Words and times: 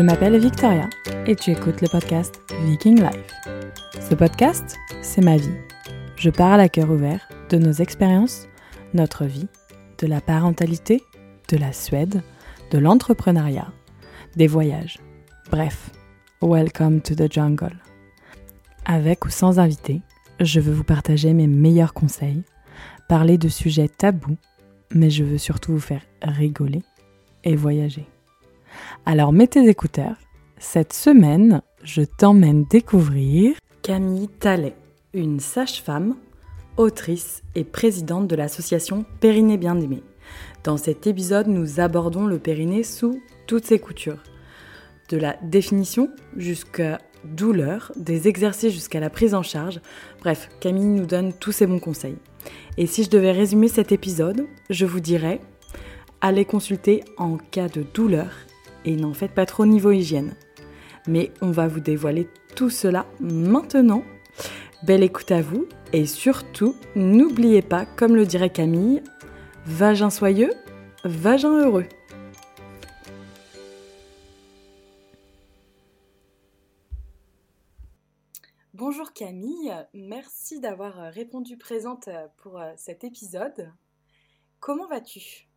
Je 0.00 0.04
m'appelle 0.06 0.38
Victoria 0.38 0.88
et 1.26 1.36
tu 1.36 1.50
écoutes 1.50 1.82
le 1.82 1.88
podcast 1.88 2.40
Viking 2.64 3.02
Life. 3.02 3.34
Ce 4.00 4.14
podcast, 4.14 4.78
c'est 5.02 5.22
ma 5.22 5.36
vie. 5.36 5.52
Je 6.16 6.30
parle 6.30 6.60
à 6.60 6.70
cœur 6.70 6.90
ouvert 6.90 7.28
de 7.50 7.58
nos 7.58 7.72
expériences, 7.72 8.48
notre 8.94 9.26
vie, 9.26 9.46
de 9.98 10.06
la 10.06 10.22
parentalité, 10.22 11.02
de 11.50 11.58
la 11.58 11.74
Suède, 11.74 12.22
de 12.70 12.78
l'entrepreneuriat, 12.78 13.74
des 14.36 14.46
voyages. 14.46 14.96
Bref, 15.50 15.90
welcome 16.40 17.02
to 17.02 17.14
the 17.14 17.30
jungle. 17.30 17.76
Avec 18.86 19.26
ou 19.26 19.28
sans 19.28 19.58
invité, 19.58 20.00
je 20.40 20.60
veux 20.60 20.72
vous 20.72 20.82
partager 20.82 21.34
mes 21.34 21.46
meilleurs 21.46 21.92
conseils, 21.92 22.42
parler 23.06 23.36
de 23.36 23.50
sujets 23.50 23.88
tabous, 23.88 24.38
mais 24.94 25.10
je 25.10 25.24
veux 25.24 25.36
surtout 25.36 25.72
vous 25.72 25.78
faire 25.78 26.06
rigoler 26.22 26.80
et 27.44 27.54
voyager. 27.54 28.08
Alors 29.06 29.32
mets 29.32 29.46
tes 29.46 29.68
écouteurs. 29.68 30.16
Cette 30.58 30.92
semaine, 30.92 31.62
je 31.82 32.02
t'emmène 32.02 32.64
découvrir 32.64 33.56
Camille 33.82 34.28
Tallet, 34.28 34.76
une 35.14 35.40
sage-femme, 35.40 36.16
autrice 36.76 37.42
et 37.54 37.64
présidente 37.64 38.26
de 38.26 38.36
l'association 38.36 39.04
Périnée 39.20 39.56
Bien-Aimé. 39.56 40.02
Dans 40.64 40.76
cet 40.76 41.06
épisode, 41.06 41.48
nous 41.48 41.80
abordons 41.80 42.26
le 42.26 42.38
périnée 42.38 42.82
sous 42.84 43.20
toutes 43.46 43.64
ses 43.64 43.78
coutures. 43.78 44.22
De 45.08 45.16
la 45.16 45.36
définition 45.42 46.10
jusqu'à 46.36 46.98
douleur, 47.24 47.92
des 47.96 48.28
exercices 48.28 48.72
jusqu'à 48.72 49.00
la 49.00 49.10
prise 49.10 49.34
en 49.34 49.42
charge. 49.42 49.80
Bref, 50.20 50.48
Camille 50.60 50.84
nous 50.84 51.06
donne 51.06 51.32
tous 51.32 51.52
ses 51.52 51.66
bons 51.66 51.80
conseils. 51.80 52.16
Et 52.76 52.86
si 52.86 53.04
je 53.04 53.10
devais 53.10 53.32
résumer 53.32 53.68
cet 53.68 53.92
épisode, 53.92 54.46
je 54.68 54.86
vous 54.86 55.00
dirais 55.00 55.40
allez 56.20 56.44
consulter 56.44 57.02
en 57.16 57.38
cas 57.38 57.68
de 57.68 57.82
douleur 57.94 58.30
et 58.84 58.96
n'en 58.96 59.14
faites 59.14 59.34
pas 59.34 59.46
trop 59.46 59.66
niveau 59.66 59.90
hygiène. 59.90 60.34
Mais 61.06 61.32
on 61.40 61.50
va 61.50 61.68
vous 61.68 61.80
dévoiler 61.80 62.28
tout 62.54 62.70
cela 62.70 63.06
maintenant. 63.20 64.02
Belle 64.82 65.02
écoute 65.02 65.30
à 65.30 65.42
vous 65.42 65.66
et 65.92 66.06
surtout, 66.06 66.74
n'oubliez 66.94 67.62
pas, 67.62 67.84
comme 67.84 68.16
le 68.16 68.26
dirait 68.26 68.50
Camille, 68.50 69.02
vagin 69.66 70.10
soyeux, 70.10 70.52
vagin 71.04 71.58
heureux. 71.58 71.86
Bonjour 78.72 79.12
Camille, 79.12 79.74
merci 79.92 80.58
d'avoir 80.58 81.12
répondu 81.12 81.58
présente 81.58 82.08
pour 82.38 82.58
cet 82.76 83.04
épisode. 83.04 83.70
Comment 84.58 84.88
vas-tu? 84.88 85.48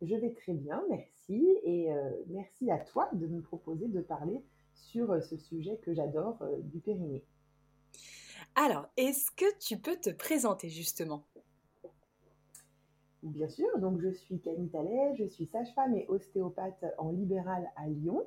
Je 0.00 0.14
vais 0.16 0.32
très 0.32 0.54
bien, 0.54 0.82
merci. 0.88 1.13
Et 1.28 1.90
euh, 1.90 2.10
merci 2.28 2.70
à 2.70 2.78
toi 2.78 3.08
de 3.12 3.26
me 3.26 3.40
proposer 3.40 3.88
de 3.88 4.00
parler 4.00 4.42
sur 4.74 5.10
euh, 5.10 5.20
ce 5.20 5.36
sujet 5.36 5.78
que 5.78 5.94
j'adore 5.94 6.36
euh, 6.42 6.58
du 6.60 6.80
périnée. 6.80 7.24
Alors, 8.54 8.86
est-ce 8.96 9.30
que 9.30 9.58
tu 9.58 9.78
peux 9.78 9.96
te 9.96 10.10
présenter 10.10 10.68
justement? 10.68 11.24
Bien 13.22 13.48
sûr, 13.48 13.66
donc 13.78 14.00
je 14.00 14.10
suis 14.10 14.38
Camille 14.40 14.68
Tallet, 14.68 15.14
je 15.18 15.24
suis 15.24 15.46
sage-femme 15.46 15.94
et 15.94 16.04
ostéopathe 16.08 16.84
en 16.98 17.10
libéral 17.10 17.66
à 17.76 17.88
Lyon. 17.88 18.22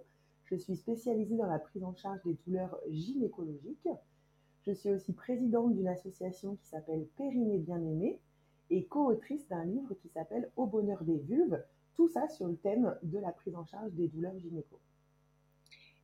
Je 0.46 0.56
suis 0.56 0.76
spécialisée 0.76 1.38
dans 1.38 1.46
la 1.46 1.60
prise 1.60 1.84
en 1.84 1.94
charge 1.94 2.20
des 2.26 2.36
douleurs 2.46 2.80
gynécologiques. 2.90 3.90
Je 4.66 4.72
suis 4.72 4.90
aussi 4.90 5.14
présidente 5.14 5.76
d'une 5.76 5.88
association 5.88 6.56
qui 6.56 6.68
s'appelle 6.68 7.06
Périnée 7.16 7.60
Bien-Aimé 7.60 8.20
et 8.72 8.86
co-autrice 8.86 9.48
d'un 9.50 9.66
livre 9.66 9.94
qui 10.02 10.10
s'appelle 10.10 10.52
Au 10.56 10.66
bonheur 10.66 11.04
des 11.04 11.20
vulves, 11.20 11.64
tout 11.98 12.08
ça 12.08 12.30
sur 12.30 12.48
le 12.48 12.56
thème 12.56 12.96
de 13.04 13.18
la 13.18 13.32
prise 13.32 13.56
en 13.56 13.66
charge 13.66 13.92
des 13.94 14.08
douleurs 14.08 14.38
gynéco. 14.40 14.80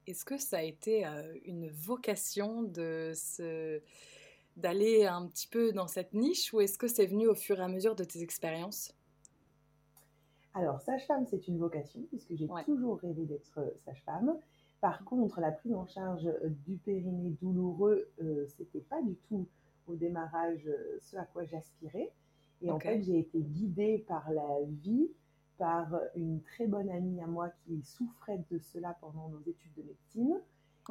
Est-ce 0.08 0.26
que 0.26 0.38
ça 0.38 0.58
a 0.58 0.64
été 0.64 1.06
euh, 1.06 1.34
une 1.46 1.70
vocation 1.70 2.64
de 2.64 3.14
d'aller 4.56 5.06
un 5.06 5.26
petit 5.28 5.48
peu 5.48 5.72
dans 5.72 5.88
cette 5.88 6.14
niche 6.14 6.54
ou 6.54 6.62
est-ce 6.62 6.78
que 6.78 6.88
c'est 6.88 7.08
venu 7.08 7.28
au 7.28 7.34
fur 7.34 7.60
et 7.60 7.64
à 7.64 7.68
mesure 7.68 7.96
de 7.96 8.04
tes 8.04 8.22
expériences? 8.22 8.96
Alors, 10.54 10.80
sage-femme, 10.82 11.26
c'est 11.26 11.48
une 11.48 11.58
vocation 11.58 12.02
puisque 12.10 12.36
j'ai 12.36 12.48
toujours 12.66 13.00
rêvé 13.00 13.26
d'être 13.26 13.58
euh, 13.60 13.72
sage-femme. 13.86 14.38
Par 14.80 15.04
contre, 15.06 15.40
la 15.40 15.52
prise 15.52 15.74
en 15.74 15.88
charge 15.88 16.28
euh, 16.28 16.50
du 16.68 16.78
périnée 16.78 17.36
douloureux, 17.42 18.10
ce 18.20 18.46
c'était 18.58 18.82
pas 18.82 19.02
du 19.02 19.16
tout 19.28 19.48
au 19.88 19.96
démarrage 19.96 20.70
ce 21.02 21.18
à 21.18 21.26
quoi 21.26 21.46
j'aspirais. 21.46 22.12
Et 22.62 22.72
en 22.72 22.80
fait, 22.80 23.02
j'ai 23.02 23.20
été 23.20 23.40
guidée 23.40 24.06
par 24.08 24.32
la 24.32 24.62
vie 24.84 25.10
par 25.58 25.88
une 26.16 26.42
très 26.42 26.68
bonne 26.68 26.90
amie 26.90 27.22
à 27.22 27.28
moi 27.28 27.50
qui 27.66 27.82
souffrait 27.84 28.44
de 28.50 28.58
cela 28.60 28.98
pendant 29.02 29.30
nos 29.30 29.42
études 29.42 29.74
de 29.76 29.84
médecine, 29.84 30.42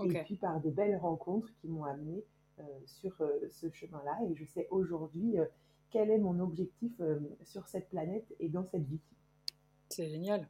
et 0.04 0.22
puis 0.24 0.36
par 0.36 0.60
des 0.60 0.70
belles 0.70 0.96
rencontres 0.96 1.48
qui 1.60 1.68
m'ont 1.68 1.84
amené 1.84 2.24
euh, 2.58 2.62
sur 2.86 3.12
euh, 3.20 3.48
ce 3.50 3.70
chemin-là. 3.70 4.18
Et 4.28 4.34
je 4.34 4.44
sais 4.44 4.68
aujourd'hui 4.70 5.38
euh, 5.38 5.44
quel 5.90 6.10
est 6.10 6.18
mon 6.18 6.38
objectif 6.40 6.92
sur 7.44 7.66
cette 7.68 7.88
planète 7.88 8.26
et 8.40 8.48
dans 8.48 8.64
cette 8.64 8.86
vie. 8.86 9.00
C'est 9.88 10.08
génial. 10.08 10.48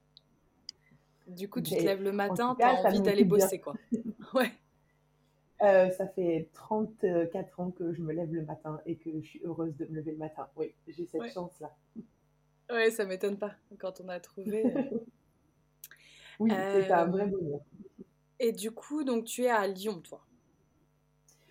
Du 1.27 1.49
coup, 1.49 1.61
tu 1.61 1.75
te 1.75 1.83
lèves 1.83 2.03
le 2.03 2.13
matin, 2.13 2.55
tu 2.59 2.65
as 2.65 2.85
envie 2.85 3.01
d'aller 3.01 3.25
bosser, 3.25 3.61
quoi. 3.61 3.75
ouais. 4.35 4.53
ça 5.61 6.07
fait 6.09 6.49
34 6.53 7.61
ans 7.61 7.71
que 7.71 7.93
je 7.93 8.03
me 8.03 8.13
lève 8.13 8.33
le 8.33 8.45
matin 8.45 8.81
et 8.87 8.97
que 8.97 9.21
je 9.21 9.27
suis 9.27 9.41
heureuse 9.45 9.77
de 9.77 9.87
me 9.87 9.97
lever 9.97 10.13
le 10.13 10.19
matin. 10.19 10.49
Oui, 10.57 10.75
j'ai 10.87 11.07
cette 11.07 11.33
chance-là. 11.33 11.75
Ouais, 12.73 12.91
ça 12.91 13.05
m'étonne 13.05 13.37
pas 13.37 13.55
quand 13.79 14.01
on 14.01 14.09
a 14.09 14.19
trouvé. 14.19 14.65
Euh. 14.65 14.99
oui, 16.41 16.51
c'est 16.51 16.91
un 16.91 17.05
vrai 17.07 17.25
euh, 17.25 17.27
bonheur. 17.27 17.61
Et 18.41 18.53
du 18.53 18.71
coup, 18.71 19.05
donc 19.05 19.25
tu 19.25 19.43
es 19.43 19.51
à 19.51 19.67
Lyon, 19.67 20.01
toi? 20.01 20.25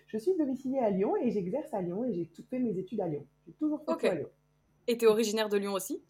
Je 0.08 0.18
suis 0.18 0.36
domiciliée 0.36 0.80
à 0.80 0.90
Lyon 0.90 1.16
et 1.16 1.30
j'exerce 1.30 1.72
à 1.72 1.80
Lyon 1.80 2.04
et 2.04 2.12
j'ai 2.12 2.26
tout 2.26 2.42
fait 2.50 2.58
mes 2.58 2.76
études 2.76 3.00
à 3.00 3.08
Lyon. 3.08 3.24
J'ai 3.46 3.52
toujours 3.54 3.82
fait 3.84 4.08
à 4.08 4.14
Lyon. 4.16 4.28
Et 4.88 4.98
tu 4.98 5.04
es 5.04 5.08
originaire 5.08 5.48
de 5.48 5.56
Lyon 5.56 5.72
aussi? 5.72 6.02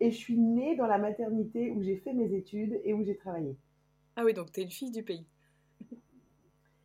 Et 0.00 0.10
je 0.10 0.16
suis 0.16 0.38
née 0.38 0.74
dans 0.74 0.86
la 0.86 0.96
maternité 0.96 1.70
où 1.70 1.82
j'ai 1.82 1.98
fait 1.98 2.14
mes 2.14 2.34
études 2.34 2.80
et 2.82 2.94
où 2.94 3.04
j'ai 3.04 3.16
travaillé. 3.16 3.54
Ah 4.16 4.24
oui, 4.24 4.32
donc 4.32 4.50
tu 4.50 4.60
es 4.60 4.62
une 4.62 4.70
fille 4.70 4.90
du 4.90 5.02
pays. 5.02 5.26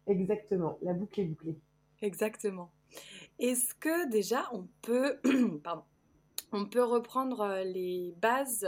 Exactement, 0.07 0.77
la 0.81 0.93
boucle 0.93 1.21
est 1.21 1.25
bouclée. 1.25 1.55
Exactement. 2.01 2.71
Est-ce 3.39 3.73
que 3.73 4.09
déjà 4.09 4.47
on 4.53 4.67
peut, 4.81 5.17
pardon, 5.63 5.83
on 6.55 6.65
peut 6.65 6.83
reprendre 6.83 7.41
euh, 7.41 7.63
les 7.63 8.15
bases 8.21 8.67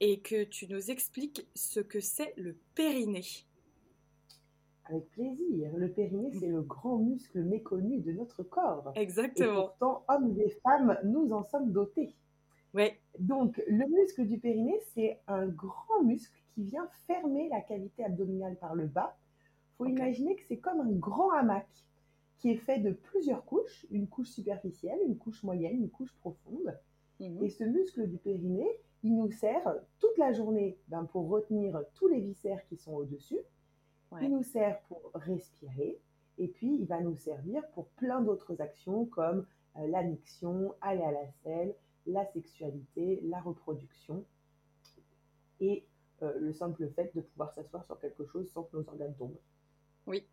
et 0.00 0.20
que 0.20 0.44
tu 0.44 0.68
nous 0.68 0.90
expliques 0.90 1.48
ce 1.54 1.80
que 1.80 2.00
c'est 2.00 2.32
le 2.36 2.56
périnée. 2.74 3.26
Avec 4.84 5.10
plaisir. 5.10 5.70
Le 5.76 5.90
périnée, 5.90 6.30
c'est 6.38 6.48
le 6.48 6.62
grand 6.62 6.98
muscle 6.98 7.42
méconnu 7.42 8.00
de 8.00 8.12
notre 8.12 8.42
corps. 8.42 8.92
Exactement. 8.94 9.52
Et 9.52 9.54
pourtant, 9.54 10.04
hommes 10.08 10.38
et 10.38 10.50
femmes, 10.62 10.96
nous 11.04 11.32
en 11.32 11.42
sommes 11.42 11.72
dotés. 11.72 12.14
Oui. 12.74 12.90
Donc, 13.18 13.62
le 13.66 13.86
muscle 13.86 14.26
du 14.26 14.38
périnée, 14.38 14.80
c'est 14.94 15.20
un 15.26 15.46
grand 15.46 16.02
muscle 16.04 16.40
qui 16.54 16.64
vient 16.64 16.88
fermer 17.06 17.48
la 17.48 17.60
cavité 17.60 18.04
abdominale 18.04 18.56
par 18.56 18.74
le 18.74 18.86
bas. 18.86 19.16
Il 19.34 19.76
faut 19.76 19.86
imaginer 19.86 20.36
que 20.36 20.42
c'est 20.48 20.58
comme 20.58 20.80
un 20.80 20.92
grand 20.92 21.30
hamac 21.30 21.66
qui 22.38 22.50
est 22.50 22.56
fait 22.56 22.78
de 22.78 22.92
plusieurs 22.92 23.44
couches, 23.44 23.86
une 23.90 24.08
couche 24.08 24.30
superficielle, 24.30 24.98
une 25.06 25.16
couche 25.16 25.42
moyenne, 25.42 25.76
une 25.76 25.90
couche 25.90 26.14
profonde. 26.20 26.76
Mhm. 27.22 27.44
Et 27.44 27.50
ce 27.50 27.64
muscle 27.64 28.06
du 28.08 28.18
périnée, 28.18 28.70
il 29.02 29.16
nous 29.16 29.30
sert 29.30 29.74
toute 29.98 30.16
la 30.18 30.32
journée 30.32 30.78
ben, 30.88 31.04
pour 31.04 31.28
retenir 31.28 31.82
tous 31.94 32.08
les 32.08 32.20
viscères 32.20 32.64
qui 32.66 32.76
sont 32.76 32.92
au-dessus. 32.92 33.38
Il 34.20 34.30
nous 34.30 34.42
sert 34.42 34.78
pour 34.82 35.10
respirer. 35.14 35.98
Et 36.36 36.48
puis, 36.48 36.74
il 36.74 36.86
va 36.86 37.00
nous 37.00 37.16
servir 37.16 37.66
pour 37.68 37.88
plein 37.90 38.20
d'autres 38.20 38.60
actions 38.60 39.06
comme 39.06 39.46
euh, 39.76 39.86
l'annexion, 39.86 40.74
aller 40.82 41.02
à 41.02 41.12
la 41.12 41.26
selle, 41.42 41.74
la 42.06 42.26
sexualité, 42.26 43.20
la 43.22 43.40
reproduction. 43.40 44.24
Et 45.60 45.86
euh, 46.22 46.32
le 46.38 46.52
simple 46.52 46.90
fait 46.90 47.14
de 47.14 47.22
pouvoir 47.22 47.54
s'asseoir 47.54 47.86
sur 47.86 47.98
quelque 47.98 48.26
chose 48.26 48.50
sans 48.50 48.64
que 48.64 48.76
nos 48.76 48.86
organes 48.86 49.14
tombent. 49.14 49.38
Oui. 50.06 50.26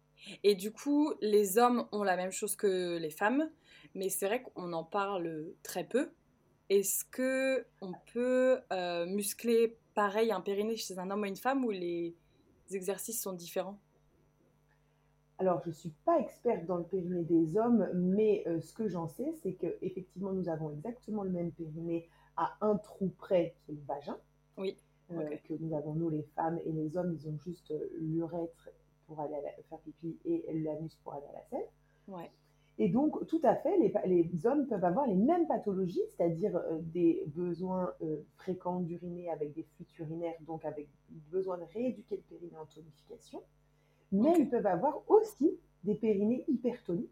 Et 0.44 0.56
du 0.56 0.72
coup, 0.72 1.14
les 1.22 1.58
hommes 1.58 1.88
ont 1.94 2.04
la 2.04 2.18
même 2.18 2.32
chose 2.32 2.56
que 2.58 2.98
les 2.98 3.12
femmes, 3.12 3.50
mais 3.96 4.10
c'est 4.10 4.26
vrai 4.26 4.42
qu'on 4.42 4.74
en 4.74 4.84
parle 4.84 5.54
très 5.64 5.86
peu. 5.86 6.12
Est-ce 6.70 7.04
que 7.06 7.66
on 7.82 7.94
peut 8.14 8.60
euh, 8.72 9.08
muscler 9.08 9.80
pareil 9.96 10.32
un 10.32 10.40
périnée 10.40 10.76
chez 10.76 11.00
un 11.00 11.10
homme 11.10 11.22
ou 11.22 11.26
une 11.26 11.36
femme 11.36 11.66
ou 11.66 11.72
les 11.72 12.16
exercices 12.72 13.22
sont 13.22 13.34
différents? 13.34 13.80
Alors, 15.40 15.62
je 15.64 15.70
ne 15.70 15.74
suis 15.74 15.94
pas 16.06 16.20
experte 16.20 16.66
dans 16.66 16.78
le 16.78 16.84
périnée 16.84 17.24
des 17.24 17.58
hommes, 17.58 17.90
mais 17.94 18.44
euh, 18.46 18.60
ce 18.60 18.74
que 18.74 18.88
j'en 18.88 19.08
sais, 19.08 19.34
c'est 19.42 19.54
qu'effectivement, 19.54 20.34
nous 20.34 20.50
avons 20.50 20.70
exactement 20.70 21.24
le 21.24 21.32
même 21.32 21.52
périnée 21.52 22.08
à 22.36 22.58
un 22.62 22.76
trou 22.78 23.08
près, 23.18 23.56
qui 23.66 23.72
est 23.72 23.76
le 23.76 23.82
vagin. 23.88 24.18
Oui. 24.58 24.78
Euh, 25.12 25.38
que 25.48 25.54
nous 25.60 25.76
avons, 25.76 25.94
nous, 25.94 26.10
les 26.10 26.24
femmes, 26.36 26.60
et 26.66 26.72
les 26.72 26.96
hommes, 26.98 27.14
ils 27.14 27.28
ont 27.28 27.38
juste 27.38 27.74
l'urètre 28.00 28.70
pour 29.08 29.20
aller 29.22 29.36
faire 29.70 29.80
pipi 29.80 30.20
et 30.26 30.46
l'anus 30.54 30.96
pour 31.04 31.14
aller 31.14 31.26
à 31.28 31.34
la 31.34 31.44
selle. 31.46 31.68
Ouais. 32.08 32.30
Et 32.82 32.88
donc, 32.88 33.28
tout 33.28 33.42
à 33.44 33.56
fait, 33.56 33.78
les, 33.78 33.94
les, 34.06 34.48
hommes 34.48 34.66
peuvent 34.66 34.86
avoir 34.86 35.06
les 35.06 35.16
mêmes 35.16 35.46
pathologies, 35.48 36.02
c'est-à-dire 36.16 36.56
euh, 36.56 36.80
des 36.80 37.26
besoins 37.28 37.92
euh, 38.02 38.22
fréquents 38.38 38.80
d'uriner 38.80 39.30
avec 39.30 39.54
des 39.54 39.64
fuites 39.64 40.00
urinaires, 40.00 40.36
donc 40.48 40.64
avec 40.64 40.88
besoin 41.30 41.58
de 41.58 41.66
rééduquer 41.74 42.16
le 42.16 42.22
périnée 42.22 42.58
en 42.58 42.66
tonification. 42.66 43.44
Mais 44.14 44.34
ils 44.40 44.50
peuvent 44.50 44.66
avoir 44.66 45.04
aussi 45.10 45.60
des 45.84 45.96
périnées 45.96 46.46
hypertoniques 46.48 47.12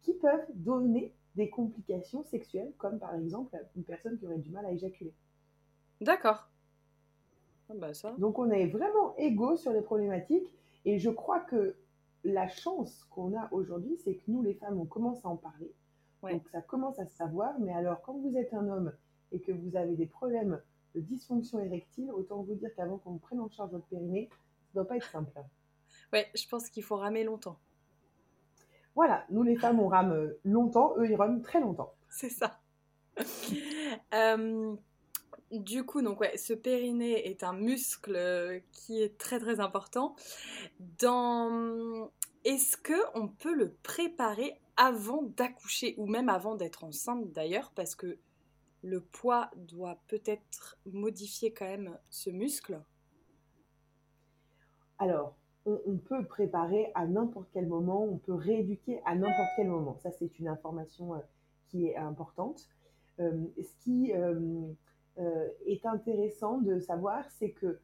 qui 0.00 0.14
peuvent 0.14 0.46
donner 0.54 1.12
des 1.36 1.50
complications 1.50 2.22
sexuelles, 2.24 2.72
comme 2.78 2.98
par 2.98 3.14
exemple 3.14 3.54
une 3.76 3.84
personne 3.84 4.18
qui 4.18 4.26
aurait 4.26 4.38
du 4.38 4.50
mal 4.50 4.64
à 4.64 4.72
éjaculer. 4.72 5.12
D'accord. 6.00 6.48
Ah 7.68 7.74
bah 7.76 7.92
ça. 7.92 8.14
Donc 8.18 8.38
on 8.38 8.50
est 8.50 8.66
vraiment 8.66 9.14
égaux 9.18 9.56
sur 9.56 9.72
les 9.72 9.82
problématiques 9.82 10.52
et 10.84 10.98
je 10.98 11.10
crois 11.10 11.40
que 11.40 11.76
la 12.24 12.48
chance 12.48 13.04
qu'on 13.10 13.36
a 13.36 13.48
aujourd'hui, 13.52 13.96
c'est 14.04 14.14
que 14.14 14.30
nous, 14.30 14.42
les 14.42 14.54
femmes, 14.54 14.78
on 14.78 14.86
commence 14.86 15.24
à 15.24 15.28
en 15.28 15.36
parler. 15.36 15.72
Donc 16.22 16.48
ça 16.50 16.60
commence 16.60 16.98
à 16.98 17.06
se 17.06 17.16
savoir. 17.16 17.58
Mais 17.58 17.72
alors, 17.72 18.00
quand 18.02 18.14
vous 18.14 18.36
êtes 18.36 18.54
un 18.54 18.68
homme 18.68 18.92
et 19.32 19.40
que 19.40 19.52
vous 19.52 19.76
avez 19.76 19.96
des 19.96 20.06
problèmes 20.06 20.60
de 20.94 21.00
dysfonction 21.00 21.58
érectile, 21.60 22.10
autant 22.12 22.42
vous 22.42 22.54
dire 22.54 22.70
qu'avant 22.76 22.98
qu'on 22.98 23.12
vous 23.12 23.18
prenne 23.18 23.40
en 23.40 23.48
charge 23.48 23.72
votre 23.72 23.86
périnée, 23.86 24.28
ça 24.30 24.68
ne 24.74 24.74
doit 24.74 24.88
pas 24.88 24.96
être 24.96 25.10
simple. 25.10 25.32
Ouais, 26.12 26.26
je 26.34 26.46
pense 26.48 26.68
qu'il 26.68 26.82
faut 26.82 26.96
ramer 26.96 27.24
longtemps. 27.24 27.58
Voilà, 28.94 29.24
nous 29.30 29.42
les 29.42 29.56
femmes, 29.56 29.80
on 29.80 29.88
rame 29.88 30.32
longtemps, 30.44 30.94
eux, 30.98 31.10
ils 31.10 31.16
rament 31.16 31.40
très 31.40 31.60
longtemps. 31.60 31.94
C'est 32.10 32.28
ça. 32.28 32.60
euh, 34.14 34.76
du 35.52 35.84
coup, 35.84 36.02
donc 36.02 36.24
ce 36.36 36.52
périnée 36.52 37.28
est 37.28 37.42
un 37.42 37.52
muscle 37.52 38.62
qui 38.72 39.02
est 39.02 39.18
très 39.18 39.38
très 39.38 39.60
important. 39.60 40.16
Est-ce 42.44 42.76
que 42.76 42.94
on 43.14 43.28
peut 43.28 43.54
le 43.54 43.72
préparer 43.82 44.58
avant 44.76 45.22
d'accoucher 45.22 45.94
ou 45.98 46.06
même 46.06 46.28
avant 46.28 46.56
d'être 46.56 46.84
enceinte 46.84 47.30
d'ailleurs? 47.32 47.72
Parce 47.74 47.94
que 47.94 48.18
le 48.82 49.00
poids 49.00 49.50
doit 49.56 49.98
peut-être 50.08 50.78
modifier 50.86 51.52
quand 51.52 51.66
même 51.66 51.96
ce 52.10 52.30
muscle 52.30 52.82
Alors, 54.98 55.36
on, 55.66 55.96
peut 55.98 56.24
préparer 56.24 56.90
à 56.96 57.06
n'importe 57.06 57.48
quel 57.52 57.68
moment, 57.68 58.02
on 58.02 58.18
peut 58.18 58.34
rééduquer 58.34 59.00
à 59.04 59.14
n'importe 59.14 59.50
quel 59.54 59.68
moment. 59.68 59.96
Ça, 60.02 60.10
c'est 60.10 60.40
une 60.40 60.48
information 60.48 61.14
euh, 61.14 61.18
qui 61.68 61.86
est 61.86 61.96
importante. 61.96 62.68
Euh, 63.20 63.46
ce 63.56 63.84
qui 63.84 64.12
euh, 64.12 64.34
euh, 64.34 64.72
est 65.66 65.84
intéressant 65.84 66.58
de 66.58 66.78
savoir, 66.78 67.30
c'est 67.30 67.50
que 67.50 67.78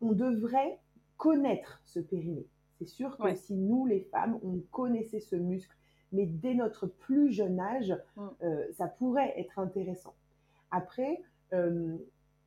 on 0.00 0.12
devrait 0.12 0.78
connaître 1.16 1.80
ce 1.84 2.00
périnée. 2.00 2.46
C'est 2.78 2.86
sûr 2.86 3.18
que 3.18 3.34
si 3.34 3.54
nous, 3.54 3.86
les 3.86 4.00
femmes, 4.00 4.38
on 4.42 4.58
connaissait 4.70 5.20
ce 5.20 5.36
muscle, 5.36 5.76
mais 6.12 6.24
dès 6.26 6.54
notre 6.54 6.86
plus 6.86 7.30
jeune 7.30 7.60
âge, 7.60 7.94
mm. 8.16 8.28
euh, 8.42 8.72
ça 8.72 8.86
pourrait 8.88 9.38
être 9.38 9.58
intéressant. 9.58 10.14
Après, 10.70 11.22
euh, 11.52 11.96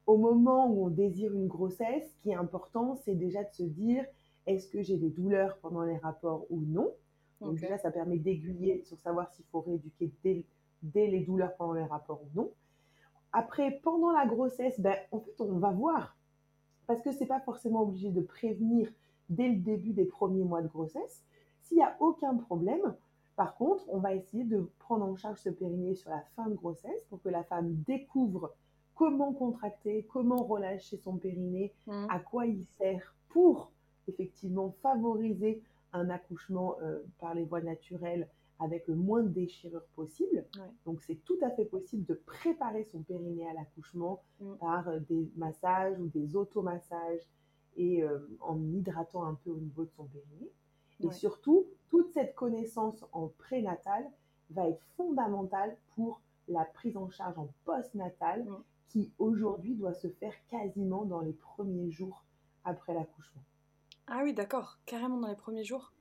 au 0.07 0.17
moment 0.17 0.67
où 0.71 0.87
on 0.87 0.89
désire 0.89 1.33
une 1.33 1.47
grossesse, 1.47 2.11
ce 2.11 2.21
qui 2.23 2.31
est 2.31 2.35
important, 2.35 2.95
c'est 2.95 3.13
déjà 3.13 3.43
de 3.43 3.53
se 3.53 3.63
dire, 3.63 4.05
est-ce 4.47 4.67
que 4.67 4.81
j'ai 4.81 4.97
des 4.97 5.09
douleurs 5.09 5.57
pendant 5.57 5.83
les 5.83 5.97
rapports 5.97 6.45
ou 6.49 6.61
non? 6.61 6.91
Donc 7.41 7.59
déjà, 7.59 7.77
ça 7.77 7.91
permet 7.91 8.17
d'aiguiller 8.17 8.83
sur 8.85 8.97
savoir 9.01 9.31
s'il 9.33 9.45
faut 9.51 9.61
rééduquer 9.61 10.11
dès, 10.81 11.07
les 11.07 11.19
douleurs 11.19 11.55
pendant 11.57 11.73
les 11.73 11.83
rapports 11.83 12.21
ou 12.23 12.39
non. 12.39 12.51
Après, 13.33 13.79
pendant 13.83 14.11
la 14.11 14.25
grossesse, 14.25 14.79
ben, 14.79 14.95
en 15.11 15.19
fait, 15.19 15.41
on 15.41 15.57
va 15.57 15.71
voir. 15.71 16.15
Parce 16.87 17.01
que 17.01 17.11
c'est 17.11 17.25
pas 17.25 17.39
forcément 17.39 17.81
obligé 17.81 18.11
de 18.11 18.21
prévenir 18.21 18.89
dès 19.29 19.49
le 19.49 19.57
début 19.57 19.93
des 19.93 20.05
premiers 20.05 20.43
mois 20.43 20.61
de 20.61 20.67
grossesse. 20.67 21.23
S'il 21.61 21.77
n'y 21.77 21.83
a 21.83 21.95
aucun 21.99 22.35
problème, 22.35 22.95
par 23.35 23.55
contre, 23.55 23.83
on 23.87 23.99
va 23.99 24.13
essayer 24.13 24.43
de 24.43 24.69
prendre 24.79 25.05
en 25.05 25.15
charge 25.15 25.39
ce 25.39 25.49
périnée 25.49 25.95
sur 25.95 26.11
la 26.11 26.21
fin 26.35 26.47
de 26.47 26.53
grossesse 26.53 27.03
pour 27.09 27.21
que 27.21 27.29
la 27.29 27.43
femme 27.43 27.73
découvre 27.87 28.53
comment 28.95 29.33
contracter, 29.33 30.07
comment 30.11 30.43
relâcher 30.43 30.97
son 30.97 31.17
périnée, 31.17 31.73
mmh. 31.87 32.07
à 32.09 32.19
quoi 32.19 32.45
il 32.45 32.63
sert 32.77 33.15
pour 33.29 33.71
effectivement 34.07 34.75
favoriser 34.83 35.63
un 35.93 36.09
accouchement 36.09 36.75
euh, 36.81 36.99
par 37.19 37.33
les 37.33 37.45
voies 37.45 37.61
naturelles 37.61 38.27
avec 38.63 38.87
le 38.87 38.95
moins 38.95 39.23
de 39.23 39.29
déchirures 39.29 39.85
possible. 39.95 40.45
Donc 40.85 41.01
c'est 41.01 41.23
tout 41.25 41.37
à 41.41 41.49
fait 41.51 41.65
possible 41.65 42.05
de 42.05 42.13
préparer 42.13 42.85
son 42.85 43.01
périnée 43.01 43.47
à 43.47 43.53
l'accouchement 43.53 44.23
mm. 44.39 44.55
par 44.59 44.87
euh, 44.87 44.99
des 44.99 45.29
massages 45.35 45.99
ou 45.99 46.07
des 46.07 46.35
automassages 46.35 47.29
et 47.75 48.03
euh, 48.03 48.19
en 48.39 48.59
hydratant 48.71 49.25
un 49.25 49.35
peu 49.35 49.51
au 49.51 49.57
niveau 49.57 49.83
de 49.83 49.91
son 49.91 50.05
périnée. 50.05 50.51
Et 50.99 51.11
surtout, 51.11 51.65
toute 51.89 52.11
cette 52.13 52.33
connaissance 52.35 53.03
en 53.11 53.27
prénatal 53.27 54.09
va 54.51 54.69
être 54.69 54.85
fondamentale 54.95 55.75
pour 55.95 56.21
la 56.47 56.63
prise 56.63 56.95
en 56.95 57.09
charge 57.09 57.37
en 57.37 57.49
postnatal 57.65 58.45
mm. 58.45 58.63
qui 58.87 59.11
aujourd'hui 59.19 59.75
doit 59.75 59.93
se 59.93 60.07
faire 60.07 60.33
quasiment 60.47 61.03
dans 61.03 61.19
les 61.19 61.33
premiers 61.33 61.91
jours 61.91 62.23
après 62.63 62.93
l'accouchement. 62.93 63.41
Ah 64.07 64.21
oui, 64.23 64.33
d'accord, 64.33 64.79
carrément 64.85 65.17
dans 65.17 65.27
les 65.27 65.35
premiers 65.35 65.63
jours. 65.63 65.93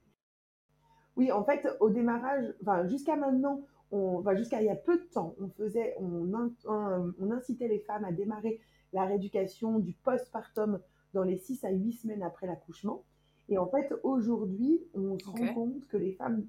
Oui, 1.17 1.31
en 1.31 1.45
fait, 1.45 1.69
au 1.81 1.91
démarrage, 1.91 2.55
enfin, 2.63 2.87
jusqu'à 2.87 3.17
maintenant, 3.17 3.61
on, 3.91 4.25
jusqu'à 4.35 4.63
il 4.63 4.67
y 4.67 4.71
a 4.71 4.77
peu 4.77 4.97
de 4.97 5.05
temps, 5.05 5.35
on 5.41 5.49
faisait, 5.51 5.95
on, 6.01 6.31
on, 6.67 7.31
incitait 7.31 7.69
les 7.69 7.81
femmes 7.81 8.05
à 8.05 8.13
démarrer 8.13 8.61
la 8.93 9.05
rééducation 9.05 9.79
du 9.79 9.93
postpartum 9.93 10.81
dans 11.13 11.23
les 11.23 11.37
6 11.37 11.65
à 11.65 11.71
8 11.71 11.93
semaines 11.93 12.23
après 12.23 12.47
l'accouchement. 12.47 13.05
Et 13.49 13.59
en 13.59 13.67
fait, 13.67 13.93
aujourd'hui, 14.03 14.81
on 14.95 15.19
se 15.19 15.29
rend 15.29 15.55
compte 15.55 15.87
que 15.89 15.99
les 15.99 16.13
femmes 16.13 16.47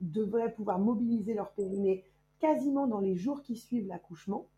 devraient 0.00 0.52
pouvoir 0.52 0.80
mobiliser 0.80 1.34
leur 1.34 1.52
périnée 1.52 2.04
quasiment 2.40 2.88
dans 2.88 2.98
les 2.98 3.16
jours 3.16 3.42
qui 3.42 3.56
suivent 3.56 3.86
l'accouchement. 3.86 4.48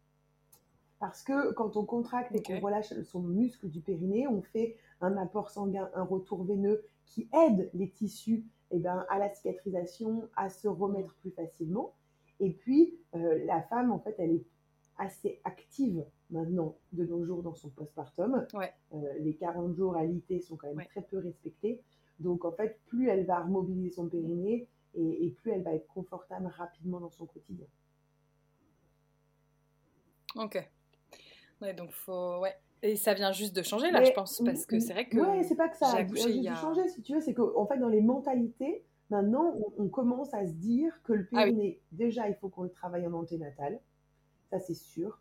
Parce 0.98 1.22
que 1.22 1.52
quand 1.52 1.76
on 1.76 1.84
contracte 1.84 2.34
et 2.34 2.42
qu'on 2.42 2.60
relâche 2.60 2.94
son 3.02 3.20
muscle 3.20 3.68
du 3.68 3.80
périnée, 3.80 4.26
on 4.26 4.40
fait 4.40 4.76
un 5.02 5.18
apport 5.18 5.50
sanguin, 5.50 5.90
un 5.94 6.04
retour 6.04 6.44
veineux 6.44 6.82
qui 7.04 7.28
aide 7.34 7.68
les 7.74 7.90
tissus 7.90 8.46
eh 8.70 8.78
ben, 8.78 9.04
à 9.08 9.18
la 9.18 9.30
cicatrisation, 9.30 10.28
à 10.36 10.48
se 10.48 10.68
remettre 10.68 11.14
plus 11.16 11.30
facilement. 11.30 11.94
Et 12.40 12.50
puis, 12.50 12.98
euh, 13.14 13.44
la 13.44 13.62
femme, 13.62 13.92
en 13.92 13.98
fait, 13.98 14.14
elle 14.18 14.32
est 14.32 14.44
assez 14.96 15.40
active 15.44 16.04
maintenant 16.30 16.76
de 16.92 17.04
nos 17.04 17.24
jours 17.24 17.42
dans 17.42 17.54
son 17.54 17.70
postpartum. 17.70 18.46
Euh, 18.54 19.18
les 19.20 19.34
40 19.34 19.74
jours 19.74 19.96
à 19.96 20.04
l'IT 20.04 20.42
sont 20.42 20.56
quand 20.56 20.72
même 20.72 20.86
très 20.86 21.02
peu 21.02 21.18
respectés. 21.18 21.82
Donc, 22.18 22.44
en 22.44 22.52
fait, 22.52 22.80
plus 22.86 23.08
elle 23.08 23.26
va 23.26 23.40
remobiliser 23.40 23.90
son 23.90 24.08
périnée 24.08 24.68
et, 24.94 25.30
plus 25.30 25.50
elle 25.50 25.62
va 25.62 25.74
être 25.74 25.88
confortable 25.88 26.46
rapidement 26.46 27.00
dans 27.00 27.10
son 27.10 27.26
quotidien. 27.26 27.66
Ok. 30.36 30.58
Ouais, 31.60 31.74
donc 31.74 31.90
faut. 31.92 32.38
Ouais. 32.40 32.54
Et 32.84 32.96
ça 32.96 33.14
vient 33.14 33.32
juste 33.32 33.56
de 33.56 33.62
changer 33.62 33.90
là, 33.90 34.04
je 34.04 34.12
pense, 34.12 34.42
parce 34.44 34.66
que 34.66 34.78
c'est 34.78 34.92
vrai 34.92 35.08
que. 35.08 35.16
Ouais, 35.16 35.42
c'est 35.42 35.56
pas 35.56 35.70
que 35.70 35.76
ça 35.76 35.90
a 35.90 36.06
juste 36.06 36.28
de 36.28 36.54
changer, 36.54 36.86
si 36.88 37.00
tu 37.00 37.14
veux, 37.14 37.20
c'est 37.20 37.32
qu'en 37.32 37.66
fait, 37.66 37.78
dans 37.78 37.88
les 37.88 38.02
mentalités, 38.02 38.84
maintenant, 39.08 39.54
on, 39.78 39.88
commence 39.88 40.34
à 40.34 40.46
se 40.46 40.52
dire 40.52 41.00
que 41.02 41.14
le 41.14 41.26
ah 41.32 41.44
périnée, 41.44 41.80
déjà, 41.92 42.28
il 42.28 42.34
faut 42.34 42.50
qu'on 42.50 42.64
le 42.64 42.70
travaille 42.70 43.06
en 43.06 43.14
anténatal, 43.14 43.80
ça 44.50 44.60
c'est 44.60 44.74
sûr. 44.74 45.18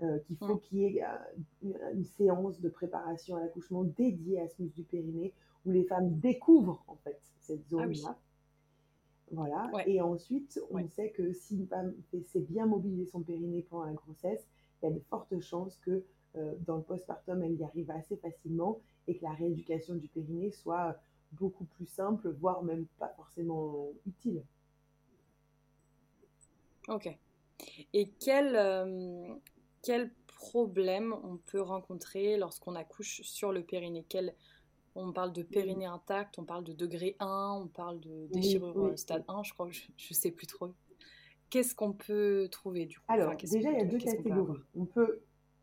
Euh, 0.00 0.18
qu'il 0.20 0.36
faut 0.36 0.56
mm. 0.56 0.60
qu'il 0.60 0.78
y 0.78 0.84
ait 0.86 1.04
euh, 1.04 1.68
une, 1.94 2.04
séance 2.04 2.60
de 2.60 2.68
préparation 2.68 3.36
à 3.36 3.40
l'accouchement 3.40 3.84
dédiée 3.84 4.40
à 4.40 4.48
ce 4.48 4.60
muscle 4.60 4.74
du 4.74 4.82
périnée, 4.82 5.34
où 5.66 5.70
les 5.70 5.84
femmes 5.84 6.18
découvrent 6.18 6.82
en 6.88 6.96
fait 7.04 7.20
cette 7.40 7.60
ah 7.60 7.70
zone-là. 7.70 8.18
Voilà. 9.30 9.70
Et 9.86 10.00
ensuite, 10.00 10.60
on 10.70 10.86
sait 10.88 11.10
que 11.10 11.32
si 11.32 11.56
une 11.56 11.66
femme 11.66 11.94
sait 12.26 12.40
bien 12.40 12.66
mobiliser 12.66 13.06
son 13.06 13.20
périnée 13.20 13.64
pendant 13.68 13.84
la 13.84 13.92
grossesse, 13.92 14.46
il 14.82 14.86
y 14.86 14.88
a 14.88 14.94
de 14.94 15.00
fortes 15.08 15.38
chances 15.40 15.76
que 15.76 16.04
dans 16.66 16.76
le 16.76 16.82
postpartum, 16.82 17.42
elle 17.42 17.54
y 17.54 17.64
arrive 17.64 17.90
assez 17.90 18.16
facilement 18.16 18.80
et 19.06 19.16
que 19.16 19.22
la 19.22 19.32
rééducation 19.32 19.94
du 19.94 20.08
périnée 20.08 20.50
soit 20.50 20.98
beaucoup 21.32 21.64
plus 21.64 21.86
simple, 21.86 22.30
voire 22.40 22.62
même 22.62 22.86
pas 22.98 23.08
forcément 23.16 23.88
utile. 24.06 24.42
Ok. 26.88 27.16
Et 27.92 28.10
quel, 28.20 28.56
euh, 28.56 29.34
quel 29.82 30.10
problème 30.26 31.14
on 31.24 31.36
peut 31.36 31.60
rencontrer 31.60 32.36
lorsqu'on 32.36 32.74
accouche 32.74 33.22
sur 33.22 33.52
le 33.52 33.62
périnée? 33.62 34.04
Quel, 34.08 34.34
On 34.94 35.12
parle 35.12 35.32
de 35.32 35.42
périnée 35.42 35.86
intact, 35.86 36.38
on 36.38 36.44
parle 36.44 36.64
de 36.64 36.72
degré 36.72 37.16
1, 37.20 37.62
on 37.62 37.68
parle 37.68 38.00
de 38.00 38.26
déchirure 38.32 38.78
euh, 38.78 38.96
stade 38.96 39.24
1, 39.28 39.42
je 39.44 39.52
crois, 39.52 39.70
je 39.70 39.82
ne 40.10 40.14
sais 40.14 40.30
plus 40.30 40.46
trop. 40.46 40.74
Qu'est-ce 41.50 41.74
qu'on 41.74 41.92
peut 41.92 42.48
trouver 42.50 42.86
du 42.86 42.98
coup? 42.98 43.04
Alors, 43.08 43.34
déjà, 43.36 43.70
il 43.70 43.78
y 43.78 43.82
a 43.82 43.84
deux 43.84 43.98
catégories. 43.98 44.58
On 44.74 44.86
peut 44.86 45.22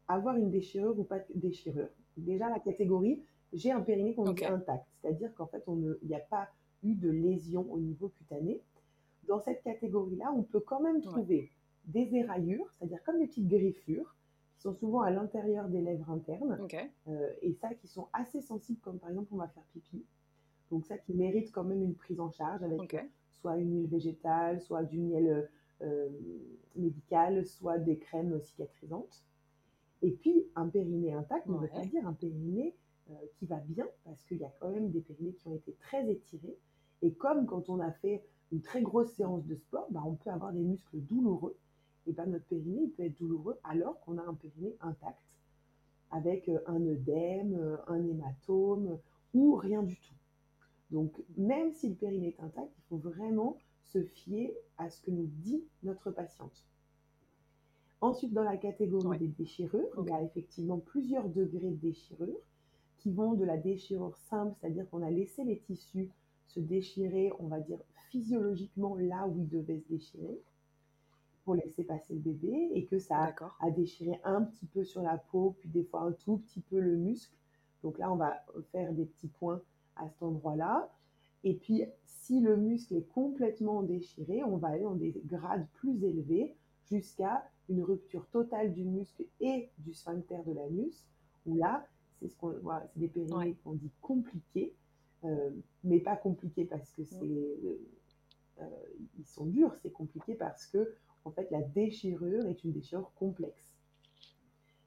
avoir 0.10 0.36
une 0.36 0.50
déchirure 0.50 1.00
ou 1.00 1.04
pas 1.04 1.20
de 1.20 1.25
déchirure. 1.36 1.88
Déjà, 2.18 2.50
la 2.50 2.60
catégorie, 2.60 3.24
j'ai 3.54 3.72
un 3.72 3.80
périnée 3.80 4.13
qu'on 4.13 4.34
dit 4.34 4.44
intact, 4.44 4.86
c'est-à-dire 5.01 5.34
qu'en 5.36 5.46
fait, 5.48 5.63
il 5.68 6.08
n'y 6.08 6.16
a 6.16 6.20
pas 6.20 6.50
eu 6.84 6.96
de 6.96 7.10
lésion 7.10 7.72
au 7.72 7.80
niveau 7.80 8.10
cutané. 8.10 8.60
Dans 9.28 9.39
cette 9.39 9.63
catégorie-là, 9.63 10.34
on 10.36 10.44
peut 10.44 10.60
quand 10.60 10.82
même 10.82 11.01
trouver 11.01 11.51
des 11.86 12.13
éraillures, 12.16 12.70
c'est-à-dire 12.74 13.01
comme 13.04 13.20
des 13.20 13.28
petites 13.28 13.48
griffures, 13.48 14.16
qui 14.56 14.63
sont 14.63 14.74
souvent 14.74 15.01
à 15.01 15.12
l'intérieur 15.12 15.70
des 15.70 15.82
lèvres 15.82 16.10
internes, 16.10 16.58
euh, 17.08 17.30
et 17.42 17.54
ça 17.54 17.74
qui 17.75 17.88
sont 17.88 18.08
assez 18.12 18.42
sensibles, 18.42 18.80
comme 18.82 19.00
par 19.00 19.10
exemple 19.10 19.30
on 19.32 19.38
va 19.38 19.48
faire 19.48 19.63
pipi. 19.74 20.04
Donc 20.72 20.86
ça 20.86 20.98
qui 20.98 21.13
mérite 21.13 21.51
quand 21.51 21.63
même 21.63 21.84
une 21.84 21.96
prise 21.96 22.20
en 22.20 22.32
charge 22.32 22.62
avec 22.63 22.96
soit 23.42 23.58
une 23.58 23.74
huile 23.74 23.88
végétale, 23.88 24.60
soit 24.60 24.84
du 24.84 25.00
miel 25.00 25.50
médical, 26.75 27.46
soit 27.46 27.78
des 27.78 27.98
crèmes 27.98 28.39
cicatrisantes. 28.42 29.24
Et 30.01 30.12
puis, 30.12 30.46
un 30.56 30.68
périnée 30.68 31.13
intact 31.13 31.48
ne 31.48 31.58
veut 31.58 31.68
pas 31.68 31.86
dire 31.86 32.08
un 32.08 32.13
périnée 32.13 32.75
qui 33.38 33.46
va 33.46 33.58
bien, 33.58 33.88
parce 34.06 34.24
qu'il 34.24 34.38
y 34.38 34.46
a 34.46 34.53
quand 34.60 34.70
même 34.70 34.91
des 34.91 35.01
périnées 35.01 35.34
qui 35.34 35.48
ont 35.48 35.56
été 35.56 35.74
très 35.79 36.10
étirés. 36.10 36.58
Et 37.01 37.13
comme 37.13 37.46
quand 37.46 37.70
on 37.70 37.79
a 37.79 37.91
fait 37.91 38.24
une 38.51 38.62
très 38.62 38.82
grosse 38.82 39.12
séance 39.13 39.46
de 39.46 39.56
sport, 39.56 39.88
bah, 39.91 40.03
on 40.06 40.15
peut 40.15 40.29
avoir 40.29 40.53
des 40.53 40.63
muscles 40.63 40.98
douloureux. 40.98 41.58
Et 42.08 42.13
ben, 42.13 42.25
notre 42.25 42.46
périnée 42.46 42.84
il 42.84 42.91
peut 42.91 43.03
être 43.03 43.18
douloureux 43.18 43.60
alors 43.63 44.00
qu'on 44.01 44.18
a 44.18 44.24
un 44.24 44.34
périnée 44.34 44.75
intact, 44.82 45.22
avec 46.12 46.50
euh, 46.50 46.60
un 46.65 46.86
œdème, 46.86 47.56
euh, 47.56 47.77
un 47.88 48.03
hématome 48.03 49.00
ou 49.34 49.56
rien 49.56 49.84
du 49.84 49.96
tout. 49.96 50.15
Donc, 50.91 51.13
même 51.38 51.72
si 51.72 51.89
le 51.89 51.96
périnée 51.96 52.36
est 52.38 52.44
intact, 52.44 52.72
il 52.77 52.84
faut 52.89 52.98
vraiment 52.98 53.58
se 53.84 54.03
fier 54.03 54.56
à 54.77 54.89
ce 54.89 55.01
que 55.01 55.12
nous 55.12 55.27
dit 55.27 55.63
notre 55.84 56.10
patiente. 56.10 56.65
Ensuite, 58.01 58.34
dans 58.34 58.44
la 58.44 58.58
catégorie 58.58 59.18
des 59.20 59.27
déchirures, 59.27 59.89
il 59.98 60.10
y 60.10 60.13
a 60.13 60.22
effectivement 60.24 60.79
plusieurs 60.79 61.27
degrés 61.27 61.70
de 61.70 61.75
déchirure 61.75 62.39
qui 62.98 63.12
vont 63.12 63.34
de 63.34 63.46
la 63.46 63.58
déchirure 63.58 64.18
simple, 64.18 64.56
c'est-à-dire 64.60 64.89
qu'on 64.89 65.01
a 65.01 65.10
laissé 65.10 65.44
les 65.44 65.60
tissus 65.60 66.10
se 66.50 66.60
déchirer, 66.60 67.32
on 67.39 67.48
va 67.48 67.60
dire, 67.60 67.79
physiologiquement 68.10 68.96
là 68.96 69.27
où 69.27 69.38
il 69.38 69.48
devait 69.48 69.79
se 69.79 69.88
déchirer 69.88 70.41
pour 71.46 71.56
laisser 71.56 71.84
passer 71.84 72.13
le 72.13 72.20
bébé 72.20 72.72
et 72.74 72.86
que 72.86 73.00
ça 73.00 73.34
a, 73.60 73.72
déchiré 73.72 74.20
un 74.24 74.44
petit 74.44 74.65
peu 74.65 74.84
sur 74.84 75.01
la 75.01 75.18
peau, 75.18 75.56
puis 75.60 75.70
des 75.70 75.84
fois 75.84 76.01
un 76.01 76.12
tout 76.12 76.38
petit 76.38 76.62
peu 76.62 76.79
le 76.79 76.96
muscle. 76.96 77.34
Donc 77.84 77.98
là, 77.98 78.12
on 78.12 78.15
va 78.15 78.44
faire 78.72 78.91
des 78.94 79.06
petits 79.06 79.27
points 79.27 79.62
à 79.96 80.10
cet 80.10 80.22
endroit-là. 80.22 80.91
Et 81.44 81.53
puis, 81.53 81.84
si 82.03 82.41
le 82.41 82.58
muscle 82.58 82.96
est 82.96 83.08
complètement 83.13 83.84
déchiré, 83.84 84.44
on 84.44 84.58
va 84.58 84.70
aller 84.70 84.84
dans 84.84 84.96
des 84.96 85.13
grades 85.25 85.68
plus 85.74 86.03
élevés 86.03 86.56
jusqu'à 86.91 87.50
une 87.70 87.84
rupture 87.84 88.28
totale 88.28 88.74
du 88.74 88.84
muscle 88.84 89.24
et 89.40 89.70
du 89.78 89.94
sphincter 89.94 90.40
de 90.46 90.54
l'anus, 90.54 91.08
où 91.46 91.56
là, 91.56 91.86
c'est 92.20 92.28
ce 92.28 92.36
qu'on 92.36 92.52
voit, 92.60 92.84
c'est 92.94 93.00
des 93.00 93.08
périnées 93.08 93.56
qu'on 93.64 93.74
dit 93.74 93.92
compliquées, 94.02 94.74
euh, 95.24 95.52
mais 95.84 96.00
pas 96.00 96.16
compliquées 96.16 96.66
parce 96.66 96.92
que 96.92 97.04
c'est 97.04 97.24
euh, 97.24 97.80
euh, 98.62 98.66
ils 99.18 99.26
sont 99.26 99.46
durs, 99.46 99.76
c'est 99.82 99.92
compliqué 99.92 100.36
parce 100.36 100.66
que 100.66 100.94
en 101.26 101.32
fait 101.32 101.50
la 101.52 101.62
déchirure 101.62 102.46
est 102.46 102.64
une 102.64 102.72
déchirure 102.72 103.12
complexe 103.16 103.78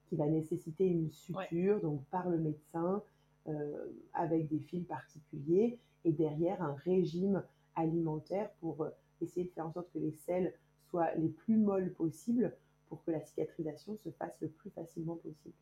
qui 0.07 0.15
va 0.15 0.27
nécessiter 0.27 0.85
une 0.85 1.09
suture 1.11 1.79
donc 1.81 2.03
par 2.05 2.29
le 2.29 2.37
médecin 2.37 3.03
euh, 3.47 3.85
avec 4.13 4.47
des 4.47 4.59
fils 4.59 4.85
particuliers 4.85 5.79
et 6.05 6.11
derrière 6.11 6.61
un 6.61 6.73
régime 6.73 7.43
alimentaire 7.75 8.51
pour 8.59 8.87
essayer 9.21 9.45
de 9.47 9.51
faire 9.51 9.67
en 9.67 9.73
sorte 9.73 9.91
que 9.91 9.99
les 9.99 10.11
selles 10.11 10.53
soient 10.89 11.13
les 11.15 11.29
plus 11.29 11.57
molles 11.57 11.93
possibles 11.93 12.55
pour 12.93 13.03
que 13.05 13.09
la 13.09 13.21
cicatrisation 13.21 13.97
se 13.97 14.11
fasse 14.11 14.39
le 14.39 14.49
plus 14.49 14.69
facilement 14.69 15.15
possible. 15.15 15.55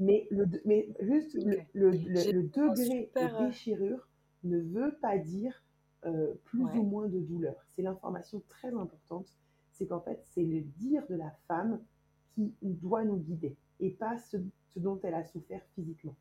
Mais, 0.00 0.26
le, 0.32 0.46
mais 0.64 0.88
juste 0.98 1.32
le, 1.34 1.60
le, 1.74 1.92
degré 1.92 3.08
de 3.14 3.46
déchirure 3.46 4.08
ne 4.42 4.58
veut 4.58 4.96
pas 5.00 5.16
dire 5.16 5.62
euh, 6.06 6.34
plus 6.42 6.64
ou 6.64 6.82
moins 6.82 7.06
de 7.06 7.20
douleur. 7.20 7.54
C'est 7.70 7.82
l'information 7.82 8.42
très 8.48 8.74
importante, 8.74 9.28
c'est 9.70 9.86
qu'en 9.86 10.00
fait, 10.00 10.20
c'est 10.24 10.42
le 10.42 10.62
dire 10.62 11.06
de 11.08 11.14
la 11.14 11.30
femme 11.46 11.80
qui 12.34 12.52
doit 12.62 13.04
nous 13.04 13.18
guider 13.18 13.56
et 13.78 13.90
pas 13.90 14.18
ce, 14.18 14.38
dont 14.74 14.98
elle 15.04 15.14
a 15.14 15.24
souffert 15.24 15.62
physiquement. 15.76 16.16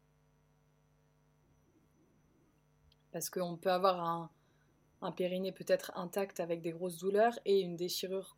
Parce 3.11 3.31
qu'on 3.31 3.57
peut 3.57 3.71
avoir 3.71 3.99
un, 3.99 4.29
un 5.01 5.11
périnée 5.11 5.51
peut-être 5.51 5.91
intact 5.95 6.39
avec 6.39 6.61
des 6.61 6.71
grosses 6.71 6.99
douleurs 6.99 7.39
et 7.45 7.61
une 7.61 7.75
déchirure 7.75 8.36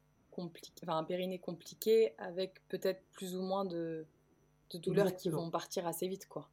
enfin 0.84 0.98
un 0.98 1.04
périnée 1.04 1.40
compliqué 1.40 2.14
avec 2.18 2.68
peut-être 2.68 3.02
plus 3.12 3.36
ou 3.36 3.42
moins 3.42 3.66
de, 3.66 4.06
de 4.72 4.78
douleurs 4.78 5.16
qui 5.16 5.30
vont 5.30 5.50
partir 5.50 5.88
assez 5.88 6.08
vite, 6.08 6.28
quoi. 6.28 6.50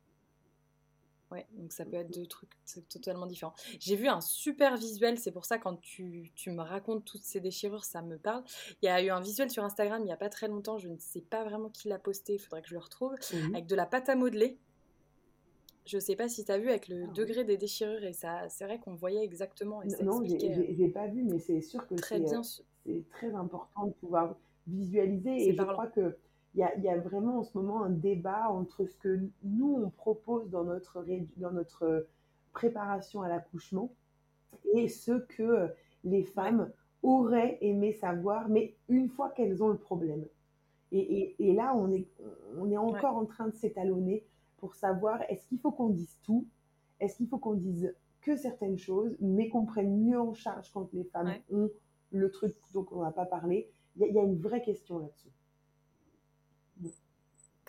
Ouais, 1.32 1.44
donc 1.54 1.72
ça 1.72 1.84
peut 1.84 1.96
être 1.96 2.12
deux 2.12 2.26
trucs 2.26 2.52
totalement 2.88 3.26
différents. 3.26 3.54
J'ai 3.80 3.96
vu 3.96 4.06
un 4.06 4.20
super 4.20 4.76
visuel, 4.76 5.18
c'est 5.18 5.32
pour 5.32 5.44
ça 5.44 5.58
quand 5.58 5.76
tu, 5.80 6.30
tu, 6.36 6.52
me 6.52 6.62
racontes 6.62 7.04
toutes 7.04 7.24
ces 7.24 7.40
déchirures, 7.40 7.84
ça 7.84 8.00
me 8.00 8.16
parle. 8.16 8.44
Il 8.80 8.86
y 8.86 8.88
a 8.88 9.02
eu 9.02 9.10
un 9.10 9.20
visuel 9.20 9.50
sur 9.50 9.64
Instagram 9.64 10.02
il 10.02 10.06
n'y 10.06 10.12
a 10.12 10.16
pas 10.16 10.28
très 10.28 10.46
longtemps, 10.46 10.78
je 10.78 10.88
ne 10.88 10.96
sais 10.98 11.20
pas 11.20 11.42
vraiment 11.42 11.68
qui 11.68 11.88
l'a 11.88 11.98
posté, 11.98 12.34
il 12.34 12.38
faudrait 12.38 12.62
que 12.62 12.68
je 12.68 12.74
le 12.74 12.80
retrouve, 12.80 13.14
avec 13.48 13.66
de 13.66 13.74
la 13.74 13.86
pâte 13.86 14.08
à 14.08 14.14
modeler. 14.14 14.56
Je 15.84 15.96
ne 15.96 16.00
sais 16.00 16.16
pas 16.16 16.28
si 16.28 16.44
tu 16.44 16.50
as 16.50 16.58
vu 16.58 16.68
avec 16.68 16.88
le 16.88 17.04
ah 17.08 17.12
degré 17.12 17.44
des 17.44 17.56
déchirures 17.56 18.04
et 18.04 18.12
ça, 18.12 18.48
c'est 18.48 18.64
vrai 18.64 18.78
qu'on 18.78 18.94
voyait 18.94 19.24
exactement. 19.24 19.82
Et 19.82 19.88
non, 20.02 20.22
je 20.24 20.32
n'ai 20.32 20.88
pas 20.88 21.08
vu, 21.08 21.24
mais 21.24 21.38
c'est 21.40 21.60
sûr 21.60 21.86
que 21.88 21.94
c'est 22.86 22.92
euh, 22.92 23.04
très 23.10 23.34
important 23.34 23.86
de 23.86 23.92
pouvoir 23.92 24.36
visualiser. 24.66 25.48
Et 25.48 25.54
je 25.54 25.62
crois 25.62 25.86
que 25.88 26.16
il 26.54 26.82
y 26.82 26.88
a, 26.88 26.96
vraiment 26.96 27.40
en 27.40 27.42
ce 27.42 27.56
moment 27.58 27.82
un 27.82 27.90
débat 27.90 28.48
entre 28.48 28.86
ce 28.86 28.96
que 28.96 29.20
nous, 29.42 29.74
on 29.74 29.90
propose 29.90 30.48
dans 30.48 30.64
notre, 30.64 31.04
dans 31.36 31.50
notre 31.50 32.08
préparation 32.54 33.20
à 33.20 33.28
l'accouchement 33.28 33.92
et 34.72 34.88
ce 34.88 35.12
que 35.12 35.68
les 36.02 36.22
femmes 36.22 36.72
auraient 37.02 37.58
aimé 37.60 37.92
savoir, 37.92 38.48
mais 38.48 38.74
une 38.88 39.10
fois 39.10 39.28
qu'elles 39.28 39.62
ont 39.62 39.68
le 39.68 39.76
problème. 39.76 40.24
Et, 40.92 41.36
et, 41.38 41.52
là, 41.52 41.74
on 41.76 41.92
est, 41.92 42.08
on 42.56 42.70
est 42.70 42.78
encore 42.78 43.16
en 43.16 43.26
train 43.26 43.48
de 43.48 43.54
s'étalonner 43.54 44.24
pour 44.56 44.74
savoir 44.74 45.20
est-ce 45.28 45.46
qu'il 45.46 45.58
faut 45.58 45.72
qu'on 45.72 45.90
dise 45.90 46.16
tout, 46.22 46.46
est-ce 47.00 47.18
qu'il 47.18 47.28
faut 47.28 47.38
qu'on 47.38 47.54
dise 47.54 47.94
que 48.22 48.34
certaines 48.34 48.78
choses, 48.78 49.14
mais 49.20 49.50
qu'on 49.50 49.66
prenne 49.66 49.94
mieux 50.04 50.18
en 50.18 50.32
charge 50.32 50.70
quand 50.72 50.90
les 50.94 51.04
femmes 51.04 51.34
ont 51.52 51.70
le 52.10 52.30
truc 52.30 52.56
dont 52.72 52.86
on 52.90 53.02
n'a 53.02 53.12
pas 53.12 53.26
parlé. 53.26 53.70
Il 53.96 54.12
y, 54.12 54.18
a 54.18 54.22
une 54.22 54.38
vraie 54.38 54.62
question 54.62 54.98
là-dessus. 54.98 55.30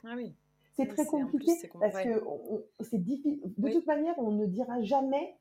Ah 0.04 0.14
oui. 0.16 0.36
C'est 0.74 0.88
très 0.88 1.06
compliqué 1.06 1.54
parce 1.80 2.04
que 2.04 2.24
c'est 2.82 3.02
difficile. 3.02 3.42
De 3.58 3.72
toute 3.72 3.88
manière, 3.88 4.18
on 4.20 4.32
ne 4.32 4.46
dira 4.46 4.82
jamais 4.82 5.38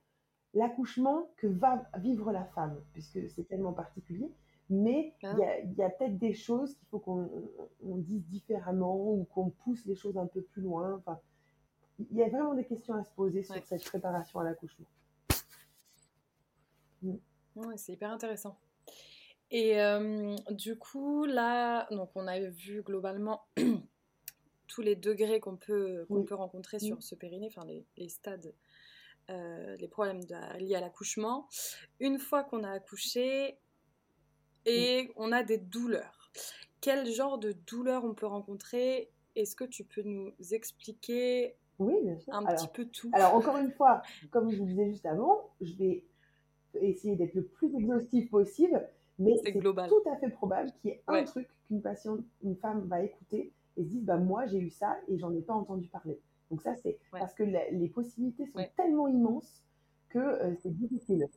l'accouchement 0.54 1.28
que 1.36 1.46
va 1.46 1.84
vivre 1.98 2.32
la 2.32 2.44
femme, 2.44 2.80
puisque 2.92 3.28
c'est 3.28 3.44
tellement 3.44 3.72
particulier. 3.72 4.32
Mais 4.70 5.14
il 5.22 5.74
y 5.76 5.82
a, 5.82 5.90
peut-être 5.90 6.18
des 6.18 6.32
choses 6.32 6.74
qu'il 6.74 6.88
faut 6.88 6.98
qu'on 6.98 7.28
dise 7.98 8.26
différemment 8.26 9.12
ou 9.12 9.24
qu'on 9.32 9.50
pousse 9.50 9.84
les 9.86 9.94
choses 9.94 10.16
un 10.16 10.26
peu 10.26 10.42
plus 10.42 10.62
loin. 10.62 10.94
Enfin, 10.94 11.20
il 11.98 12.16
y 12.16 12.22
a 12.22 12.28
vraiment 12.28 12.54
des 12.54 12.64
questions 12.64 12.94
à 12.94 13.04
se 13.04 13.10
poser 13.12 13.42
sur 13.42 13.64
cette 13.64 13.84
préparation 13.84 14.40
à 14.40 14.44
l'accouchement. 14.44 14.86
Mm. 17.02 17.16
c'est 17.76 17.92
hyper 17.92 18.10
intéressant. 18.10 18.58
Et 19.50 19.80
euh, 19.80 20.34
du 20.50 20.76
coup, 20.76 21.24
là, 21.24 21.86
donc 21.90 22.10
on 22.14 22.26
a 22.26 22.40
vu 22.40 22.82
globalement 22.82 23.46
tous 24.66 24.82
les 24.82 24.96
degrés 24.96 25.40
qu'on 25.40 25.56
peut, 25.56 26.04
qu'on 26.08 26.24
peut 26.24 26.34
rencontrer 26.34 26.78
sur 26.78 27.02
ce 27.02 27.14
périnée, 27.14 27.46
enfin 27.46 27.64
les, 27.64 28.08
stades, 28.08 28.54
euh, 29.30 29.76
les 29.76 29.88
problèmes 29.88 30.20
liés 30.58 30.74
à 30.74 30.80
l'accouchement. 30.80 31.48
Une 32.00 32.18
fois 32.18 32.42
qu'on 32.42 32.64
a 32.64 32.70
accouché 32.70 33.58
et 34.64 35.12
on 35.14 35.30
a 35.30 35.44
des 35.44 35.58
douleurs, 35.58 36.32
quel 36.80 37.06
genre 37.06 37.38
de 37.38 37.52
douleurs 37.52 38.04
on 38.04 38.14
peut 38.14 38.26
rencontrer? 38.26 39.10
Est-ce 39.36 39.54
que 39.54 39.64
tu 39.64 39.84
peux 39.84 40.02
nous 40.02 40.32
expliquer 40.50 41.56
oui, 41.78 41.94
bien 42.02 42.18
sûr. 42.18 42.34
un 42.34 42.44
petit 42.44 42.68
peu 42.68 42.86
tout? 42.86 43.10
Alors 43.12 43.34
encore 43.34 43.58
une 43.58 43.70
fois, 43.70 44.02
comme 44.30 44.50
je 44.50 44.56
vous 44.56 44.64
disais 44.64 44.90
juste 44.90 45.06
avant, 45.06 45.50
je 45.60 45.74
vais 45.74 46.04
essayer 46.80 47.16
d'être 47.16 47.34
le 47.34 47.44
plus 47.44 47.74
exhaustif 47.74 48.30
possible, 48.30 48.88
mais 49.18 49.34
c'est 49.42 49.52
tout 49.52 50.02
à 50.10 50.16
fait 50.16 50.30
probable 50.30 50.72
qu'il 50.80 50.90
y 50.90 50.94
ait 50.94 51.02
un 51.06 51.24
truc 51.24 51.48
qu'une 51.66 51.80
patiente, 51.80 52.20
une 52.42 52.56
femme 52.56 52.86
va 52.86 53.02
écouter 53.02 53.52
et 53.76 53.84
se 53.84 53.88
disent 53.88 54.04
bah 54.04 54.18
moi 54.18 54.46
j'ai 54.46 54.58
eu 54.58 54.70
ça 54.70 54.96
et 55.08 55.18
j'en 55.18 55.32
ai 55.34 55.40
pas 55.40 55.54
entendu 55.54 55.88
parler. 55.88 56.20
Donc 56.50 56.62
ça 56.62 56.74
c'est 56.76 56.98
parce 57.10 57.34
que 57.34 57.42
les 57.42 57.88
possibilités 57.88 58.46
sont 58.46 58.64
tellement 58.76 59.08
immenses 59.08 59.64
que 60.08 60.18
euh, 60.18 60.54
c'est 60.62 60.74
difficile. 60.74 61.28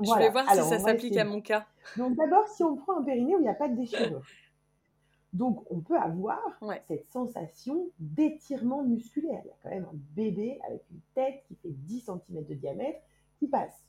Je 0.00 0.18
vais 0.18 0.30
voir 0.30 0.48
si 0.50 0.56
ça 0.56 0.78
s'applique 0.78 1.16
à 1.16 1.24
mon 1.24 1.40
cas. 1.40 1.66
Donc 1.96 2.16
d'abord 2.16 2.48
si 2.48 2.62
on 2.62 2.76
prend 2.76 2.98
un 2.98 3.02
périnée 3.02 3.36
où 3.36 3.38
il 3.38 3.42
n'y 3.42 3.48
a 3.48 3.54
pas 3.54 3.68
de 3.68 3.76
déchirure. 3.76 4.22
Donc 5.32 5.64
on 5.70 5.80
peut 5.80 5.96
avoir 5.96 6.40
cette 6.88 7.08
sensation 7.08 7.88
d'étirement 8.00 8.82
musculaire. 8.82 9.42
Il 9.44 9.48
y 9.48 9.50
a 9.50 9.56
quand 9.62 9.70
même 9.70 9.84
un 9.84 9.98
bébé 10.16 10.58
avec 10.66 10.82
une 10.90 11.00
tête 11.14 11.44
qui 11.46 11.54
fait 11.54 11.70
10 11.70 12.00
cm 12.00 12.44
de 12.46 12.54
diamètre 12.54 13.00
qui 13.38 13.46
passe. 13.46 13.84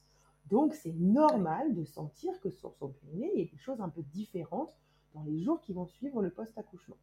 Donc 0.52 0.74
c'est 0.74 0.94
normal 0.94 1.74
de 1.74 1.86
sentir 1.86 2.40
que 2.42 2.50
sur 2.50 2.76
son 2.76 2.90
périnée, 2.90 3.32
il 3.34 3.40
y 3.40 3.48
a 3.48 3.50
des 3.50 3.58
choses 3.58 3.80
un 3.80 3.90
peu 3.90 4.02
différentes 4.14 4.74
dans 5.16 5.24
les 5.24 5.40
jours 5.40 5.62
qui 5.62 5.74
vont 5.74 5.86
suivre 5.86 6.22
le 6.22 6.30
post-accouchement. 6.30 6.98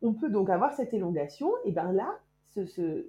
On 0.00 0.14
peut 0.14 0.30
donc 0.30 0.50
avoir 0.50 0.72
cette 0.72 0.94
élongation, 0.94 1.52
et 1.64 1.72
bien 1.72 1.92
là, 1.92 2.18
ce, 2.50 3.06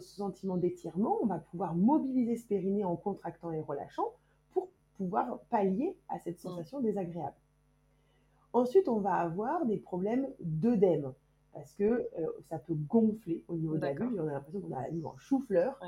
sentiment 0.00 0.56
d'étirement, 0.56 1.18
on 1.22 1.26
va 1.26 1.38
pouvoir 1.38 1.74
mobiliser 1.74 2.36
ce 2.36 2.46
périnée 2.46 2.84
en 2.84 2.96
contractant 2.96 3.52
et 3.52 3.60
relâchant 3.60 4.06
pour 4.52 4.68
pouvoir 4.96 5.40
pallier 5.50 5.96
à 6.08 6.18
cette 6.20 6.36
mmh. 6.36 6.48
sensation 6.48 6.80
désagréable. 6.80 7.36
Ensuite, 8.52 8.88
on 8.88 9.00
va 9.00 9.14
avoir 9.14 9.66
des 9.66 9.76
problèmes 9.76 10.28
d'œdème, 10.40 11.12
parce 11.52 11.72
que 11.74 11.84
euh, 11.84 12.26
ça 12.48 12.58
peut 12.58 12.74
gonfler 12.74 13.44
au 13.48 13.56
niveau 13.56 13.76
de 13.76 13.82
la 13.82 13.92
vulve, 13.92 14.18
on 14.18 14.28
a 14.28 14.32
l'impression 14.32 14.60
qu'on 14.60 14.72
a 14.72 14.82
la 14.82 14.90
vulve 14.90 15.06
en 15.06 15.16
chou-fleur, 15.16 15.78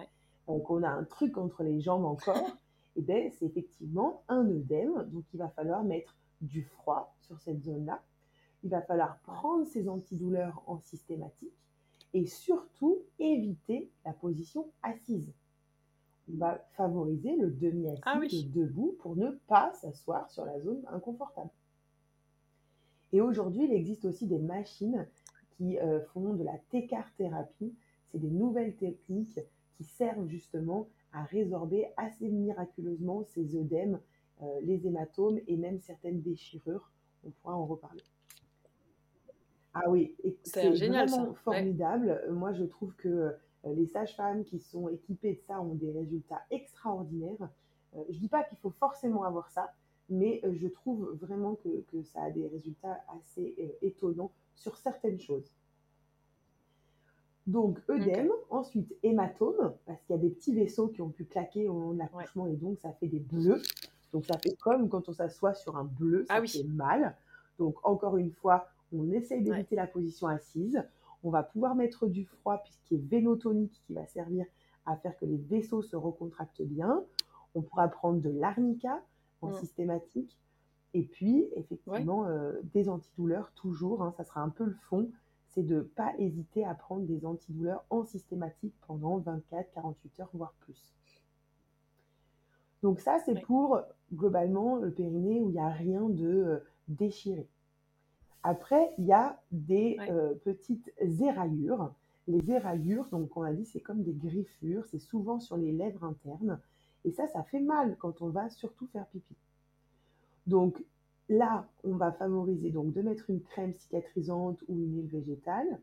qu'on 0.46 0.82
a 0.82 0.88
un 0.88 1.04
truc 1.04 1.38
entre 1.38 1.62
les 1.62 1.80
jambes 1.80 2.04
encore, 2.04 2.56
eh 2.96 3.02
ben, 3.02 3.30
c'est 3.32 3.46
effectivement 3.46 4.22
un 4.28 4.48
œdème. 4.48 5.08
Donc, 5.12 5.24
il 5.32 5.38
va 5.38 5.48
falloir 5.48 5.82
mettre 5.84 6.16
du 6.40 6.62
froid 6.62 7.14
sur 7.20 7.40
cette 7.40 7.62
zone-là. 7.62 8.02
Il 8.62 8.70
va 8.70 8.82
falloir 8.82 9.18
prendre 9.20 9.66
ces 9.66 9.88
antidouleurs 9.88 10.62
en 10.66 10.78
systématique 10.78 11.52
et 12.12 12.26
surtout 12.26 13.00
éviter 13.18 13.90
la 14.04 14.12
position 14.12 14.70
assise. 14.82 15.32
On 16.32 16.38
va 16.38 16.58
favoriser 16.72 17.36
le 17.36 17.50
demi-assis, 17.50 18.00
Ah 18.06 18.16
oui. 18.18 18.28
le 18.30 18.62
debout, 18.62 18.96
pour 19.00 19.16
ne 19.16 19.30
pas 19.48 19.72
s'asseoir 19.74 20.30
sur 20.30 20.44
la 20.46 20.58
zone 20.60 20.82
inconfortable. 20.90 21.50
Et 23.12 23.20
aujourd'hui, 23.20 23.64
il 23.64 23.72
existe 23.72 24.04
aussi 24.06 24.26
des 24.26 24.38
machines 24.38 25.06
qui 25.56 25.78
euh, 25.78 26.00
font 26.12 26.34
de 26.34 26.42
la 26.42 26.56
técar-thérapie. 26.70 27.74
C'est 28.10 28.18
des 28.18 28.30
nouvelles 28.30 28.74
techniques 28.76 29.38
qui 29.76 29.84
servent 29.84 30.26
justement 30.26 30.88
à 31.14 31.22
résorber 31.24 31.86
assez 31.96 32.28
miraculeusement 32.28 33.24
ces 33.24 33.56
œdèmes, 33.56 34.00
euh, 34.42 34.60
les 34.62 34.86
hématomes 34.86 35.38
et 35.46 35.56
même 35.56 35.80
certaines 35.80 36.20
déchirures. 36.20 36.90
On 37.26 37.30
pourra 37.30 37.56
en 37.56 37.64
reparler. 37.64 38.02
Ah 39.72 39.88
oui, 39.90 40.14
c'est 40.42 40.76
ça. 40.76 40.86
vraiment 40.86 41.28
Ouais. 41.30 41.34
formidable. 41.42 42.22
Moi, 42.30 42.52
je 42.52 42.64
trouve 42.64 42.94
que 42.96 43.08
euh, 43.08 43.32
les 43.74 43.86
sages-femmes 43.86 44.44
qui 44.44 44.58
sont 44.60 44.88
équipées 44.88 45.34
de 45.34 45.40
ça 45.40 45.60
ont 45.60 45.74
des 45.74 45.90
résultats 45.90 46.42
extraordinaires. 46.50 47.48
Euh, 47.96 48.02
je 48.10 48.18
dis 48.18 48.28
pas 48.28 48.44
qu'il 48.44 48.58
faut 48.58 48.70
forcément 48.70 49.24
avoir 49.24 49.50
ça, 49.50 49.72
mais 50.10 50.42
je 50.52 50.68
trouve 50.68 51.16
vraiment 51.20 51.54
que, 51.56 51.80
que 51.90 52.02
ça 52.02 52.24
a 52.24 52.30
des 52.30 52.46
résultats 52.46 53.00
assez 53.18 53.54
euh, 53.58 53.68
étonnants 53.86 54.32
sur 54.54 54.76
certaines 54.76 55.18
choses. 55.20 55.50
Donc, 57.46 57.78
œdème, 57.90 58.30
ensuite 58.50 58.94
hématome, 59.02 59.74
parce 59.86 60.00
qu'il 60.04 60.16
y 60.16 60.18
a 60.18 60.22
des 60.22 60.30
petits 60.30 60.54
vaisseaux 60.54 60.88
qui 60.88 61.02
ont 61.02 61.10
pu 61.10 61.24
claquer 61.26 61.68
au 61.68 61.74
moment 61.74 61.92
de 61.92 61.98
l'accouchement 61.98 62.46
et 62.46 62.56
donc 62.56 62.78
ça 62.80 62.92
fait 62.92 63.06
des 63.08 63.18
bleus. 63.20 63.60
Donc, 64.12 64.24
ça 64.26 64.38
fait 64.38 64.56
comme 64.62 64.88
quand 64.88 65.08
on 65.08 65.12
s'assoit 65.12 65.52
sur 65.54 65.76
un 65.76 65.84
bleu, 65.84 66.24
ça 66.26 66.34
Ah 66.36 66.40
oui. 66.40 66.48
fait 66.48 66.64
mal. 66.64 67.16
Donc, 67.58 67.76
encore 67.86 68.16
une 68.16 68.30
fois, 68.32 68.66
on 68.96 69.10
essaye 69.10 69.42
d'éviter 69.42 69.76
la 69.76 69.86
position 69.86 70.26
assise. 70.28 70.82
On 71.22 71.30
va 71.30 71.42
pouvoir 71.42 71.74
mettre 71.74 72.06
du 72.06 72.24
froid, 72.24 72.58
puisqu'il 72.58 72.94
est 72.98 73.08
vénotonique, 73.08 73.82
qui 73.86 73.92
va 73.94 74.06
servir 74.06 74.46
à 74.86 74.96
faire 74.96 75.16
que 75.18 75.24
les 75.26 75.36
vaisseaux 75.36 75.82
se 75.82 75.96
recontractent 75.96 76.62
bien. 76.62 77.02
On 77.54 77.62
pourra 77.62 77.88
prendre 77.88 78.20
de 78.20 78.30
l'arnica 78.30 79.00
en 79.42 79.48
Mm. 79.50 79.54
systématique. 79.54 80.38
Et 80.94 81.02
puis, 81.02 81.46
effectivement, 81.56 82.26
euh, 82.26 82.52
des 82.72 82.88
antidouleurs, 82.88 83.52
toujours. 83.54 84.02
hein, 84.02 84.12
ça 84.16 84.24
sera 84.24 84.40
un 84.42 84.48
peu 84.48 84.64
le 84.64 84.76
fond. 84.88 85.10
C'est 85.54 85.62
de 85.62 85.76
ne 85.76 85.80
pas 85.82 86.12
hésiter 86.18 86.64
à 86.64 86.74
prendre 86.74 87.06
des 87.06 87.24
antidouleurs 87.24 87.84
en 87.90 88.04
systématique 88.04 88.74
pendant 88.88 89.18
24, 89.18 89.72
48 89.72 90.20
heures, 90.20 90.30
voire 90.34 90.52
plus. 90.60 90.94
Donc 92.82 93.00
ça, 93.00 93.18
c'est 93.24 93.34
Oui. 93.34 93.40
pour 93.42 93.80
globalement 94.12 94.76
le 94.76 94.90
périnée 94.90 95.40
où 95.40 95.48
il 95.48 95.52
n'y 95.52 95.60
a 95.60 95.68
rien 95.70 96.08
de 96.08 96.26
euh, 96.26 96.58
déchiré. 96.88 97.48
Après, 98.42 98.92
il 98.98 99.06
y 99.06 99.12
a 99.12 99.40
des 99.52 99.96
euh, 100.00 100.34
petites 100.44 100.92
éraillures. 100.98 101.94
Les 102.26 102.50
éraillures, 102.50 103.08
donc 103.10 103.36
on 103.36 103.42
a 103.42 103.52
dit, 103.52 103.64
c'est 103.64 103.80
comme 103.80 104.02
des 104.02 104.12
griffures, 104.12 104.84
c'est 104.86 104.98
souvent 104.98 105.40
sur 105.40 105.56
les 105.56 105.72
lèvres 105.72 106.04
internes. 106.04 106.60
Et 107.04 107.12
ça, 107.12 107.26
ça 107.28 107.42
fait 107.42 107.60
mal 107.60 107.96
quand 107.98 108.22
on 108.22 108.28
va 108.28 108.50
surtout 108.50 108.86
faire 108.88 109.06
pipi. 109.06 109.34
Donc 110.46 110.84
là, 111.28 111.66
on 111.84 111.96
va 111.96 112.12
favoriser 112.12 112.70
donc 112.70 112.92
de 112.92 113.02
mettre 113.02 113.30
une 113.30 113.40
crème 113.42 113.72
cicatrisante 113.74 114.62
ou 114.68 114.74
une 114.76 114.96
huile 114.96 115.08
végétale. 115.08 115.80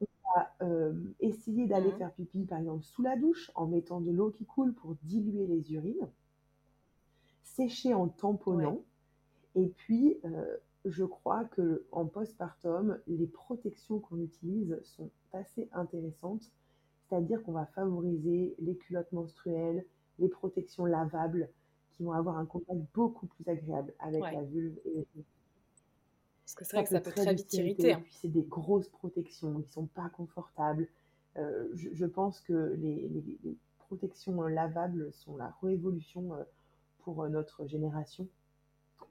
On 0.00 0.06
va 0.34 0.52
euh, 0.62 0.92
essayer 1.20 1.66
d'aller 1.66 1.90
Mhm. 1.92 1.98
faire 1.98 2.12
pipi, 2.12 2.44
par 2.44 2.58
exemple, 2.58 2.84
sous 2.84 3.02
la 3.02 3.16
douche, 3.16 3.50
en 3.54 3.66
mettant 3.66 4.00
de 4.00 4.10
l'eau 4.10 4.30
qui 4.30 4.44
coule 4.44 4.74
pour 4.74 4.94
diluer 5.02 5.46
les 5.46 5.72
urines. 5.72 6.08
Sécher 7.44 7.94
en 7.94 8.08
tamponnant. 8.08 8.82
Et 9.54 9.68
puis, 9.68 10.18
euh, 10.24 10.56
je 10.84 11.04
crois 11.04 11.44
que 11.44 11.84
en 11.92 12.04
postpartum, 12.06 12.98
les 13.06 13.26
protections 13.26 13.98
qu'on 14.00 14.18
utilise 14.18 14.78
sont 14.82 15.10
assez 15.32 15.68
intéressantes. 15.72 16.50
C'est-à-dire 17.08 17.42
qu'on 17.42 17.52
va 17.52 17.66
favoriser 17.66 18.54
les 18.58 18.76
culottes 18.76 19.12
menstruelles, 19.12 19.84
les 20.18 20.28
protections 20.28 20.84
lavables, 20.84 21.48
qui 21.96 22.02
vont 22.04 22.12
avoir 22.12 22.38
un 22.38 22.46
contact 22.46 22.80
beaucoup 22.94 23.26
plus 23.26 23.48
agréable 23.48 23.92
avec 23.98 24.22
Ouais. 24.22 24.32
la 24.34 24.42
vulve 24.42 24.78
et 24.84 25.06
Parce 26.44 26.54
que 26.54 26.64
c'est 26.64 26.76
vrai 26.76 26.84
que 26.84 26.90
ça 26.90 27.00
peut 27.00 27.10
très 27.10 27.34
vite 27.34 27.52
irriter. 27.54 27.92
hein. 27.94 28.00
Puis 28.02 28.14
c'est 28.20 28.28
des 28.28 28.42
grosses 28.42 28.88
protections 28.88 29.60
qui 29.62 29.72
sont 29.72 29.86
pas 29.86 30.08
confortables. 30.10 30.88
Euh, 31.36 31.68
je, 31.74 31.88
je 31.92 32.06
pense 32.06 32.40
que 32.40 32.74
les, 32.78 33.08
les- 33.08 33.38
les 33.44 33.56
protections 33.78 34.42
euh, 34.42 34.48
lavables 34.48 35.12
sont 35.12 35.36
la 35.36 35.54
révolution 35.62 36.34
euh, 36.34 36.42
pour 37.00 37.28
notre 37.28 37.66
génération 37.66 38.26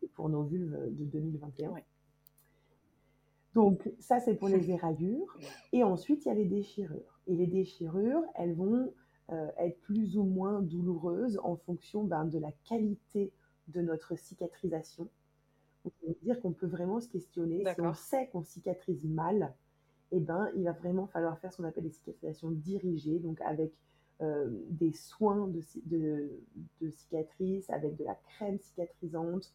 et 0.03 0.07
pour 0.07 0.29
nos 0.29 0.43
vulves 0.43 0.77
de 0.91 1.03
2021. 1.05 1.71
Ouais. 1.71 1.83
Donc 3.53 3.89
ça 3.99 4.19
c'est 4.19 4.35
pour 4.35 4.49
les 4.49 4.69
éraillures. 4.71 5.37
Et 5.73 5.83
ensuite 5.83 6.25
il 6.25 6.29
y 6.29 6.31
a 6.31 6.35
les 6.35 6.45
déchirures. 6.45 7.19
Et 7.27 7.35
les 7.35 7.47
déchirures, 7.47 8.21
elles 8.35 8.53
vont 8.53 8.93
être 9.57 9.79
plus 9.81 10.17
ou 10.17 10.23
moins 10.23 10.61
douloureuses 10.61 11.39
en 11.43 11.55
fonction 11.55 12.03
ben, 12.03 12.25
de 12.25 12.39
la 12.39 12.51
qualité 12.65 13.31
de 13.67 13.81
notre 13.81 14.15
cicatrisation. 14.15 15.09
Donc, 15.83 15.93
ça 16.01 16.07
veut 16.07 16.17
dire 16.23 16.41
qu'on 16.41 16.53
peut 16.53 16.67
vraiment 16.67 16.99
se 17.01 17.09
questionner. 17.09 17.63
Si 17.73 17.81
on 17.81 17.93
sait 17.93 18.27
qu'on 18.27 18.43
cicatrise 18.43 19.03
mal, 19.03 19.53
eh 20.11 20.19
ben, 20.19 20.49
il 20.55 20.63
va 20.63 20.71
vraiment 20.73 21.07
falloir 21.07 21.37
faire 21.39 21.51
ce 21.51 21.57
qu'on 21.57 21.63
appelle 21.67 21.83
des 21.85 21.91
cicatrisations 21.91 22.51
dirigées, 22.51 23.19
donc 23.19 23.41
avec 23.41 23.73
euh, 24.21 24.49
des 24.69 24.93
soins 24.93 25.47
de, 25.47 25.61
ci- 25.61 25.83
de, 25.85 26.29
de 26.81 26.89
cicatrices, 26.89 27.69
avec 27.69 27.95
de 27.97 28.03
la 28.05 28.15
crème 28.15 28.59
cicatrisante, 28.59 29.53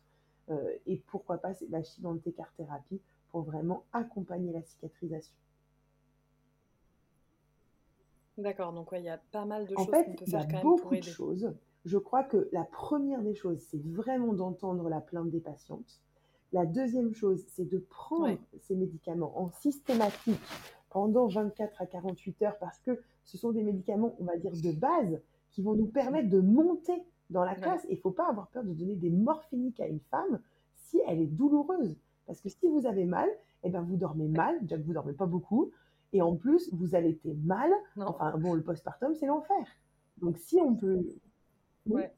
euh, 0.51 0.77
et 0.87 0.97
pourquoi 1.07 1.39
pas 1.39 1.53
la 1.71 1.83
chilantécar-thérapie 1.83 3.01
pour 3.31 3.43
vraiment 3.43 3.85
accompagner 3.93 4.53
la 4.53 4.63
cicatrisation. 4.63 5.35
D'accord, 8.39 8.73
donc 8.73 8.91
ouais, 8.93 9.01
il 9.01 9.05
y 9.05 9.09
a 9.11 9.21
pas 9.33 9.45
mal 9.45 9.67
de 9.67 9.75
En 9.77 9.85
choses 9.85 9.91
fait, 9.95 10.05
qu'on 10.05 10.13
peut 10.15 10.25
il 10.27 10.33
y 10.33 10.37
a 10.37 10.39
faire 10.41 10.49
quand 10.49 10.55
même 10.57 10.63
beaucoup 10.63 10.83
pour 10.89 10.91
de 10.97 11.03
choses. 11.03 11.53
Je 11.85 11.99
crois 11.99 12.25
que 12.25 12.49
la 12.53 12.65
première 12.65 13.23
des 13.23 13.35
choses, 13.35 13.59
c'est 13.71 13.83
vraiment 13.83 14.33
d'entendre 14.33 14.89
la 14.89 15.01
plainte 15.01 15.31
des 15.31 15.41
patientes. 15.41 16.01
La 16.53 16.67
deuxième 16.67 17.15
chose, 17.15 17.45
c'est 17.49 17.69
de 17.69 17.79
prendre 17.79 18.25
Ouais. 18.25 18.39
ces 18.61 18.75
médicaments 18.75 19.39
en 19.41 19.51
systématique 19.51 20.41
pendant 20.91 21.27
24 21.29 21.81
à 21.83 21.87
48 21.87 22.43
heures 22.43 22.59
parce 22.59 22.79
que 22.81 23.01
ce 23.25 23.39
sont 23.39 23.53
des 23.53 23.63
médicaments, 23.63 24.15
on 24.19 24.25
va 24.25 24.37
dire, 24.37 24.53
de 24.53 24.73
base 24.73 25.21
qui 25.51 25.63
vont 25.63 25.75
nous 25.75 25.87
permettre 25.87 26.29
de 26.29 26.41
monter 26.41 27.03
dans 27.31 27.45
la 27.45 27.55
classe. 27.55 27.87
Il 27.89 27.95
ne 27.95 28.01
faut 28.01 28.11
pas 28.11 28.29
avoir 28.29 28.49
peur 28.49 28.65
de 28.65 28.73
donner 28.73 28.97
des 28.97 29.11
morphiniques 29.11 29.81
à 29.81 29.87
une 29.87 30.01
femme 30.11 30.41
si 30.75 31.01
elle 31.07 31.21
est 31.21 31.27
douloureuse. 31.27 31.97
Parce 32.27 32.41
que 32.41 32.49
si 32.49 32.67
vous 32.69 32.87
avez 32.87 33.05
mal, 33.05 33.29
eh 33.63 33.71
ben 33.71 33.83
vous 33.83 33.97
dormez 33.97 34.29
mal, 34.29 34.61
déjà 34.63 34.77
que 34.77 34.83
vous 34.83 34.93
dormez 34.93 35.13
pas 35.13 35.27
beaucoup, 35.27 35.71
et 36.13 36.23
en 36.23 36.37
plus, 36.37 36.69
vous 36.73 36.95
allaitez 36.95 37.35
mal. 37.45 37.71
Non. 37.97 38.07
Enfin, 38.09 38.37
bon, 38.39 38.55
le 38.55 38.63
postpartum, 38.63 39.15
c'est 39.15 39.27
l'enfer. 39.27 39.57
Donc, 40.23 40.39
si 40.39 40.57
on 40.61 40.75
peut. 40.75 40.99
Oui. 41.87 42.03
Ouais. 42.03 42.13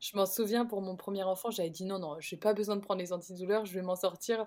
Je 0.00 0.16
m'en 0.16 0.26
souviens 0.26 0.66
pour 0.66 0.80
mon 0.82 0.96
premier 0.96 1.22
enfant, 1.22 1.50
j'avais 1.50 1.70
dit 1.70 1.84
non, 1.84 2.00
non, 2.00 2.16
j'ai 2.18 2.36
pas 2.36 2.52
besoin 2.52 2.74
de 2.74 2.80
prendre 2.80 3.00
les 3.00 3.12
antidouleurs, 3.12 3.64
je 3.64 3.74
vais 3.74 3.82
m'en 3.82 3.94
sortir. 3.94 4.44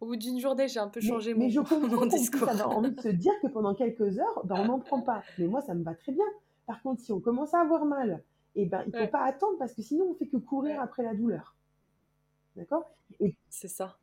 Au 0.00 0.06
bout 0.06 0.16
d'une 0.16 0.40
journée, 0.40 0.66
j'ai 0.66 0.80
un 0.80 0.88
peu 0.88 0.98
Mais, 1.00 1.06
changé 1.08 1.34
mais 1.34 1.44
mon, 1.44 1.50
je 1.50 1.60
comprends 1.60 1.78
mon 2.00 2.06
discours. 2.06 2.48
avoir 2.48 2.76
envie 2.78 2.90
de 2.90 3.00
se 3.00 3.08
dire 3.08 3.32
que 3.42 3.46
pendant 3.46 3.74
quelques 3.76 4.18
heures, 4.18 4.40
ben, 4.44 4.56
on 4.60 4.64
n'en 4.64 4.80
prend 4.80 5.00
pas. 5.02 5.22
Mais 5.38 5.46
moi, 5.46 5.60
ça 5.60 5.74
me 5.74 5.84
va 5.84 5.94
très 5.94 6.10
bien. 6.10 6.24
Par 6.66 6.82
contre, 6.82 7.00
si 7.00 7.12
on 7.12 7.20
commence 7.20 7.54
à 7.54 7.60
avoir 7.60 7.84
mal, 7.84 8.24
eh 8.56 8.66
ben, 8.66 8.82
il 8.86 8.88
ne 8.88 8.92
faut 8.92 8.98
Ouais. 9.04 9.08
pas 9.08 9.22
attendre 9.24 9.56
parce 9.58 9.72
que 9.72 9.82
sinon, 9.82 10.06
on 10.10 10.14
fait 10.14 10.26
que 10.26 10.36
courir 10.36 10.76
Ouais. 10.78 10.82
après 10.82 11.04
la 11.04 11.14
douleur. 11.14 11.54
D'accord? 12.56 12.90
C'est 13.50 13.68
ça. 13.68 13.96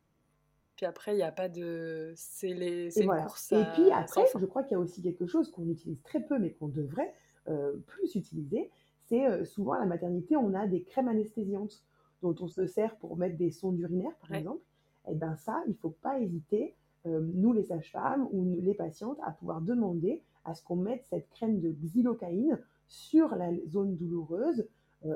Puis 0.80 0.86
après, 0.86 1.12
il 1.12 1.16
n'y 1.16 1.22
a 1.22 1.30
pas 1.30 1.50
de. 1.50 2.14
C'est 2.16 2.54
les... 2.54 2.98
et 2.98 3.04
voilà. 3.04 3.26
Et 3.50 3.64
puis 3.74 3.90
après, 3.92 4.24
je 4.34 4.46
crois 4.46 4.62
qu'il 4.62 4.72
y 4.72 4.76
a 4.76 4.78
aussi 4.80 5.02
quelque 5.02 5.26
chose 5.26 5.50
qu'on 5.50 5.68
utilise 5.68 6.00
très 6.00 6.20
peu, 6.22 6.38
mais 6.38 6.52
qu'on 6.52 6.68
devrait 6.68 7.12
euh, 7.48 7.76
plus 7.86 8.14
utiliser. 8.14 8.70
C'est 9.04 9.26
euh, 9.26 9.44
souvent 9.44 9.72
à 9.72 9.78
la 9.78 9.84
maternité, 9.84 10.36
on 10.36 10.54
a 10.54 10.66
des 10.66 10.82
crèmes 10.82 11.08
anesthésiantes 11.08 11.84
dont 12.22 12.34
on 12.40 12.48
se 12.48 12.64
sert 12.64 12.96
pour 12.96 13.18
mettre 13.18 13.36
des 13.36 13.50
sondes 13.50 13.78
urinaires, 13.78 14.16
par 14.22 14.30
Ouais. 14.30 14.38
exemple. 14.38 14.62
Et 15.10 15.14
bien 15.14 15.36
ça, 15.36 15.62
il 15.66 15.72
ne 15.72 15.76
faut 15.76 15.90
pas 16.00 16.18
hésiter, 16.18 16.74
euh, 17.04 17.20
nous 17.34 17.52
les 17.52 17.64
sages-femmes 17.64 18.26
ou 18.32 18.42
nous, 18.42 18.62
les 18.62 18.72
patientes, 18.72 19.18
à 19.22 19.32
pouvoir 19.32 19.60
demander 19.60 20.22
à 20.46 20.54
ce 20.54 20.62
qu'on 20.64 20.76
mette 20.76 21.04
cette 21.10 21.28
crème 21.28 21.60
de 21.60 21.72
xylocaïne 21.72 22.58
sur 22.88 23.36
la 23.36 23.50
zone 23.68 23.96
douloureuse 23.96 24.66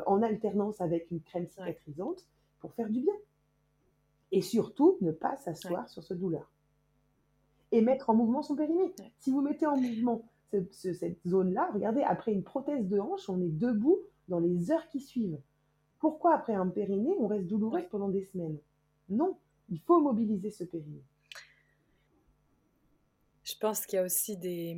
en 0.04 0.20
alternance 0.22 0.82
avec 0.82 1.10
une 1.10 1.22
crème 1.22 1.46
cicatrisante 1.46 2.26
pour 2.60 2.74
faire 2.74 2.90
du 2.90 3.00
bien. 3.00 3.14
Et 4.36 4.42
surtout, 4.42 4.98
ne 5.00 5.12
pas 5.12 5.36
s'asseoir 5.36 5.88
sur 5.88 6.02
ce 6.02 6.12
douleur. 6.14 6.50
Et 7.72 7.80
mettre 7.80 8.10
en 8.10 8.14
mouvement 8.14 8.42
son 8.42 8.56
périnée. 8.56 8.92
Ouais. 8.98 9.12
Si 9.18 9.30
vous 9.30 9.40
mettez 9.40 9.66
en 9.66 9.76
mouvement 9.76 10.28
ce- 10.50 10.64
ce- 10.72 10.92
cette 10.92 11.18
zone-là, 11.26 11.70
regardez, 11.72 12.02
après 12.02 12.32
une 12.32 12.42
prothèse 12.42 12.88
de 12.88 12.98
hanche, 12.98 13.28
on 13.28 13.40
est 13.40 13.48
debout 13.48 13.98
dans 14.28 14.40
les 14.40 14.70
heures 14.70 14.88
qui 14.88 15.00
suivent. 15.00 15.38
Pourquoi 16.00 16.34
après 16.34 16.54
un 16.54 16.68
périnée, 16.68 17.14
on 17.18 17.26
reste 17.28 17.46
douloureuse 17.46 17.82
Ouais. 17.82 17.88
pendant 17.88 18.08
des 18.08 18.24
semaines? 18.24 18.58
Non, 19.08 19.36
il 19.70 19.78
faut 19.80 20.00
mobiliser 20.00 20.50
ce 20.50 20.64
périnée. 20.64 21.02
Je 23.44 23.54
pense 23.60 23.86
qu'il 23.86 23.96
y 23.98 24.00
a 24.00 24.04
aussi 24.04 24.36
des. 24.36 24.76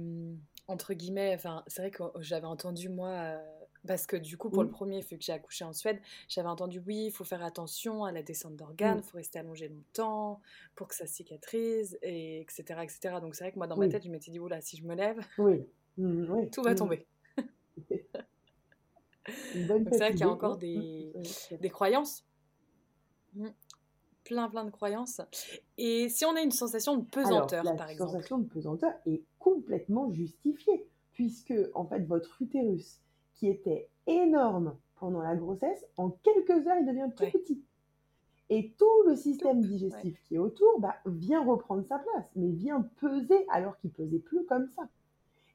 Entre 0.68 0.94
guillemets, 0.94 1.32
enfin, 1.34 1.62
c'est 1.68 1.82
vrai 1.82 1.90
que 1.90 2.02
j'avais 2.20 2.46
entendu, 2.46 2.88
moi, 2.88 3.08
euh, 3.10 3.38
Parce 3.87 4.07
que 4.07 4.16
du 4.16 4.37
coup, 4.37 4.51
pour 4.51 4.62
le 4.62 4.70
premier, 4.70 5.01
vu 5.01 5.16
que 5.16 5.25
j'ai 5.25 5.33
accouché 5.33 5.64
en 5.64 5.72
Suède, 5.72 6.01
j'avais 6.29 6.49
entendu 6.49 6.83
oui, 6.87 7.07
il 7.07 7.11
faut 7.11 7.25
faire 7.25 7.42
attention 7.42 8.05
à 8.05 8.12
la 8.12 8.22
descente 8.22 8.57
d'organes, 8.57 9.01
il 9.05 9.09
faut 9.09 9.16
rester 9.16 9.38
allongé 9.38 9.68
longtemps 9.68 10.40
pour 10.75 10.88
que 10.88 10.94
ça 10.94 11.07
cicatrise, 11.07 11.99
et 12.03 12.40
etc. 12.40 12.81
etc. 12.83 13.16
Donc 13.20 13.35
c'est 13.35 13.44
vrai 13.44 13.53
que 13.53 13.59
moi, 13.59 13.66
dans 13.66 13.77
ma 13.77 13.88
tête, 13.88 14.05
je 14.05 14.11
m'étais 14.11 14.31
dit, 14.31 14.38
oula, 14.38 14.61
si 14.61 14.77
je 14.77 14.85
me 14.85 14.94
lève, 14.94 15.20
mmh, 15.99 16.51
tout 16.51 16.62
va 16.62 16.75
tomber. 16.75 17.07
c'est 19.27 19.96
vrai 19.96 20.11
qu'il 20.11 20.20
y 20.20 20.25
a 20.25 20.29
encore 20.29 20.57
des, 20.57 21.12
des 21.61 21.70
croyances. 21.70 22.25
Mmh. 23.35 23.49
Plein, 24.25 24.49
plein 24.49 24.64
de 24.64 24.70
croyances. 24.70 25.20
Et 25.79 26.09
si 26.09 26.25
on 26.25 26.35
a 26.35 26.40
une 26.40 26.51
sensation 26.51 26.96
de 26.96 27.05
pesanteur, 27.05 27.62
par 27.77 27.88
exemple. 27.88 28.11
La 28.11 28.18
sensation 28.18 28.38
de 28.38 28.49
pesanteur 28.49 28.92
est 29.07 29.22
complètement 29.38 30.11
justifiée, 30.11 30.88
puisque, 31.12 31.55
en 31.75 31.87
fait, 31.87 32.01
votre 32.01 32.42
utérus, 32.42 33.01
qui 33.37 33.49
était 33.49 33.88
énorme 34.07 34.77
pendant 34.96 35.22
la 35.22 35.37
grossesse, 35.37 35.87
en 35.96 36.11
quelques 36.11 36.66
heures, 36.66 36.79
il 36.81 36.87
devient 36.87 37.11
tout 37.16 37.38
petit. 37.38 37.62
Et 38.49 38.72
tout 38.79 39.03
le 39.07 39.16
système 39.16 39.61
digestif 39.61 40.20
qui 40.22 40.37
est 40.37 40.38
autour 40.38 40.79
bah, 40.81 40.94
vient 41.07 41.44
reprendre 41.44 41.85
sa 41.85 41.99
place, 41.99 42.31
mais 42.37 42.51
vient 42.51 42.83
peser 43.01 43.44
alors 43.51 43.77
qu'il 43.79 43.90
pesait 43.90 44.18
plus 44.18 44.44
comme 44.46 44.68
ça. 44.68 44.88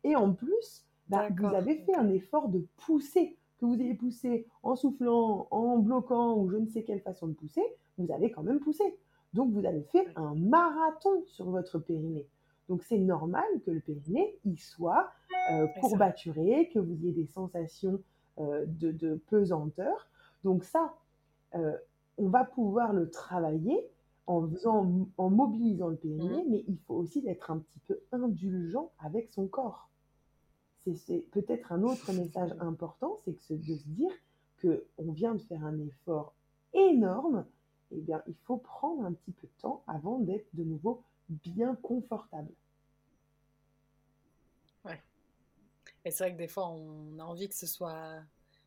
Et 0.03 0.15
en 0.15 0.33
plus, 0.33 0.85
bah, 1.07 1.29
vous 1.37 1.45
avez 1.45 1.77
fait 1.77 1.95
un 1.95 2.09
effort 2.09 2.49
de 2.49 2.65
pousser 2.77 3.37
que 3.59 3.65
vous 3.65 3.79
ayez 3.79 3.93
poussé 3.93 4.47
en 4.63 4.75
soufflant, 4.75 5.47
en 5.51 5.77
bloquant 5.77 6.35
ou 6.37 6.49
je 6.49 6.57
ne 6.57 6.67
sais 6.67 6.83
quelle 6.83 7.01
façon 7.01 7.27
de 7.27 7.33
pousser, 7.33 7.63
vous 7.97 8.11
avez 8.11 8.31
quand 8.31 8.43
même 8.43 8.59
poussé. 8.59 8.83
Donc 9.33 9.51
vous 9.53 9.65
avez 9.65 9.83
fait 9.83 10.07
un 10.15 10.35
marathon 10.35 11.23
sur 11.27 11.49
votre 11.49 11.79
périnée. 11.79 12.27
Donc 12.71 12.83
c'est 12.83 12.97
normal 12.97 13.43
que 13.65 13.71
le 13.71 13.81
périnée 13.81 14.39
y 14.45 14.55
soit 14.55 15.11
euh, 15.51 15.67
courbaturé, 15.81 16.69
que 16.73 16.79
vous 16.79 16.93
ayez 17.03 17.11
des 17.11 17.27
sensations 17.27 18.01
euh, 18.39 18.65
de, 18.65 19.21
pesanteur. 19.29 20.09
Donc 20.45 20.63
ça, 20.63 20.95
euh, 21.55 21.75
on 22.17 22.29
va 22.29 22.45
pouvoir 22.45 22.93
le 22.93 23.09
travailler 23.09 23.85
en, 24.25 24.47
faisant, 24.47 25.07
en 25.17 25.29
mobilisant 25.29 25.89
le 25.89 25.97
périnée, 25.97 26.43
mmh. 26.43 26.49
mais 26.49 26.63
il 26.67 26.77
faut 26.87 26.95
aussi 26.95 27.21
être 27.27 27.51
un 27.51 27.59
petit 27.59 27.79
peu 27.87 27.99
indulgent 28.13 28.91
avec 28.99 29.29
son 29.31 29.47
corps 29.47 29.91
c'est 30.95 31.25
peut-être 31.31 31.71
un 31.71 31.83
autre 31.83 32.11
message 32.13 32.55
important, 32.59 33.17
c'est 33.23 33.33
que 33.33 33.53
de 33.53 33.75
se 33.75 33.87
dire 33.87 34.11
qu'on 34.61 35.11
vient 35.11 35.35
de 35.35 35.41
faire 35.41 35.63
un 35.63 35.79
effort 35.79 36.33
énorme, 36.73 37.45
eh 37.91 37.99
bien, 37.99 38.21
il 38.27 38.35
faut 38.45 38.57
prendre 38.57 39.05
un 39.05 39.13
petit 39.13 39.31
peu 39.31 39.47
de 39.47 39.61
temps 39.61 39.83
avant 39.87 40.19
d'être 40.19 40.47
de 40.53 40.63
nouveau 40.63 41.03
bien 41.29 41.75
confortable. 41.75 42.51
Ouais. 44.85 45.01
Et 46.05 46.11
c'est 46.11 46.23
vrai 46.23 46.33
que 46.33 46.37
des 46.37 46.47
fois, 46.47 46.69
on 46.69 47.19
a 47.19 47.23
envie 47.23 47.49
que 47.49 47.55
ce 47.55 47.67
soit. 47.67 48.19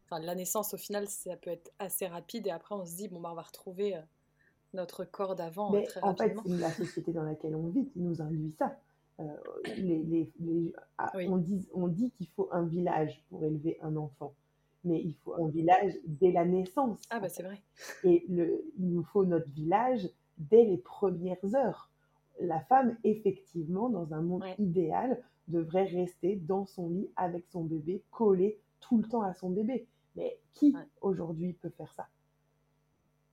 Enfin, 0.07 0.21
la 0.21 0.35
naissance, 0.35 0.75
au 0.75 0.77
final, 0.77 1.09
ça 1.09 1.37
peut 1.37 1.51
être 1.51 1.73
assez 1.79 2.07
rapide 2.07 2.47
et 2.47 2.51
après, 2.51 2.75
on 2.75 2.85
se 2.85 2.97
dit, 2.97 3.09
bon, 3.09 3.21
bah, 3.21 3.31
on 3.33 3.35
va 3.35 3.43
retrouver 3.43 3.97
euh, 3.97 4.01
notre 4.75 5.05
corps 5.05 5.35
d'avant 5.35 5.71
très 5.83 6.03
en 6.03 6.15
fait, 6.15 6.37
c'est 6.45 6.59
la 6.59 6.71
société 6.71 7.13
dans 7.13 7.23
laquelle 7.23 7.55
on 7.55 7.69
vit 7.69 7.87
qui 7.87 8.01
nous 8.01 8.21
induit 8.21 8.53
ça. 8.59 8.79
Euh, 9.21 9.33
les, 9.77 10.29
ah, 10.99 11.13
on, 11.15 11.37
dit, 11.37 11.69
on 11.73 11.87
dit 11.87 12.11
qu'il 12.11 12.29
faut 12.29 12.49
un 12.51 12.65
village 12.65 13.23
pour 13.31 13.45
élever 13.45 13.79
un 13.81 13.97
enfant, 13.97 14.35
mais 14.85 15.01
il 15.01 15.15
faut 15.15 15.35
un 15.35 15.49
village 15.49 15.95
dès 16.07 16.33
la 16.33 16.45
naissance. 16.45 17.01
Ah 17.11 17.21
bah 17.21 17.29
c'est 17.29 17.43
vrai. 17.43 17.61
Et 18.05 18.25
le, 18.29 18.65
il 18.79 18.93
nous 18.93 19.05
faut 19.05 19.25
notre 19.25 19.49
village 19.51 20.09
dès 20.39 20.65
les 20.65 20.79
premières 20.79 21.55
heures. 21.55 21.91
La 22.41 22.61
femme, 22.61 22.97
effectivement, 23.05 23.89
dans 23.89 24.13
un 24.13 24.23
monde 24.23 24.45
idéal, 24.59 25.23
devrait 25.49 25.85
rester 25.85 26.37
dans 26.37 26.67
son 26.67 26.89
lit 26.89 27.11
avec 27.17 27.47
son 27.49 27.65
bébé, 27.65 28.03
collé 28.11 28.59
tout 28.81 28.99
le 28.99 29.05
temps 29.05 29.23
à 29.23 29.35
son 29.35 29.51
bébé. 29.51 29.87
Mais 30.17 30.39
qui 30.53 30.75
aujourd'hui 31.01 31.53
peut 31.53 31.71
faire 31.71 31.93
ça? 31.93 32.07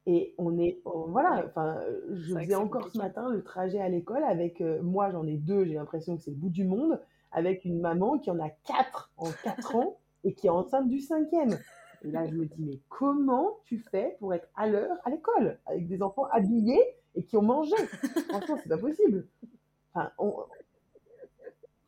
Et 0.08 0.34
on 0.40 0.58
est, 0.58 0.82
voilà, 0.84 1.46
enfin, 1.46 1.80
je 2.12 2.36
faisais 2.36 2.56
encore 2.56 2.90
ce 2.90 2.98
matin 2.98 3.30
le 3.30 3.44
trajet 3.44 3.80
à 3.80 3.88
l'école 3.88 4.24
avec, 4.24 4.60
euh, 4.60 4.82
moi 4.82 5.12
j'en 5.12 5.28
ai 5.28 5.38
deux, 5.38 5.64
j'ai 5.66 5.76
l'impression 5.76 6.18
que 6.18 6.24
c'est 6.24 6.32
le 6.32 6.38
bout 6.38 6.50
du 6.50 6.66
monde, 6.66 7.00
avec 7.32 7.66
une 7.66 7.80
maman 7.80 8.18
qui 8.18 8.32
en 8.32 8.40
a 8.40 8.50
quatre 8.50 9.12
en 9.18 9.30
quatre 9.44 9.76
ans 9.76 10.00
et 10.24 10.34
qui 10.34 10.48
est 10.48 10.52
enceinte 10.52 10.90
du 10.90 11.00
cinquième. 11.00 11.58
Et 12.04 12.12
là, 12.12 12.26
je 12.26 12.34
me 12.34 12.46
dis, 12.46 12.64
mais 12.64 12.80
comment 12.90 13.60
tu 13.66 13.78
fais 13.78 14.16
pour 14.20 14.34
être 14.34 14.48
à 14.56 14.68
l'heure 14.68 14.98
à 15.04 15.10
l'école 15.10 15.60
avec 15.66 15.88
des 15.88 16.02
enfants 16.02 16.26
habillés 16.32 16.84
et 17.16 17.24
qui 17.24 17.38
ont 17.38 17.44
mangé? 17.44 17.76
Franchement, 18.30 18.58
c'est 18.62 18.70
pas 18.70 18.78
possible. 18.78 19.28
Enfin, 19.94 20.12
on... 20.18 20.36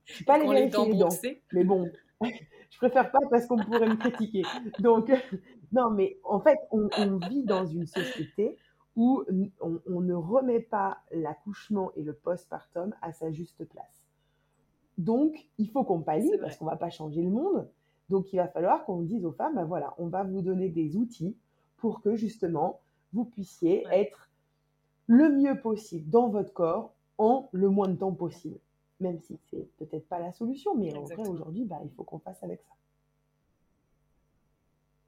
Je 0.06 0.14
suis 0.14 0.26
pas 0.26 0.36
allée 0.36 0.48
vérifier 0.48 0.92
les 0.92 0.98
dents, 0.98 1.10
mais 1.54 1.64
bon, 1.64 1.90
je 2.22 2.78
préfère 2.78 3.12
pas 3.12 3.20
parce 3.30 3.46
qu'on 3.48 3.58
pourrait 3.58 3.88
me 3.88 3.96
critiquer. 3.96 4.44
Donc, 4.80 5.12
non, 5.72 5.90
mais 5.90 6.20
en 6.24 6.40
fait, 6.40 6.60
on, 6.72 6.88
vit 7.30 7.44
dans 7.44 7.66
une 7.66 7.88
société 7.88 8.58
où 8.96 9.24
on, 9.62 10.02
ne 10.02 10.14
remet 10.14 10.60
pas 10.60 11.00
l'accouchement 11.12 11.92
et 11.96 12.04
le 12.04 12.14
postpartum 12.14 12.94
à 13.02 13.12
sa 13.12 13.32
juste 13.32 13.66
place. 13.66 14.06
Donc, 14.98 15.34
il 15.58 15.70
faut 15.70 15.84
qu'on 15.84 16.02
pallie 16.02 16.38
parce 16.40 16.58
qu'on 16.58 16.66
ne 16.66 16.70
va 16.70 16.78
pas 16.78 16.92
changer 16.92 17.24
le 17.24 17.32
monde. 17.32 17.68
Donc, 18.10 18.34
il 18.34 18.38
va 18.38 18.48
falloir 18.48 18.86
qu'on 18.86 19.02
dise 19.02 19.26
aux 19.26 19.32
femmes, 19.32 19.56
ben 19.56 19.66
voilà, 19.66 19.94
on 19.98 20.08
va 20.08 20.24
vous 20.24 20.42
donner 20.42 20.70
des 20.70 20.96
outils 20.98 21.36
pour 21.78 22.02
que 22.02 22.16
justement, 22.16 22.80
vous 23.14 23.26
puissiez 23.26 23.86
être 23.92 24.30
le 25.08 25.30
mieux 25.30 25.60
possible 25.60 26.10
dans 26.10 26.30
votre 26.30 26.54
corps 26.54 26.94
en 27.18 27.50
le 27.52 27.70
moins 27.70 27.88
de 27.88 27.96
temps 27.96 28.14
possible. 28.14 28.58
Même 29.00 29.20
si 29.20 29.38
c'est 29.50 29.68
peut-être 29.78 30.08
pas 30.08 30.20
la 30.20 30.32
solution, 30.32 30.76
mais 30.76 30.96
en 30.96 31.04
vrai, 31.04 31.28
aujourd'hui, 31.28 31.66
bah, 31.66 31.80
il 31.84 31.92
faut 31.92 32.04
qu'on 32.04 32.20
fasse 32.20 32.44
avec 32.44 32.62
ça. 32.62 32.74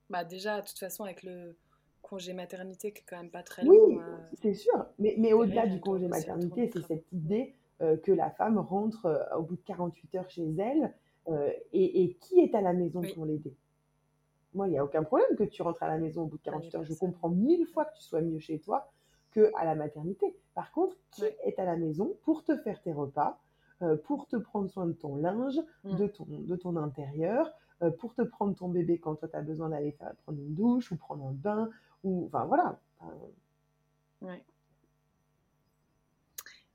Bah 0.10 0.24
déjà, 0.24 0.62
de 0.62 0.68
toute 0.68 0.78
façon, 0.78 1.04
avec 1.04 1.24
le 1.24 1.56
congé 2.02 2.34
maternité 2.34 2.92
qui 2.92 3.00
est 3.02 3.06
quand 3.08 3.18
même 3.18 3.32
pas 3.32 3.42
très 3.42 3.64
long. 3.64 3.72
Oui, 3.72 3.98
euh, 3.98 4.18
c'est 4.42 4.54
sûr. 4.54 4.86
Mais, 5.00 5.16
mais 5.18 5.34
au-delà 5.34 5.66
du 5.66 5.80
congé 5.80 6.08
maternité, 6.08 6.70
c'est 6.72 6.86
cette 6.86 7.12
idée 7.12 7.56
euh, 7.82 7.98
que 7.98 8.12
la 8.12 8.30
femme 8.30 8.60
rentre 8.60 9.06
euh, 9.06 9.38
au 9.38 9.44
bout 9.44 9.56
de 9.56 9.62
48 9.66 10.16
heures 10.16 10.30
chez 10.30 10.48
elle 10.60 10.94
et, 11.74 12.04
et, 12.04 12.14
qui 12.16 12.40
est 12.40 12.54
à 12.56 12.62
la 12.62 12.74
maison 12.74 13.02
pour 13.16 13.26
l'aider? 13.26 13.56
Moi, 14.54 14.68
il 14.68 14.72
n'y 14.72 14.78
a 14.78 14.84
aucun 14.84 15.04
problème 15.04 15.36
que 15.38 15.44
tu 15.44 15.62
rentres 15.62 15.84
à 15.84 15.88
la 15.88 15.98
maison 15.98 16.24
au 16.24 16.28
bout 16.28 16.38
de 16.38 16.44
48 16.44 16.76
heures. 16.76 16.84
Je 16.84 16.94
comprends 16.94 17.30
mille 17.30 17.66
fois 17.66 17.86
que 17.86 17.96
tu 17.98 18.04
sois 18.04 18.22
mieux 18.22 18.40
chez 18.40 18.60
toi 18.60 18.92
que 19.32 19.52
à 19.58 19.66
la 19.66 19.76
maternité. 19.76 20.36
Par 20.54 20.72
contre, 20.72 20.96
qui 21.12 21.24
est 21.24 21.60
à 21.60 21.66
la 21.66 21.76
maison 21.76 22.16
pour 22.24 22.44
te 22.44 22.56
faire 22.58 22.82
tes 22.82 22.94
repas, 22.94 23.40
pour 24.06 24.28
te 24.28 24.38
prendre 24.38 24.70
soin 24.70 24.86
de 24.86 24.94
ton 24.94 25.18
linge, 25.18 25.60
mmh. 25.84 25.96
de, 25.98 26.08
ton, 26.08 26.26
de 26.30 26.56
ton 26.56 26.78
intérieur, 26.78 27.52
euh, 27.82 27.92
pour 27.92 28.14
te 28.14 28.22
prendre 28.22 28.56
ton 28.56 28.70
bébé 28.70 29.00
quand 29.00 29.16
toi 29.16 29.28
tu 29.28 29.36
as 29.36 29.42
besoin 29.42 29.70
d'aller 29.70 29.92
prendre 29.92 30.40
une 30.40 30.54
douche 30.54 30.92
ou 30.94 30.96
prendre 30.96 31.26
un 31.26 31.34
bain 31.34 31.70
ou 32.04 32.26
enfin 32.28 32.46
voilà. 32.46 32.80
ouais. 34.22 34.44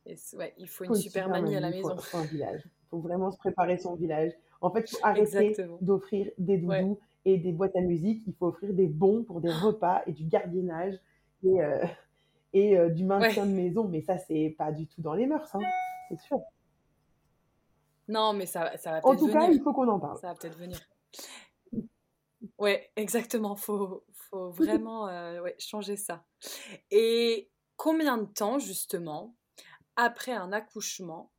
ouais. 0.04 0.54
il 0.58 0.68
faut 0.68 0.84
une 0.84 0.94
super 0.94 1.28
mamie 1.30 1.56
à 1.56 1.60
la 1.60 1.70
maison. 1.70 1.94
Il 1.94 2.02
faut, 2.02 2.18
un 2.18 2.24
village. 2.24 2.68
Faut 2.90 2.98
vraiment 2.98 3.30
se 3.30 3.38
préparer 3.38 3.78
son 3.78 3.94
village. 3.94 4.32
En 4.60 4.70
fait, 4.70 4.90
il 4.90 4.96
faut 4.96 5.04
arrêter 5.06 5.56
d'offrir 5.80 6.30
des 6.38 6.58
doudous 6.58 6.98
et 7.24 7.38
des 7.38 7.52
boîtes 7.52 7.76
à 7.76 7.80
musique. 7.80 8.22
Il 8.26 8.34
faut 8.34 8.46
offrir 8.46 8.72
des 8.72 8.88
bons 8.88 9.22
pour 9.24 9.40
des 9.40 9.50
repas 9.52 10.02
et 10.06 10.12
du 10.12 10.24
gardiennage 10.24 10.98
et, 11.44 11.62
euh, 11.62 11.84
et 12.52 12.76
euh, 12.76 12.88
du 12.88 13.04
maintien 13.04 13.46
de 13.46 13.52
maison. 13.52 13.88
Mais 13.88 14.02
ça, 14.02 14.18
c'est 14.18 14.54
pas 14.58 14.72
du 14.72 14.86
tout 14.86 15.02
dans 15.02 15.14
les 15.14 15.26
mœurs, 15.26 15.54
hein, 15.54 15.60
c'est 16.08 16.20
sûr. 16.20 16.40
Non, 18.08 18.32
mais 18.32 18.46
ça, 18.46 18.76
ça 18.76 18.90
va 18.90 19.00
peut-être 19.00 19.20
venir. 19.20 19.36
En 19.36 19.40
tout 19.40 19.46
cas, 19.46 19.52
il 19.52 19.62
faut 19.62 19.72
qu'on 19.72 19.88
en 19.88 20.00
parle. 20.00 20.18
Ça 20.18 20.28
va 20.28 20.34
peut-être 20.34 20.58
venir. 20.58 20.80
Ouais, 22.58 22.90
exactement. 22.96 23.54
Faut, 23.54 24.02
faut 24.12 24.50
vraiment 24.50 25.08
euh, 25.08 25.46
changer 25.58 25.96
ça. 25.96 26.24
Et 26.90 27.50
combien 27.76 28.16
de 28.18 28.24
temps, 28.24 28.58
justement, 28.58 29.34
après 29.96 30.32
un 30.32 30.52
accouchement, 30.52 31.30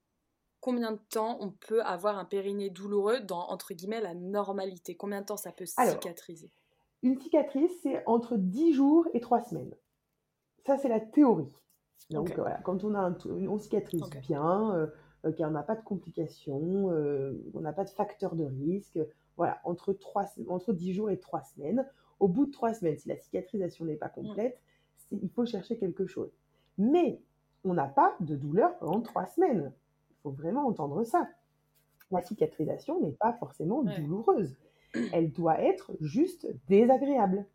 combien 0.62 0.94
de 0.94 1.00
temps 1.10 1.38
on 1.42 1.50
peut 1.50 1.84
avoir 1.84 2.18
un 2.18 2.26
périnée 2.26 2.70
douloureux 2.70 3.20
dans, 3.20 3.50
entre 3.50 3.74
guillemets, 3.74 4.00
la 4.00 4.14
normalité? 4.14 4.96
Combien 4.96 5.22
de 5.22 5.26
temps 5.26 5.38
ça 5.38 5.52
peut 5.52 5.66
cicatriser? 5.66 6.52
Une 7.04 7.20
cicatrice, 7.20 7.72
c'est 7.82 8.04
entre 8.06 8.38
10 8.38 8.74
jours 8.74 9.08
et 9.14 9.20
3 9.20 9.42
semaines. 9.42 9.74
Ça, 10.66 10.78
c'est 10.78 10.90
la 10.90 11.00
théorie. 11.00 11.52
Donc, 12.12 12.34
voilà, 12.36 12.58
quand 12.64 12.84
on 12.84 12.94
a 12.94 13.00
un, 13.00 13.18
une 13.26 13.60
cicatrice 13.60 14.10
bien, 14.22 14.76
euh, 14.76 14.88
euh, 15.26 15.32
qu'on 15.32 15.50
n'a 15.50 15.64
pas 15.64 15.76
de 15.76 15.84
complications, 15.84 16.92
euh, 16.92 17.34
on 17.54 17.62
n'a 17.62 17.74
pas 17.74 17.84
de 17.84 17.90
facteur 17.90 18.36
de 18.36 18.46
risque. 18.46 19.00
Voilà, 19.38 19.60
entre, 19.64 19.94
3, 19.94 20.26
entre 20.48 20.74
10 20.74 20.94
jours 20.94 21.10
et 21.10 21.20
3 21.20 21.42
semaines. 21.44 21.88
Au 22.20 22.28
bout 22.28 22.46
de 22.46 22.52
3 22.52 22.76
semaines, 22.76 22.98
si 22.98 23.10
la 23.10 23.18
cicatrisation 23.18 23.86
n'est 23.86 23.96
pas 23.96 24.10
mm. 24.10 24.14
complète, 24.14 24.60
il 25.12 25.30
faut 25.30 25.46
chercher 25.46 25.78
quelque 25.78 26.06
chose. 26.06 26.32
Mais 26.78 27.20
on 27.64 27.74
n'a 27.74 27.88
pas 27.88 28.16
de 28.20 28.36
douleur 28.36 28.78
pendant 28.78 29.02
3 29.02 29.26
semaines. 29.28 29.74
Faut 30.24 30.32
vraiment 30.32 30.68
entendre 30.68 31.04
ça. 31.04 31.28
La 32.12 32.22
cicatrisation 32.22 33.00
n'est 33.02 33.14
pas 33.14 33.34
forcément 33.34 33.84
douloureuse. 33.84 34.56
Elle 35.14 35.32
doit 35.32 35.62
être 35.62 35.92
juste 36.02 36.48
désagréable. 36.68 37.46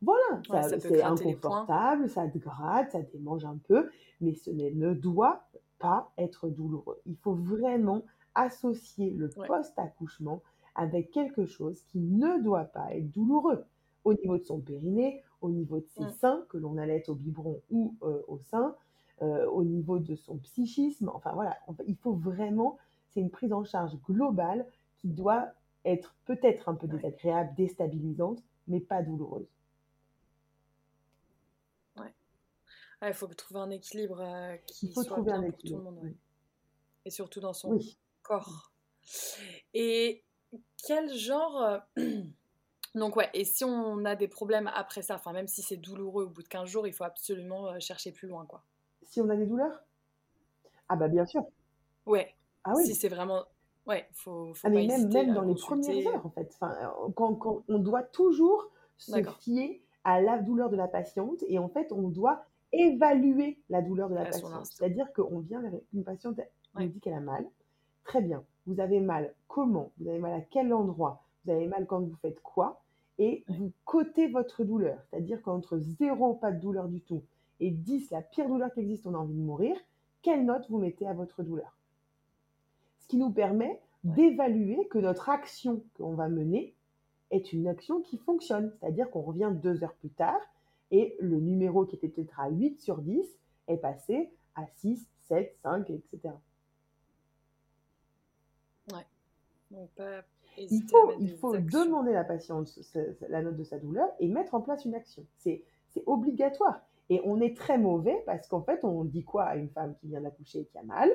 Voilà, 0.00 0.40
c'est 0.80 1.02
inconfortable, 1.02 2.08
ça 2.08 2.26
te 2.26 2.38
gratte, 2.38 2.90
ça 2.90 3.02
démange 3.02 3.44
un 3.44 3.58
peu, 3.68 3.88
mais 4.20 4.34
ce 4.34 4.50
ne 4.50 4.94
doit 4.94 5.44
pas 5.78 6.10
être 6.18 6.48
douloureux. 6.48 7.00
Il 7.06 7.16
faut 7.16 7.34
vraiment 7.34 8.02
associer 8.34 9.10
le 9.10 9.28
post-accouchement 9.28 10.42
avec 10.74 11.10
quelque 11.12 11.46
chose 11.46 11.82
qui 11.84 12.00
ne 12.00 12.42
doit 12.42 12.64
pas 12.64 12.92
être 12.94 13.10
douloureux 13.12 13.64
au 14.04 14.14
niveau 14.14 14.38
de 14.38 14.42
son 14.42 14.58
périnée, 14.58 15.22
au 15.40 15.50
niveau 15.50 15.78
de 15.78 15.86
ses 15.88 16.04
Mm. 16.04 16.12
seins, 16.12 16.44
que 16.48 16.56
l'on 16.58 16.78
allait 16.78 17.08
au 17.08 17.14
biberon 17.14 17.60
ou 17.70 17.94
euh, 18.02 18.22
au 18.26 18.38
sein, 18.38 18.74
euh, 19.22 19.46
au 19.50 19.64
niveau 19.64 19.98
de 19.98 20.14
son 20.16 20.36
psychisme. 20.38 21.08
Enfin 21.14 21.32
voilà, 21.32 21.58
il 21.86 21.96
faut 21.96 22.12
vraiment, 22.14 22.78
c'est 23.10 23.20
une 23.20 23.30
prise 23.30 23.52
en 23.52 23.64
charge 23.64 23.96
globale 24.04 24.66
qui 24.98 25.08
doit 25.08 25.48
être 25.84 26.14
peut-être 26.26 26.68
un 26.68 26.74
peu 26.74 26.86
Ouais. 26.86 26.96
désagréable, 26.96 27.54
déstabilisante, 27.56 28.42
mais 28.68 28.80
pas 28.80 29.02
douloureuse. 29.02 29.48
Ouais, 31.96 33.08
il 33.08 33.14
faut 33.14 33.26
trouver 33.28 33.60
un 33.60 33.70
équilibre 33.70 34.20
euh, 34.20 34.56
qui 34.66 34.86
Il 34.86 34.92
faut 34.94 35.02
soit 35.02 35.16
trouver 35.16 35.32
bien 35.32 35.40
un 35.40 35.50
pour 35.50 35.58
tout 35.58 35.76
le 35.76 35.82
monde. 35.82 35.98
oui. 36.02 36.16
Et 37.04 37.10
surtout 37.10 37.40
dans 37.40 37.52
son 37.52 37.70
Oui. 37.72 37.98
corps. 38.22 38.72
Et 39.74 40.24
quel 40.86 41.12
genre... 41.14 41.62
euh, 41.62 41.78
Donc 42.94 43.16
ouais, 43.16 43.30
et 43.32 43.44
si 43.44 43.64
on 43.64 44.04
a 44.04 44.14
des 44.16 44.28
problèmes 44.28 44.70
après 44.74 45.02
ça, 45.02 45.14
enfin 45.14 45.32
même 45.32 45.48
si 45.48 45.62
c'est 45.62 45.78
douloureux 45.78 46.24
au 46.24 46.28
bout 46.30 46.42
de 46.42 46.48
15 46.48 46.68
jours, 46.68 46.86
il 46.86 46.92
faut 46.92 47.04
absolument 47.04 47.80
chercher 47.80 48.12
plus 48.12 48.28
loin, 48.28 48.44
quoi. 48.46 48.62
Si 49.12 49.20
on 49.20 49.28
a 49.28 49.36
des 49.36 49.44
douleurs? 49.44 49.84
Ah 50.88 50.96
bah 50.96 51.06
bien 51.08 51.26
sûr. 51.26 51.44
Ouais, 52.06 52.34
Ah 52.64 52.72
oui. 52.74 52.86
si 52.86 52.94
c'est 52.94 53.10
vraiment... 53.10 53.42
Ouais, 53.86 54.08
faut, 54.14 54.54
faut 54.54 54.60
Ah, 54.66 54.70
pas 54.70 54.74
mais 54.74 54.86
même, 54.86 55.12
même 55.12 55.34
dans 55.34 55.42
les 55.42 55.54
premières 55.54 56.06
heures, 56.14 56.24
en 56.24 56.30
fait. 56.30 56.48
Enfin, 56.54 56.74
euh, 56.80 57.10
quand, 57.14 57.34
quand- 57.34 57.62
on 57.68 57.78
doit 57.78 58.04
toujours 58.04 58.70
se 58.96 59.22
fier 59.40 59.82
à 60.04 60.22
la 60.22 60.38
douleur 60.38 60.70
de 60.70 60.76
la 60.76 60.88
patiente 60.88 61.44
et 61.46 61.58
en 61.58 61.68
fait, 61.68 61.92
on 61.92 62.08
doit 62.08 62.46
évaluer 62.72 63.58
la 63.68 63.82
douleur 63.82 64.08
de 64.08 64.14
la 64.14 64.22
À 64.22 64.24
patiente. 64.24 64.64
C'est-à-dire 64.64 65.12
qu'on 65.12 65.40
vient 65.40 65.60
vers 65.60 65.72
une 65.92 66.04
patiente, 66.04 66.38
Ouais. 66.38 66.84
nous 66.86 66.88
dit 66.88 67.00
qu'elle 67.00 67.12
a 67.12 67.20
mal. 67.20 67.44
Très 68.04 68.22
bien. 68.22 68.42
Vous 68.66 68.80
avez 68.80 68.98
mal 69.00 69.34
comment? 69.46 69.92
Vous 69.98 70.08
avez 70.08 70.20
mal 70.20 70.32
à 70.32 70.40
quel 70.40 70.72
endroit? 70.72 71.22
Vous 71.44 71.52
avez 71.52 71.66
mal 71.66 71.84
quand 71.86 72.00
vous 72.00 72.16
faites 72.22 72.40
quoi? 72.40 72.80
Et 73.18 73.44
Ouais. 73.46 73.56
vous 73.58 73.72
cotez 73.84 74.28
votre 74.28 74.64
douleur. 74.64 74.98
C'est-à-dire 75.10 75.42
qu'entre 75.42 75.76
0, 75.76 76.32
pas 76.36 76.50
de 76.50 76.60
douleur 76.60 76.88
du 76.88 77.02
tout, 77.02 77.22
et 77.62 77.70
10, 77.70 78.10
la 78.10 78.22
pire 78.22 78.48
douleur 78.48 78.72
qui 78.74 78.80
existe, 78.80 79.06
on 79.06 79.14
a 79.14 79.18
envie 79.18 79.34
de 79.34 79.40
mourir, 79.40 79.76
quelle 80.22 80.44
note 80.44 80.68
vous 80.68 80.78
mettez 80.78 81.06
à 81.06 81.14
votre 81.14 81.42
douleur? 81.42 81.78
Ce 82.98 83.06
qui 83.08 83.16
nous 83.16 83.30
permet 83.30 83.80
Ouais. 84.04 84.16
d'évaluer 84.16 84.88
que 84.88 84.98
notre 84.98 85.28
action 85.30 85.84
qu'on 85.96 86.14
va 86.14 86.28
mener 86.28 86.74
est 87.30 87.52
une 87.52 87.68
action 87.68 88.00
qui 88.00 88.18
fonctionne. 88.18 88.72
C'est-à-dire 88.80 89.08
qu'on 89.10 89.22
revient 89.22 89.52
deux 89.54 89.84
heures 89.84 89.94
plus 89.94 90.10
tard 90.10 90.40
et 90.90 91.16
le 91.20 91.38
numéro 91.38 91.86
qui 91.86 91.94
était 91.94 92.08
peut-être 92.08 92.40
à 92.40 92.50
8 92.50 92.80
sur 92.80 92.98
10 93.00 93.24
est 93.68 93.76
passé 93.76 94.28
à 94.56 94.66
6, 94.66 95.06
7, 95.28 95.56
5, 95.62 95.88
etc. 95.90 96.34
Donc 99.70 99.88
pas 99.90 100.22
Il 100.58 100.82
faut, 100.90 101.12
il 101.20 101.30
faut 101.36 101.56
demander 101.56 102.10
à 102.10 102.14
la 102.14 102.24
patiente 102.24 102.76
la 103.28 103.40
note 103.40 103.56
de 103.56 103.64
sa 103.64 103.78
douleur 103.78 104.08
et 104.18 104.28
mettre 104.28 104.54
en 104.54 104.60
place 104.60 104.84
une 104.84 104.94
action. 104.94 105.24
C'est 105.38 105.62
obligatoire. 106.06 106.80
Et 107.10 107.20
on 107.24 107.40
est 107.40 107.56
très 107.56 107.78
mauvais 107.78 108.22
parce 108.26 108.46
qu'en 108.48 108.62
fait, 108.62 108.84
on 108.84 109.04
dit 109.04 109.24
quoi 109.24 109.44
à 109.44 109.56
une 109.56 109.68
femme 109.70 109.94
qui 110.00 110.08
vient 110.08 110.20
d'accoucher 110.20 110.60
et 110.60 110.64
qui 110.66 110.78
a 110.78 110.82
mal? 110.82 111.10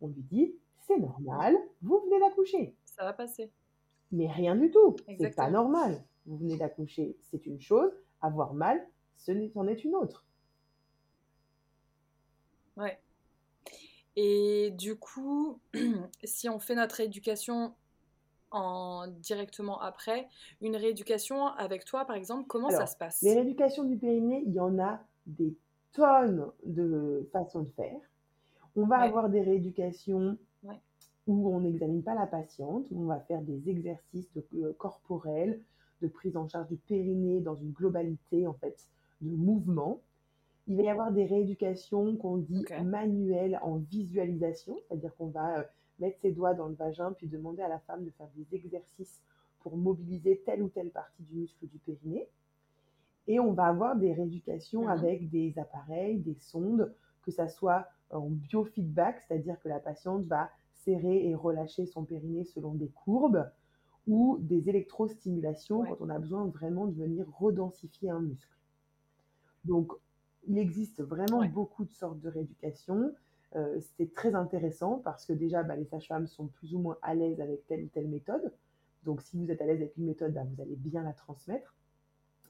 On 0.00 0.08
lui 0.08 0.22
dit, 0.22 0.54
c'est 0.86 0.98
normal, 0.98 1.56
vous 1.82 2.00
venez 2.06 2.18
d'accoucher. 2.18 2.74
Ça 2.86 3.04
va 3.04 3.12
passer. 3.12 3.50
Mais 4.12 4.26
rien 4.26 4.56
du 4.56 4.70
tout. 4.70 4.96
C'est 5.18 5.36
pas 5.36 5.50
normal. 5.50 6.02
Vous 6.26 6.36
venez 6.38 6.56
d'accoucher, 6.56 7.16
c'est 7.22 7.46
une 7.46 7.60
chose. 7.60 7.92
Avoir 8.22 8.52
mal, 8.54 8.84
ce 9.16 9.30
n'est- 9.32 9.50
c'en 9.50 9.66
est 9.68 9.84
une 9.84 9.94
autre. 9.94 10.24
Ouais. 12.76 12.98
Et 14.16 14.70
du 14.72 14.96
coup, 14.96 15.60
si 16.24 16.48
on 16.48 16.58
fait 16.58 16.74
notre 16.74 16.96
rééducation 16.96 17.74
en 18.50 19.06
directement 19.08 19.80
après, 19.80 20.28
une 20.60 20.76
rééducation 20.76 21.46
avec 21.46 21.84
toi, 21.84 22.04
par 22.04 22.16
exemple, 22.16 22.46
comment 22.46 22.70
ça 22.70 22.86
se 22.86 22.96
passe? 22.96 23.22
Les 23.22 23.34
rééducations 23.34 23.84
du 23.84 23.96
périnée, 23.96 24.42
il 24.46 24.52
y 24.52 24.60
en 24.60 24.78
a 24.78 25.00
des 25.26 25.54
tonnes 25.92 26.46
de 26.64 27.28
façons 27.32 27.62
de 27.62 27.68
faire. 27.70 28.00
On 28.76 28.86
va 28.86 29.00
Ouais. 29.00 29.06
avoir 29.08 29.28
des 29.28 29.42
rééducations 29.42 30.36
Ouais. 30.62 30.80
où 31.26 31.48
on 31.54 31.60
n'examine 31.60 32.02
pas 32.02 32.14
la 32.14 32.26
patiente, 32.26 32.86
où 32.90 33.02
on 33.02 33.06
va 33.06 33.20
faire 33.20 33.42
des 33.42 33.68
exercices 33.68 34.32
de, 34.34 34.44
euh, 34.56 34.72
corporels, 34.78 35.60
de 36.02 36.08
prise 36.08 36.36
en 36.36 36.48
charge 36.48 36.68
du 36.68 36.76
périnée 36.76 37.40
dans 37.40 37.56
une 37.56 37.72
globalité 37.72 38.46
en 38.46 38.54
fait 38.54 38.88
de 39.20 39.34
mouvement. 39.36 40.00
Il 40.66 40.76
va 40.76 40.82
y 40.82 40.88
avoir 40.88 41.10
des 41.12 41.24
rééducations 41.26 42.16
qu'on 42.16 42.36
dit 42.36 42.64
manuelles 42.84 43.58
en 43.62 43.76
visualisation, 43.76 44.78
c'est-à-dire 44.88 45.14
qu'on 45.16 45.26
va 45.28 45.58
euh, 45.58 45.64
mettre 46.00 46.18
ses 46.18 46.32
doigts 46.32 46.54
dans 46.54 46.68
le 46.68 46.74
vagin 46.74 47.12
puis 47.12 47.28
demander 47.28 47.62
à 47.62 47.68
la 47.68 47.78
femme 47.80 48.04
de 48.04 48.10
faire 48.10 48.28
des 48.36 48.54
exercices 48.56 49.22
pour 49.60 49.76
mobiliser 49.76 50.42
telle 50.44 50.62
ou 50.62 50.68
telle 50.68 50.90
partie 50.90 51.22
du 51.22 51.34
muscle 51.34 51.66
du 51.66 51.78
périnée. 51.78 52.28
Et 53.26 53.38
on 53.38 53.52
va 53.52 53.66
avoir 53.66 53.96
des 53.96 54.12
rééducations 54.12 54.84
Mhm. 54.84 54.88
avec 54.88 55.30
des 55.30 55.58
appareils, 55.58 56.18
des 56.18 56.34
sondes, 56.34 56.94
que 57.22 57.30
ça 57.30 57.48
soit 57.48 57.86
en 58.10 58.28
biofeedback, 58.30 59.20
c'est-à-dire 59.20 59.60
que 59.60 59.68
la 59.68 59.78
patiente 59.78 60.24
va 60.24 60.50
serrer 60.72 61.28
et 61.28 61.34
relâcher 61.34 61.86
son 61.86 62.04
périnée 62.04 62.44
selon 62.44 62.74
des 62.74 62.88
courbes, 62.88 63.50
ou 64.06 64.38
des 64.40 64.68
électrostimulations 64.70 65.80
Ouais. 65.80 65.90
quand 65.90 65.98
on 66.00 66.08
a 66.08 66.18
besoin 66.18 66.46
vraiment 66.46 66.86
de 66.86 66.94
venir 66.94 67.26
redensifier 67.38 68.10
un 68.10 68.20
muscle. 68.20 68.56
Donc, 69.64 69.92
il 70.48 70.58
existe 70.58 71.02
vraiment 71.02 71.40
Ouais. 71.40 71.48
beaucoup 71.48 71.84
de 71.84 71.92
sortes 71.92 72.18
de 72.20 72.28
rééducation. 72.30 73.14
Euh, 73.56 73.80
c'est 73.96 74.12
très 74.12 74.34
intéressant 74.34 74.98
parce 75.04 75.24
que 75.26 75.32
déjà, 75.32 75.62
bah, 75.62 75.74
les 75.76 75.84
sages-femmes 75.84 76.26
sont 76.28 76.46
plus 76.46 76.74
ou 76.74 76.78
moins 76.78 76.98
à 77.02 77.14
l'aise 77.14 77.40
avec 77.40 77.66
telle 77.66 77.84
ou 77.84 77.88
telle 77.88 78.08
méthode. 78.08 78.52
Donc, 79.04 79.22
si 79.22 79.36
vous 79.36 79.50
êtes 79.50 79.60
à 79.60 79.66
l'aise 79.66 79.80
avec 79.80 79.96
une 79.96 80.04
méthode, 80.06 80.32
bah, 80.34 80.44
vous 80.44 80.60
allez 80.62 80.76
bien 80.76 81.02
la 81.02 81.12
transmettre. 81.12 81.74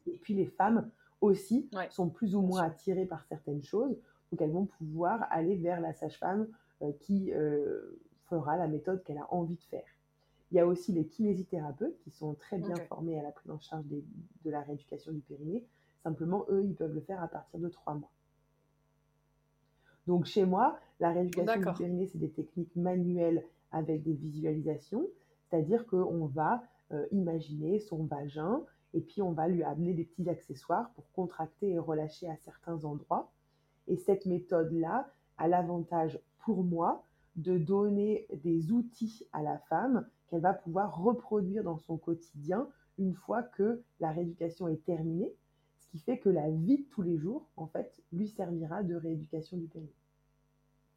Et 0.07 0.19
puis, 0.19 0.35
les 0.35 0.47
femmes 0.47 0.91
aussi 1.21 1.69
Ouais, 1.75 1.89
sont 1.91 2.09
plus 2.09 2.35
ou 2.35 2.41
moins 2.43 2.63
attirées 2.65 3.07
par 3.07 3.25
certaines 3.25 3.63
choses. 3.63 3.97
Donc, 4.31 4.41
elles 4.43 4.51
vont 4.53 4.67
pouvoir 4.67 5.27
aller 5.31 5.57
vers 5.57 5.81
la 5.81 5.93
sage-femme 5.95 6.49
euh, 6.83 6.93
qui 7.01 7.33
euh, 7.33 7.99
fera 8.29 8.57
la 8.57 8.69
méthode 8.69 9.03
qu'elle 9.05 9.19
a 9.19 9.33
envie 9.33 9.57
de 9.57 9.63
faire. 9.65 9.85
Il 10.53 10.57
y 10.57 10.61
a 10.61 10.67
aussi 10.67 10.93
les 10.93 11.07
kinésithérapeutes 11.07 11.97
qui 12.01 12.11
sont 12.11 12.35
très 12.35 12.59
bien 12.59 12.75
formés 12.89 13.19
à 13.19 13.23
la 13.23 13.31
prise 13.33 13.51
en 13.51 13.59
charge 13.61 13.85
des- 13.87 14.05
de 14.45 14.51
la 14.51 14.61
rééducation 14.63 15.13
du 15.13 15.21
périnée. 15.21 15.65
Simplement, 16.03 16.45
eux, 16.49 16.65
ils 16.65 16.75
peuvent 16.75 16.93
le 16.95 17.01
faire 17.01 17.23
à 17.23 17.29
partir 17.29 17.61
de 17.61 17.69
trois 17.69 17.95
mois. 17.95 18.11
Donc, 20.11 20.25
chez 20.25 20.45
moi, 20.45 20.77
la 20.99 21.13
rééducation 21.13 21.61
du 21.61 21.79
périnée, 21.79 22.07
c'est 22.09 22.19
des 22.19 22.33
techniques 22.33 22.75
manuelles 22.75 23.47
avec 23.71 24.03
des 24.03 24.15
visualisations. 24.15 25.07
C'est-à-dire 25.45 25.87
qu'on 25.87 26.27
va 26.27 26.65
euh, 26.91 27.07
imaginer 27.13 27.79
son 27.79 28.07
vagin 28.07 28.61
et 28.93 29.03
puis 29.03 29.23
on 29.23 29.31
va 29.31 29.47
lui 29.47 29.63
amener 29.63 29.95
des 29.95 30.03
petits 30.03 30.29
accessoires 30.29 30.91
pour 30.95 31.09
contracter 31.13 31.71
et 31.71 31.79
relâcher 31.79 32.29
à 32.29 32.35
certains 32.39 32.85
endroits. 32.85 33.31
Et 33.87 33.95
cette 33.95 34.27
méthode-là 34.27 35.09
a 35.39 35.47
l'avantage 35.47 36.19
pour 36.41 36.65
moi 36.65 37.05
de 37.37 37.57
donner 37.57 38.27
des 38.43 38.73
outils 38.73 39.29
à 39.33 39.45
la 39.45 39.59
femme 39.59 40.09
qu'elle 40.27 40.41
va 40.41 40.55
pouvoir 40.55 41.01
reproduire 41.01 41.63
dans 41.63 41.79
son 41.79 41.97
quotidien 41.97 42.67
une 42.99 43.15
fois 43.15 43.45
que 43.45 43.85
la 44.01 44.11
rééducation 44.11 44.67
est 44.67 44.85
terminée, 44.85 45.33
ce 45.79 45.87
qui 45.87 46.01
fait 46.01 46.19
que 46.19 46.31
la 46.31 46.51
vie 46.51 46.79
de 46.79 46.89
tous 46.91 47.03
les 47.03 47.17
jours, 47.17 47.49
en 47.57 47.69
fait, 47.69 48.03
lui 48.11 48.27
servira 48.27 48.83
de 48.83 48.97
rééducation 48.97 49.57
du 49.57 49.69
périnée. 49.69 49.95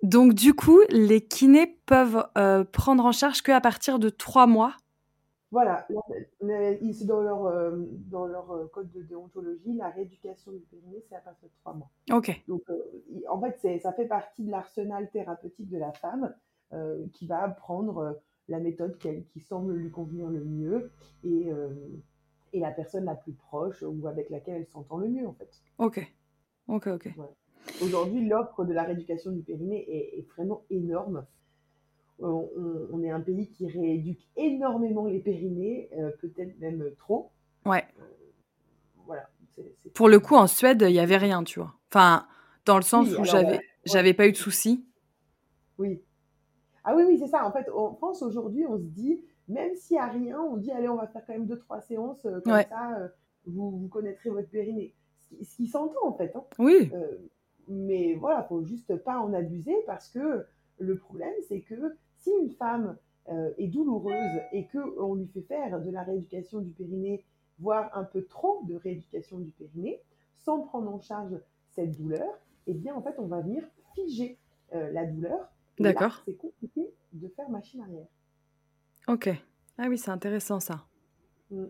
Donc 0.03 0.33
du 0.33 0.53
coup, 0.53 0.81
les 0.89 1.21
kinés 1.21 1.77
peuvent 1.85 2.27
euh, 2.37 2.65
prendre 2.65 3.05
en 3.05 3.13
charge 3.13 3.41
qu'à 3.41 3.61
partir 3.61 3.99
de 3.99 4.09
trois 4.09 4.47
mois? 4.47 4.75
Voilà, 5.49 5.85
c'est 5.87 7.05
dans 7.05 7.21
leur, 7.21 7.45
euh, 7.45 7.85
dans 8.09 8.25
leur 8.25 8.51
euh, 8.51 8.65
code 8.73 8.91
de 8.91 9.03
déontologie, 9.03 9.73
la 9.73 9.89
rééducation 9.89 10.51
du 10.51 10.59
périnée, 10.61 11.03
c'est 11.07 11.15
à 11.15 11.19
partir 11.19 11.47
de 11.47 11.53
trois 11.61 11.73
mois. 11.73 11.89
Ok. 12.11 12.43
Donc, 12.47 12.63
euh, 12.69 12.81
en 13.29 13.39
fait, 13.39 13.79
ça 13.79 13.93
fait 13.93 14.07
partie 14.07 14.43
de 14.43 14.51
l'arsenal 14.51 15.09
thérapeutique 15.11 15.69
de 15.69 15.77
la 15.77 15.91
femme 15.93 16.33
qui 17.13 17.27
va 17.27 17.47
prendre 17.49 18.19
la 18.47 18.59
méthode 18.59 18.97
qui 18.97 19.39
semble 19.39 19.75
lui 19.75 19.91
convenir 19.91 20.27
le 20.27 20.43
mieux 20.43 20.89
et, 21.23 21.51
et 22.51 22.59
la 22.59 22.71
personne 22.71 23.05
la 23.05 23.13
plus 23.13 23.33
proche 23.33 23.83
ou 23.83 24.07
avec 24.07 24.31
laquelle 24.31 24.55
elle 24.55 24.67
s'entend 24.67 24.97
le 24.97 25.07
mieux, 25.07 25.27
en 25.27 25.33
fait. 25.33 25.51
Ok. 25.77 26.11
Ok, 26.67 26.87
ok. 26.87 27.09
Aujourd'hui, 27.81 28.27
l'offre 28.27 28.65
de 28.65 28.73
la 28.73 28.83
rééducation 28.83 29.31
du 29.31 29.41
périnée 29.41 29.85
est, 29.89 30.19
est 30.19 30.27
vraiment 30.35 30.63
énorme. 30.69 31.25
On, 32.19 32.49
on- 32.57 32.87
on 32.93 33.03
est 33.03 33.09
un 33.09 33.19
pays 33.21 33.49
qui 33.49 33.67
rééduque 33.67 34.27
énormément 34.37 35.05
les 35.07 35.19
périnées, 35.19 35.89
euh, 35.97 36.11
peut-être 36.21 36.57
même 36.59 36.91
trop. 36.99 37.31
Ouais. 37.65 37.83
Voilà. 39.05 39.29
c'est- 39.55 39.75
c'est- 39.83 39.93
Pour 39.93 40.09
le 40.09 40.19
coup, 40.19 40.35
en 40.35 40.47
Suède, 40.47 40.83
il 40.87 40.91
n'y 40.93 40.99
avait 40.99 41.17
rien, 41.17 41.43
tu 41.43 41.59
vois. 41.59 41.73
Enfin, 41.91 42.25
dans 42.65 42.77
le 42.77 42.81
sens 42.83 43.07
Oui, 43.11 43.17
où 43.19 43.23
j'avais, 43.25 43.57
ouais. 43.57 43.61
j'avais 43.85 44.13
pas 44.13 44.27
eu 44.27 44.31
de 44.31 44.37
soucis. 44.37 44.85
Oui. 45.77 46.01
Ah 46.83 46.95
oui, 46.95 47.03
oui, 47.07 47.17
c'est 47.19 47.27
ça. 47.27 47.45
En 47.45 47.51
fait, 47.51 47.69
en 47.69 47.93
France, 47.95 48.21
aujourd'hui, 48.21 48.65
on 48.67 48.77
se 48.77 48.83
dit, 48.83 49.21
même 49.47 49.75
s'il 49.75 49.95
n'y 49.95 50.01
a 50.01 50.07
rien, 50.07 50.39
on 50.41 50.57
dit, 50.57 50.71
allez, 50.71 50.87
on 50.89 50.95
va 50.95 51.07
faire 51.07 51.23
quand 51.25 51.33
même 51.33 51.45
deux, 51.47 51.59
trois 51.59 51.81
séances, 51.81 52.25
euh, 52.25 52.39
comme 52.41 52.53
Ouais. 52.53 52.67
ça, 52.69 52.97
euh, 52.99 53.07
vous, 53.45 53.71
vous 53.71 53.87
connaîtrez 53.89 54.29
votre 54.29 54.49
périnée. 54.49 54.93
Ce 55.17 55.27
qui, 55.35 55.45
ce 55.45 55.55
qui 55.57 55.67
s'entend, 55.67 56.05
en 56.07 56.13
fait. 56.13 56.33
hein. 56.35 56.43
Oui. 56.59 56.89
Euh, 56.93 57.17
mais 57.67 58.15
voilà, 58.15 58.43
faut 58.43 58.63
juste 58.63 58.95
pas 58.97 59.19
en 59.19 59.33
abuser 59.33 59.75
parce 59.85 60.09
que 60.09 60.45
le 60.79 60.97
problème, 60.97 61.33
c'est 61.47 61.61
que 61.61 61.95
si 62.17 62.31
une 62.41 62.51
femme 62.51 62.97
est 63.57 63.67
douloureuse 63.67 64.41
et 64.51 64.67
qu'on 64.67 65.15
lui 65.15 65.27
fait 65.27 65.43
faire 65.43 65.79
de 65.79 65.89
la 65.89 66.03
rééducation 66.03 66.59
du 66.59 66.71
périnée, 66.71 67.23
voire 67.59 67.89
un 67.97 68.03
peu 68.03 68.25
trop 68.25 68.61
de 68.67 68.75
rééducation 68.75 69.39
du 69.39 69.51
périnée, 69.51 70.01
sans 70.39 70.59
prendre 70.59 70.93
en 70.93 70.99
charge 70.99 71.39
cette 71.69 71.95
douleur, 71.97 72.27
eh 72.67 72.73
bien, 72.73 72.93
en 72.95 73.01
fait, 73.01 73.15
on 73.19 73.27
va 73.27 73.39
venir 73.39 73.63
figer 73.95 74.37
la 74.71 75.05
douleur. 75.05 75.49
D'accord. 75.79 76.21
C'est 76.25 76.35
compliqué 76.35 76.93
de 77.13 77.27
faire 77.29 77.49
machine 77.49 77.81
arrière. 77.81 78.07
Ok. 79.07 79.29
Ah 79.77 79.85
oui, 79.89 79.97
c'est 79.97 80.11
intéressant 80.11 80.59
ça. 80.59 80.85
Mm. 81.51 81.65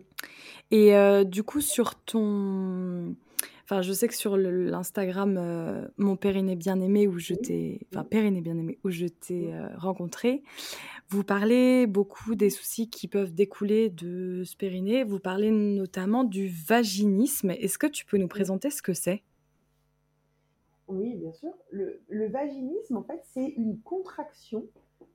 Et 0.70 0.96
euh, 0.96 1.24
du 1.24 1.42
coup, 1.42 1.60
sur 1.60 1.94
ton. 1.94 3.14
Enfin, 3.64 3.82
je 3.82 3.92
sais 3.92 4.08
que 4.08 4.14
sur 4.14 4.36
l'Instagram 4.36 5.36
euh, 5.38 5.88
Mon 5.96 6.16
Périnée 6.16 6.56
Bien-Aimé, 6.56 7.06
où 7.06 7.18
je 7.18 7.34
t'ai. 7.34 7.86
Enfin, 7.90 8.04
Périnée 8.04 8.40
Bien-Aimé, 8.40 8.78
où 8.84 8.90
je 8.90 9.06
t'ai 9.06 9.54
euh, 9.54 9.68
rencontré, 9.76 10.42
vous 11.08 11.24
parlez 11.24 11.86
beaucoup 11.86 12.34
des 12.34 12.50
soucis 12.50 12.90
qui 12.90 13.08
peuvent 13.08 13.32
découler 13.32 13.90
de 13.90 14.42
ce 14.44 14.56
périnée. 14.56 15.04
Vous 15.04 15.18
parlez 15.18 15.50
notamment 15.50 16.24
du 16.24 16.48
vaginisme. 16.48 17.50
Est-ce 17.50 17.78
que 17.78 17.86
tu 17.86 18.04
peux 18.04 18.18
nous 18.18 18.28
présenter 18.28 18.70
ce 18.70 18.82
que 18.82 18.92
c'est? 18.92 19.22
Oui, 20.86 21.14
bien 21.14 21.32
sûr. 21.32 21.52
Le, 21.70 22.02
le 22.08 22.28
vaginisme, 22.28 22.96
en 22.96 23.02
fait, 23.02 23.20
c'est 23.32 23.48
une 23.56 23.80
contraction 23.80 24.66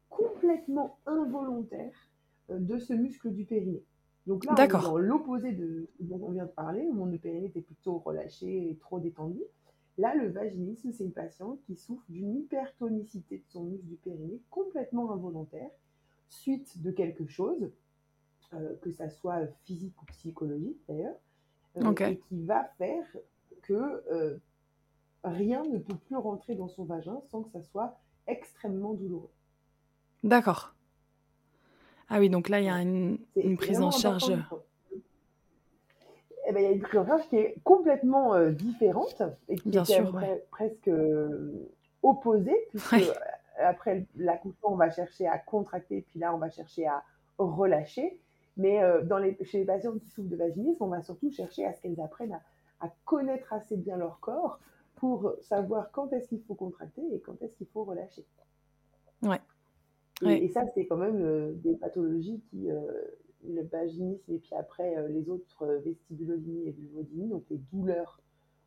complètement 0.09 0.97
involontaire 1.05 1.93
de 2.49 2.79
ce 2.79 2.93
muscle 2.93 3.31
du 3.31 3.45
périnée. 3.45 3.83
Donc 4.27 4.45
là, 4.45 4.53
on 4.57 4.61
est 4.61 4.67
dans 4.67 4.97
l'opposé 4.97 5.51
de 5.53 5.87
ce 5.97 6.03
dont 6.03 6.19
on 6.21 6.31
vient 6.31 6.45
de 6.45 6.51
parler, 6.51 6.85
où 6.87 6.93
mon 6.93 7.17
périnée 7.17 7.47
était 7.47 7.61
plutôt 7.61 7.97
relâché 7.97 8.69
et 8.69 8.75
trop 8.77 8.99
détendu. 8.99 9.41
Là, 9.97 10.15
le 10.15 10.29
vaginisme, 10.29 10.91
c'est 10.93 11.03
une 11.03 11.11
patiente 11.11 11.59
qui 11.65 11.75
souffre 11.75 12.05
d'une 12.09 12.37
hypertonicité 12.37 13.37
de 13.37 13.43
son 13.49 13.63
muscle 13.65 13.85
du 13.85 13.95
périnée 13.95 14.39
complètement 14.49 15.11
involontaire, 15.11 15.69
suite 16.29 16.81
de 16.81 16.91
quelque 16.91 17.27
chose, 17.27 17.69
euh, 18.53 18.75
que 18.81 18.91
ça 18.91 19.09
soit 19.09 19.47
physique 19.65 20.01
ou 20.01 20.05
psychologique 20.05 20.79
d'ailleurs, 20.87 21.17
euh, 21.77 21.93
et 22.07 22.17
qui 22.17 22.43
va 22.45 22.63
faire 22.77 23.05
que 23.61 24.03
euh, 24.11 24.37
rien 25.23 25.63
ne 25.65 25.79
peut 25.79 25.97
plus 25.97 26.15
rentrer 26.15 26.55
dans 26.55 26.69
son 26.69 26.85
vagin 26.85 27.19
sans 27.29 27.43
que 27.43 27.51
ça 27.51 27.61
soit 27.61 27.99
extrêmement 28.27 28.93
douloureux. 28.93 29.31
D'accord. 30.23 30.75
Ah 32.09 32.19
oui, 32.19 32.29
donc 32.29 32.49
là, 32.49 32.59
il 32.59 32.65
y 32.65 32.69
a 32.69 32.81
une, 32.81 33.19
prise 33.57 33.81
en 33.81 33.91
charge. 33.91 34.31
Eh 36.47 36.51
ben, 36.51 36.59
il 36.59 36.63
y 36.63 36.65
a 36.65 36.71
une 36.71 36.81
prise 36.81 36.99
en 36.99 37.05
charge 37.05 37.27
qui 37.29 37.35
est 37.35 37.55
complètement 37.63 38.33
euh, 38.33 38.49
différente 38.49 39.21
et 39.47 39.55
qui 39.55 39.69
Bien 39.69 39.83
est 39.83 40.49
presque 40.49 40.87
euh, 40.87 41.69
opposée, 42.01 42.57
puisque 42.69 42.93
euh, 42.93 43.13
après 43.59 44.05
l'accouchement, 44.15 44.73
on 44.73 44.75
va 44.75 44.89
chercher 44.89 45.27
à 45.27 45.37
contracter, 45.37 46.03
puis 46.09 46.19
là, 46.19 46.33
on 46.33 46.39
va 46.39 46.49
chercher 46.49 46.87
à 46.87 47.03
relâcher. 47.37 48.19
Mais 48.57 48.81
dans 49.05 49.19
les, 49.19 49.37
chez 49.45 49.59
les 49.59 49.65
patients 49.65 49.93
qui 49.93 50.09
souffrent 50.09 50.27
de 50.27 50.35
vaginisme, 50.35 50.83
on 50.83 50.87
va 50.87 51.01
surtout 51.01 51.31
chercher 51.31 51.65
à 51.65 51.73
ce 51.73 51.81
qu'elles 51.81 52.01
apprennent 52.01 52.33
à, 52.33 52.41
à, 52.81 52.89
connaître 53.05 53.53
assez 53.53 53.77
bien 53.77 53.95
leur 53.95 54.19
corps 54.19 54.59
pour 54.95 55.31
savoir 55.43 55.91
quand 55.91 56.11
est-ce 56.11 56.27
qu'il 56.27 56.41
faut 56.41 56.55
contracter 56.55 57.01
et 57.13 57.21
quand 57.21 57.41
est-ce 57.41 57.55
qu'il 57.55 57.67
faut 57.67 57.85
relâcher. 57.85 58.25
Ouais. 59.21 59.39
Et, 60.21 60.49
ça, 60.49 60.65
c'est 60.73 60.85
quand 60.85 60.97
même 60.97 61.21
euh, 61.21 61.51
des 61.55 61.75
pathologies 61.75 62.41
qui, 62.49 62.69
euh, 62.69 62.79
le 63.47 63.63
vaginisme 63.63 64.33
et 64.33 64.37
puis 64.37 64.53
après 64.57 64.97
euh, 64.97 65.07
les 65.07 65.29
autres 65.29 65.65
vestibulodynie 65.85 66.67
et 66.67 66.71
vulvodynie, 66.71 67.29
donc 67.29 67.45
les 67.49 67.59
douleurs 67.71 68.21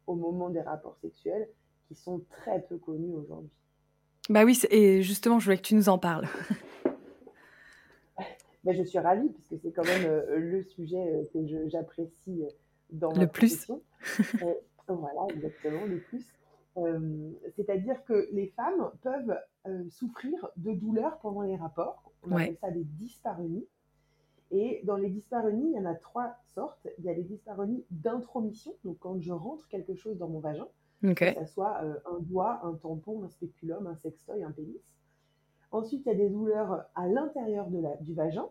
au 0.07 0.15
moment 0.15 0.51
des 0.51 0.61
rapports 0.61 0.97
sexuels, 1.01 1.49
qui 1.89 1.95
sont 1.95 2.23
très 2.31 2.63
peu 2.63 2.79
connues 2.79 3.13
aujourd'hui. 3.15 3.51
Bah 4.31 4.45
oui, 4.45 4.59
et 4.71 5.03
justement, 5.03 5.39
je 5.39 5.45
voulais 5.45 5.59
que 5.59 5.63
tu 5.63 5.75
nous 5.75 5.89
en 5.89 5.99
parles. 5.99 6.27
Ben, 8.65 8.73
je 8.77 8.85
suis 8.85 9.01
ravie, 9.01 9.29
puisque 9.29 9.61
c'est 9.61 9.73
quand 9.73 9.85
même 9.85 10.07
le 10.37 10.63
sujet 10.63 11.29
que 11.33 11.41
j'apprécie 11.69 12.45
dans 12.91 13.13
le 13.13 13.27
plus. 13.27 13.67
voilà, 14.87 15.35
exactement, 15.35 15.85
le 15.85 15.99
plus. 15.99 16.25
C'est-à-dire 17.57 18.03
que 18.05 18.29
les 18.33 18.49
femmes 18.49 18.91
peuvent 19.03 19.39
euh, 19.67 19.85
souffrir 19.91 20.49
de 20.57 20.73
douleurs 20.73 21.19
pendant 21.19 21.43
les 21.43 21.57
rapports. 21.57 22.03
On 22.25 22.33
appelle 22.33 22.57
ça 22.61 22.71
des 22.71 22.85
dyspareunies. 22.85 23.67
Et 24.51 24.83
dans 24.85 24.97
les 24.97 25.09
dyspareunies, 25.09 25.71
il 25.71 25.75
y 25.75 25.79
en 25.79 25.87
a 25.87 25.95
trois 25.95 26.37
sortes. 26.55 26.87
Il 26.99 27.05
y 27.05 27.09
a 27.09 27.15
les 27.15 27.23
dyspareunies 27.23 27.85
d'intromission, 27.91 28.75
donc 28.85 28.99
quand 28.99 29.19
je 29.21 29.33
rentre 29.33 29.67
quelque 29.69 29.95
chose 29.95 30.19
dans 30.19 30.29
mon 30.29 30.41
vagin, 30.41 30.69
que 31.35 31.41
ce 31.47 31.53
soit 31.53 31.83
euh, 31.83 31.95
un 32.11 32.21
doigt, 32.21 32.61
un 32.65 32.75
tampon, 32.75 33.23
un 33.25 33.29
spéculum, 33.29 33.87
un 33.87 33.97
sextoy, 33.97 34.43
un 34.43 34.53
pénis. 34.53 34.77
Ensuite, 35.71 36.03
il 36.05 36.09
y 36.09 36.13
a 36.13 36.15
des 36.15 36.29
douleurs 36.29 36.85
à 36.95 37.09
l'intérieur 37.09 37.67
du 38.01 38.13
vagin, 38.13 38.47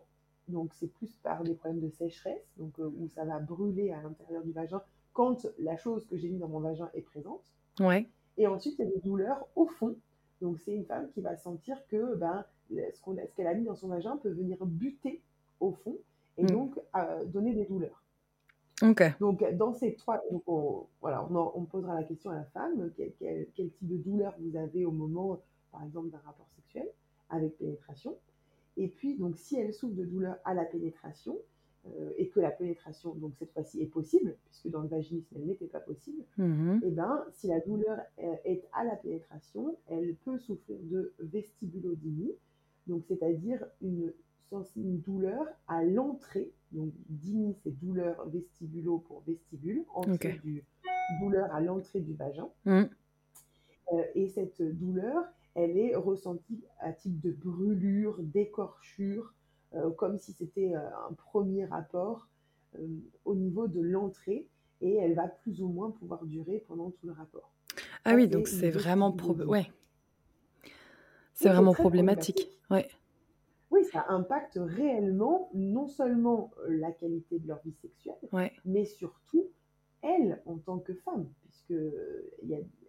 donc 0.48 0.74
c'est 0.74 0.88
plus 0.88 1.14
par 1.22 1.44
des 1.44 1.54
problèmes 1.54 1.80
de 1.80 1.88
sécheresse, 1.88 2.52
donc 2.56 2.78
euh, 2.80 2.92
où 2.98 3.08
ça 3.08 3.24
va 3.24 3.38
brûler 3.38 3.92
à 3.92 4.02
l'intérieur 4.02 4.42
du 4.42 4.52
vagin 4.52 4.82
quand 5.12 5.46
la 5.58 5.76
chose 5.76 6.06
que 6.06 6.16
j'ai 6.16 6.28
mis 6.28 6.38
dans 6.38 6.48
mon 6.48 6.60
vagin 6.60 6.90
est 6.94 7.02
présente. 7.02 7.44
Ouais. 7.80 8.08
Et 8.36 8.46
ensuite, 8.46 8.74
il 8.78 8.84
y 8.84 8.88
a 8.88 8.90
des 8.90 9.00
douleurs 9.00 9.46
au 9.56 9.66
fond, 9.66 9.96
donc 10.40 10.58
c'est 10.60 10.72
une 10.72 10.84
femme 10.84 11.08
qui 11.12 11.20
va 11.20 11.36
sentir 11.36 11.76
que 11.88 12.14
ben, 12.16 12.44
ce 12.70 13.34
qu'elle 13.36 13.46
a 13.46 13.54
mis 13.54 13.64
dans 13.64 13.76
son 13.76 13.88
vagin 13.88 14.16
peut 14.16 14.30
venir 14.30 14.58
buter 14.64 15.22
au 15.60 15.72
fond 15.72 15.96
et 16.38 16.44
mm. 16.44 16.50
donc 16.50 16.80
euh, 16.96 17.24
donner 17.26 17.54
des 17.54 17.64
douleurs. 17.64 18.02
Donc 19.20 19.44
dans 19.54 19.72
ces 19.74 19.94
trois, 19.94 20.20
donc 20.32 20.42
on, 20.48 20.86
voilà, 21.00 21.24
on, 21.30 21.64
posera 21.66 21.94
la 21.94 22.02
question 22.02 22.30
à 22.30 22.34
la 22.34 22.44
femme 22.46 22.90
quel, 22.96 23.12
quel, 23.20 23.46
type 23.54 23.76
de 23.80 23.96
douleur 23.96 24.34
vous 24.40 24.56
avez 24.56 24.84
au 24.84 24.90
moment, 24.90 25.40
par 25.70 25.84
exemple, 25.84 26.10
d'un 26.10 26.20
rapport 26.24 26.48
sexuel 26.56 26.88
avec 27.30 27.56
pénétration. 27.58 28.16
Et 28.76 28.88
puis 28.88 29.14
donc 29.16 29.36
si 29.36 29.56
elle 29.56 29.72
souffre 29.72 29.94
de 29.94 30.04
douleur 30.04 30.36
à 30.44 30.54
la 30.54 30.64
pénétration, 30.64 31.38
et 32.16 32.28
que 32.28 32.38
la 32.38 32.50
pénétration, 32.50 33.14
donc 33.14 33.32
cette 33.38 33.52
fois-ci, 33.52 33.82
est 33.82 33.86
possible, 33.86 34.36
puisque 34.44 34.68
dans 34.68 34.82
le 34.82 34.88
vaginisme, 34.88 35.34
elle 35.34 35.46
n'était 35.46 35.66
pas 35.66 35.80
possible, 35.80 36.22
mm-hmm. 36.38 36.76
et 36.76 36.88
eh 36.88 36.90
ben, 36.90 37.24
si 37.32 37.48
la 37.48 37.58
douleur 37.58 37.98
est 38.44 38.64
à 38.72 38.84
la 38.84 38.94
pénétration, 38.94 39.76
elle 39.88 40.14
peut 40.24 40.38
souffrir 40.38 40.78
de 40.82 41.12
vestibulodynie, 41.18 42.32
donc 42.86 43.04
c'est-à-dire 43.08 43.64
une, 43.80 44.12
une 44.76 45.00
douleur 45.00 45.46
à 45.66 45.82
l'entrée, 45.82 46.52
donc 46.72 46.92
dynie 47.08 47.56
c'est 47.62 47.76
douleur 47.78 48.28
vestibulo 48.28 48.98
pour 48.98 49.22
vestibule, 49.26 49.84
entrée 49.94 50.38
du, 50.44 50.64
douleur 51.20 51.52
à 51.54 51.60
l'entrée 51.60 52.00
du 52.00 52.14
vagin. 52.14 52.48
Mm. 52.64 52.82
Euh, 53.92 54.04
et 54.14 54.28
cette 54.28 54.62
douleur, 54.62 55.24
elle 55.54 55.76
est 55.76 55.94
ressentie 55.94 56.64
à 56.80 56.92
type 56.92 57.20
de 57.20 57.30
brûlure, 57.30 58.16
d'écorchure, 58.20 59.24
euh, 59.24 59.41
comme 59.96 60.18
si 60.18 60.32
c'était 60.32 60.74
euh, 60.74 60.88
un 61.08 61.14
premier 61.14 61.64
rapport 61.64 62.28
euh, 62.78 62.86
au 63.24 63.34
niveau 63.34 63.68
de 63.68 63.80
l'entrée 63.80 64.46
et 64.80 64.96
elle 64.96 65.14
va 65.14 65.28
plus 65.28 65.62
ou 65.62 65.68
moins 65.68 65.90
pouvoir 65.90 66.24
durer 66.24 66.64
pendant 66.66 66.90
tout 66.90 67.06
le 67.06 67.12
rapport. 67.12 67.52
Ah 68.04 68.14
oui, 68.14 68.28
donc 68.28 68.48
c'est 68.48 68.70
vraiment, 68.70 69.16
ouais. 69.46 69.70
c'est 71.34 71.48
vraiment 71.48 71.72
problématique. 71.72 72.50
Ouais. 72.70 72.88
Oui, 73.70 73.84
ça 73.84 74.04
impacte 74.08 74.58
réellement 74.60 75.50
non 75.54 75.86
seulement 75.86 76.50
la 76.68 76.90
qualité 76.90 77.38
de 77.38 77.46
leur 77.48 77.60
vie 77.64 77.72
sexuelle, 77.80 78.50
mais 78.64 78.84
surtout 78.84 79.48
elle 80.02 80.42
en 80.46 80.58
tant 80.58 80.78
que 80.78 80.94
femme, 80.94 81.28
puisque 81.42 81.80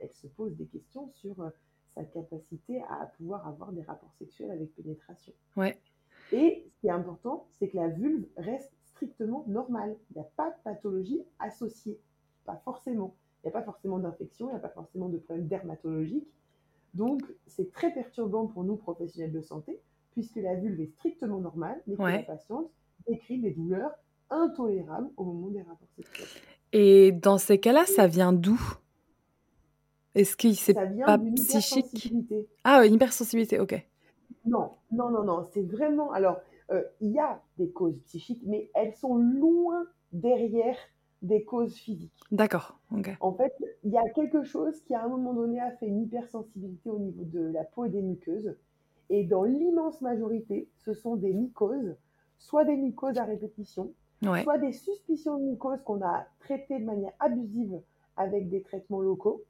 elle 0.02 0.12
se 0.12 0.28
pose 0.28 0.56
des 0.56 0.66
questions 0.66 1.08
sur 1.14 1.52
sa 1.94 2.04
capacité 2.04 2.82
à 2.90 3.06
pouvoir 3.18 3.48
avoir 3.48 3.72
des 3.72 3.84
rapports 3.84 4.14
sexuels 4.18 4.52
avec 4.52 4.76
pénétration. 4.76 5.34
Ouais. 5.56 5.78
Et 6.34 6.66
ce 6.68 6.82
qui 6.82 6.88
est 6.88 6.92
important, 6.92 7.46
c'est 7.52 7.70
que 7.70 7.78
la 7.78 7.90
vulve 7.90 8.26
reste 8.38 8.72
strictement 8.86 9.46
normale. 9.48 9.96
Il 10.10 10.18
n'y 10.18 10.22
a 10.22 10.30
pas 10.36 10.50
de 10.50 10.56
pathologie 10.64 11.22
associée. 11.38 12.00
Pas 12.46 12.60
forcément. 12.66 13.16
Il 13.44 13.48
n'y 13.48 13.56
a 13.56 13.60
pas 13.60 13.64
forcément 13.64 14.00
d'infection, 14.00 14.48
il 14.48 14.52
n'y 14.54 14.58
a 14.58 14.60
pas 14.60 14.70
forcément 14.70 15.10
de 15.10 15.18
problème 15.18 15.48
dermatologique. 15.48 16.28
Donc, 16.96 17.22
c'est 17.46 17.72
très 17.72 17.94
perturbant 17.94 18.48
pour 18.48 18.64
nous, 18.64 18.78
professionnels 18.78 19.32
de 19.32 19.42
santé, 19.42 19.80
puisque 20.12 20.38
la 20.38 20.56
vulve 20.56 20.80
est 20.82 20.92
strictement 20.94 21.40
normale, 21.40 21.82
mais 21.86 21.96
que 21.96 22.02
la 22.02 22.24
patiente 22.24 22.72
décrit 23.08 23.40
des 23.40 23.52
douleurs 23.52 23.92
intolérables 24.30 25.10
au 25.18 25.26
moment 25.26 25.50
des 25.50 25.62
rapports 25.62 25.88
sexuels. 25.96 26.28
Et 26.72 27.12
dans 27.12 27.38
ces 27.38 27.60
cas-là, 27.60 27.86
ça 27.86 28.08
vient 28.08 28.34
d'où? 28.34 28.60
Est-ce 30.16 30.36
que 30.36 30.52
c'est 30.54 30.74
pas 30.74 31.20
psychique? 31.36 32.10
Ah, 32.64 32.86
une 32.86 32.96
hypersensibilité, 32.96 33.60
ok. 33.60 33.88
Non, 34.46 34.72
non, 34.92 35.10
non, 35.10 35.24
non. 35.24 35.44
C'est 35.54 35.64
vraiment. 35.64 36.12
Alors, 36.12 36.40
euh, 36.72 36.84
il 37.02 37.12
y 37.12 37.20
a 37.20 37.42
des 37.58 37.70
causes 37.72 38.00
psychiques, 38.06 38.44
mais 38.46 38.70
elles 38.74 38.94
sont 38.94 39.16
loin 39.16 39.86
derrière 40.12 40.78
des 41.22 41.44
causes 41.44 41.76
physiques. 41.76 42.20
D'accord. 42.32 42.80
En 43.22 43.34
fait, 43.34 43.54
il 43.84 43.92
y 43.92 43.98
a 43.98 44.08
quelque 44.10 44.44
chose 44.44 44.82
qui, 44.82 44.94
à 44.94 45.04
un 45.04 45.08
moment 45.08 45.34
donné, 45.34 45.60
a 45.60 45.72
fait 45.72 45.88
une 45.88 46.02
hypersensibilité 46.02 46.90
au 46.90 47.00
niveau 47.00 47.24
de 47.24 47.40
la 47.40 47.64
peau 47.64 47.86
et 47.86 47.90
des 47.90 48.02
muqueuses. 48.02 48.56
Et 49.10 49.24
dans 49.24 49.44
l'immense 49.44 50.02
majorité, 50.02 50.70
ce 50.78 50.94
sont 50.94 51.16
des 51.16 51.34
mycoses, 51.34 51.96
soit 52.38 52.66
des 52.66 52.76
mycoses 52.76 53.18
à 53.18 53.24
répétition, 53.24 53.94
soit 54.42 54.58
des 54.58 54.74
suspicions 54.74 55.38
de 55.38 55.44
mycoses 55.44 55.82
qu'on 55.84 56.02
a 56.02 56.26
traitées 56.40 56.80
de 56.80 56.86
manière 56.86 57.14
abusive 57.20 57.80
avec 58.16 58.50
des 58.50 58.62
traitements 58.62 59.02
locaux 59.02 59.44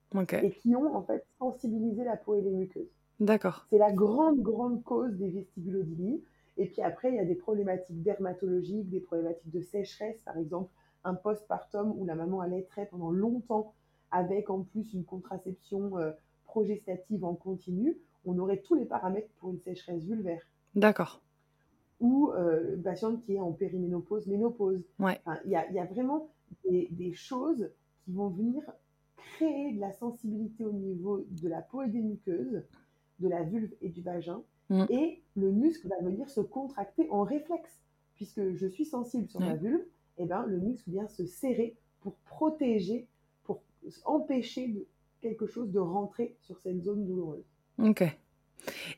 et 0.44 0.52
qui 0.52 0.76
ont 0.76 0.96
en 0.96 1.04
fait 1.04 1.26
sensibilisé 1.40 2.04
la 2.04 2.18
peau 2.18 2.36
et 2.36 2.42
les 2.42 2.52
muqueuses. 2.52 2.92
D'accord. 3.24 3.66
C'est 3.70 3.78
la 3.78 3.92
grande, 3.92 4.42
grande 4.42 4.84
cause 4.84 5.16
des 5.16 5.30
vestibulodynies. 5.30 6.22
Et 6.58 6.68
puis 6.68 6.82
après, 6.82 7.10
il 7.10 7.16
y 7.16 7.20
a 7.20 7.26
des 7.26 7.36
problématiques 7.36 8.04
dermatologiques, 8.04 8.90
des 8.90 9.00
problématiques 9.00 9.52
de 9.52 9.62
sécheresse, 9.62 10.20
par 10.26 10.38
exemple, 10.38 10.70
un 11.06 11.16
postpartum 11.16 11.94
où 11.98 12.06
la 12.06 12.16
maman 12.16 12.42
allaiterait 12.42 12.88
pendant 12.88 13.12
longtemps 13.12 13.74
avec 14.12 14.50
en 14.50 14.62
plus 14.62 14.94
une 14.94 15.06
contraception 15.06 15.98
euh, 15.98 16.12
progestative 16.46 17.24
en 17.24 17.34
continu, 17.34 17.98
on 18.26 18.38
aurait 18.38 18.60
tous 18.60 18.76
les 18.76 18.86
paramètres 18.86 19.30
pour 19.40 19.52
une 19.52 19.60
sécheresse 19.60 20.04
vulvaire. 20.04 20.42
D'accord. 20.76 21.22
Ou 22.00 22.32
euh, 22.32 22.76
une 22.76 22.84
patiente 22.84 23.24
qui 23.24 23.36
est 23.36 23.40
en 23.40 23.54
périménopause, 23.54 24.28
ménopause. 24.28 24.84
Ouais. 25.00 25.20
Il 25.46 25.52
y, 25.52 25.56
a, 25.56 25.72
y, 25.72 25.80
a, 25.80 25.86
vraiment 25.86 26.30
des, 26.70 26.90
des, 26.92 27.14
choses 27.14 27.70
qui 28.04 28.12
vont 28.12 28.28
venir 28.28 28.62
créer 29.16 29.74
de 29.74 29.80
la 29.80 29.92
sensibilité 29.94 30.66
au 30.66 30.74
niveau 30.74 31.26
de 31.30 31.48
la 31.48 31.62
peau 31.62 31.82
et 31.82 31.88
des 31.88 32.02
muqueuses, 32.02 32.62
de 33.20 33.28
la 33.28 33.44
vulve 33.44 33.72
et 33.82 33.90
du 33.90 34.02
vagin. 34.02 34.42
Mm. 34.70 34.86
Et 34.90 35.22
le 35.36 35.52
muscle 35.52 35.88
va 35.88 36.00
venir 36.02 36.30
se 36.30 36.42
contracter 36.42 37.10
en 37.10 37.24
réflexe. 37.24 37.80
Puisque 38.16 38.54
je 38.56 38.68
suis 38.68 38.86
sensible 38.86 39.28
sur 39.28 39.40
ma 39.40 39.56
vulve, 39.56 39.82
et 40.18 40.24
eh 40.24 40.26
ben, 40.26 40.46
le 40.46 40.60
muscle 40.60 40.90
vient 40.92 41.08
se 41.08 41.26
serrer 41.26 41.76
pour 42.02 42.14
protéger, 42.26 43.08
pour 43.44 43.64
empêcher 44.06 44.68
de, 44.68 44.86
quelque 45.22 45.48
chose 45.48 45.72
de 45.72 45.80
rentrer 45.80 46.36
sur 46.42 46.60
cette 46.60 46.84
zone 46.84 47.06
douloureuse. 47.06 47.46
Ok. 47.80 48.04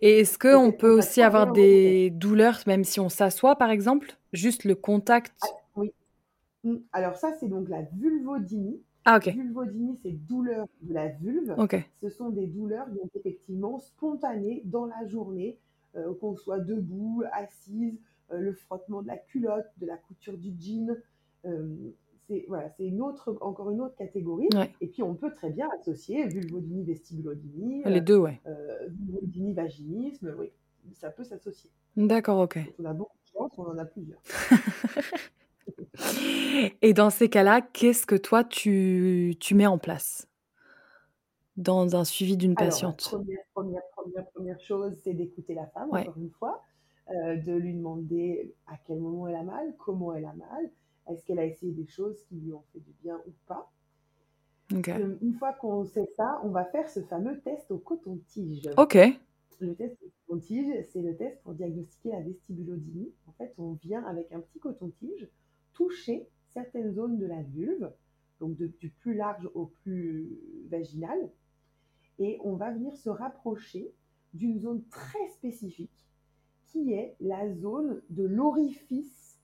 Et 0.02 0.20
est-ce 0.20 0.38
qu'on 0.38 0.72
peut 0.72 0.92
aussi 0.92 1.22
avoir 1.22 1.52
des 1.52 2.10
douleurs 2.10 2.60
même 2.68 2.84
si 2.84 3.00
on 3.00 3.10
s'assoit, 3.10 3.56
par 3.56 3.70
exemple? 3.70 4.18
Juste 4.34 4.66
le 4.66 4.76
contact? 4.76 5.34
Ah, 5.42 5.48
Oui. 5.78 5.94
Alors 6.92 7.16
ça, 7.16 7.32
c'est 7.40 7.48
donc 7.48 7.70
la 7.70 7.84
vulvodynie. 7.94 8.82
Ah, 9.06 9.18
ok. 9.18 9.28
Vulvodynie, 9.28 9.98
c'est 10.02 10.12
douleur 10.12 10.68
de 10.82 10.94
la 10.94 11.10
vulve. 11.10 11.54
Ok. 11.58 11.78
Ce 12.02 12.10
sont 12.10 12.30
des 12.30 12.48
douleurs 12.48 12.90
donc 12.90 13.12
effectivement 13.14 13.78
spontanées 13.78 14.64
dans 14.66 14.86
la 14.86 15.06
journée, 15.08 15.60
euh, 15.96 16.14
qu'on 16.16 16.36
soit 16.36 16.60
debout, 16.60 17.24
assise, 17.32 18.00
euh, 18.32 18.40
le 18.40 18.54
frottement 18.54 19.04
de 19.04 19.08
la 19.08 19.18
culotte, 19.18 19.68
de 19.78 19.86
la 19.86 19.98
couture 19.98 20.38
du 20.38 20.54
jean. 20.60 20.98
Euh, 21.46 21.76
c'est 22.28 22.46
voilà, 22.48 22.72
c'est 22.72 22.88
une 22.88 23.02
autre, 23.02 23.38
encore 23.42 23.70
une 23.70 23.82
autre 23.82 23.96
catégorie. 23.96 24.48
Ouais. 24.56 24.72
Et 24.82 24.88
puis 24.88 25.04
on 25.04 25.14
peut 25.14 25.32
très 25.32 25.52
bien 25.52 25.70
associer 25.80 26.28
vulvodynie, 26.28 26.84
vestibulodynie, 26.84 27.84
Les 27.86 28.02
deux, 28.02 28.18
ouais. 28.18 28.42
vulvodynie, 28.88 29.54
vaginisme. 29.54 30.34
Oui, 30.40 30.52
ça 30.94 31.12
peut 31.12 31.24
s'associer. 31.24 31.70
D'accord, 31.96 32.40
ok. 32.40 32.58
On 32.80 32.86
a 32.86 32.94
beaucoup 32.94 33.18
de 33.24 33.32
chance, 33.32 33.52
on 33.60 33.68
en 33.68 33.78
a 33.78 33.86
plusieurs. 33.86 34.20
Et 36.82 36.94
dans 36.94 37.10
ces 37.10 37.30
cas-là, 37.30 37.62
qu'est-ce 37.62 38.06
que 38.06 38.16
toi 38.16 38.44
tu, 38.44 39.36
tu 39.40 39.56
mets 39.56 39.68
en 39.68 39.78
place 39.78 40.28
dans 41.58 41.96
un 41.96 42.04
suivi 42.04 42.38
d'une 42.38 42.56
Alors, 42.56 42.70
patiente? 42.70 43.04
la 43.12 43.18
première, 43.18 43.40
première, 43.54 43.82
première, 43.96 44.26
première 44.32 44.60
chose, 44.60 44.94
c'est 45.04 45.14
d'écouter 45.14 45.54
la 45.54 45.68
femme, 45.68 45.90
Ouais. 45.92 46.02
encore 46.02 46.18
une 46.18 46.30
fois, 46.32 46.64
euh, 47.12 47.36
de 47.38 47.54
lui 47.54 47.74
demander 47.74 48.54
à 48.68 48.78
quel 48.86 49.00
moment 49.00 49.28
elle 49.28 49.36
a 49.36 49.44
mal, 49.44 49.74
comment 49.78 50.14
elle 50.14 50.26
a 50.26 50.34
mal, 50.34 50.70
est-ce 51.10 51.24
qu'elle 51.26 51.40
a 51.40 51.46
essayé 51.46 51.72
des 51.72 51.86
choses 51.88 52.24
qui 52.28 52.36
lui 52.36 52.52
ont 52.54 52.64
fait 52.74 52.80
du 52.80 52.92
bien 53.04 53.22
ou 53.28 53.32
pas. 53.48 53.72
Euh, 54.74 55.16
Une 55.22 55.34
fois 55.36 55.54
qu'on 55.54 55.86
sait 55.86 56.10
ça, 56.18 56.42
on 56.44 56.50
va 56.50 56.66
faire 56.66 56.90
ce 56.90 57.02
fameux 57.04 57.40
test 57.42 57.70
au 57.72 57.78
coton-tige. 57.78 58.70
Ok. 58.78 58.98
Le 59.60 59.76
test 59.76 59.96
au 60.04 60.10
coton-tige, 60.28 60.84
c'est 60.92 61.02
le 61.02 61.16
test 61.16 61.42
pour 61.44 61.54
diagnostiquer 61.54 62.10
la 62.10 62.22
vestibulodynie. 62.22 63.14
En 63.28 63.32
fait, 63.34 63.54
on 63.60 63.74
vient 63.74 64.04
avec 64.06 64.32
un 64.32 64.40
petit 64.40 64.60
coton-tige 64.60 65.30
toucher 65.76 66.28
certaines 66.50 66.92
zones 66.94 67.18
de 67.20 67.26
la 67.28 67.44
vulve, 67.44 67.92
donc 68.40 68.58
de- 68.58 68.68
du 68.80 68.90
plus 68.90 69.14
large 69.14 69.48
au 69.54 69.68
plus 69.68 70.30
vaginal, 70.70 71.30
et 72.18 72.40
on 72.44 72.56
va 72.56 72.72
venir 72.72 72.96
se 72.98 73.10
rapprocher 73.10 73.92
d'une 74.34 74.60
zone 74.60 74.84
très 74.90 75.28
spécifique 75.30 75.92
qui 76.66 76.94
est 76.94 77.16
la 77.20 77.54
zone 77.54 78.02
de 78.10 78.24
l'orifice 78.24 79.40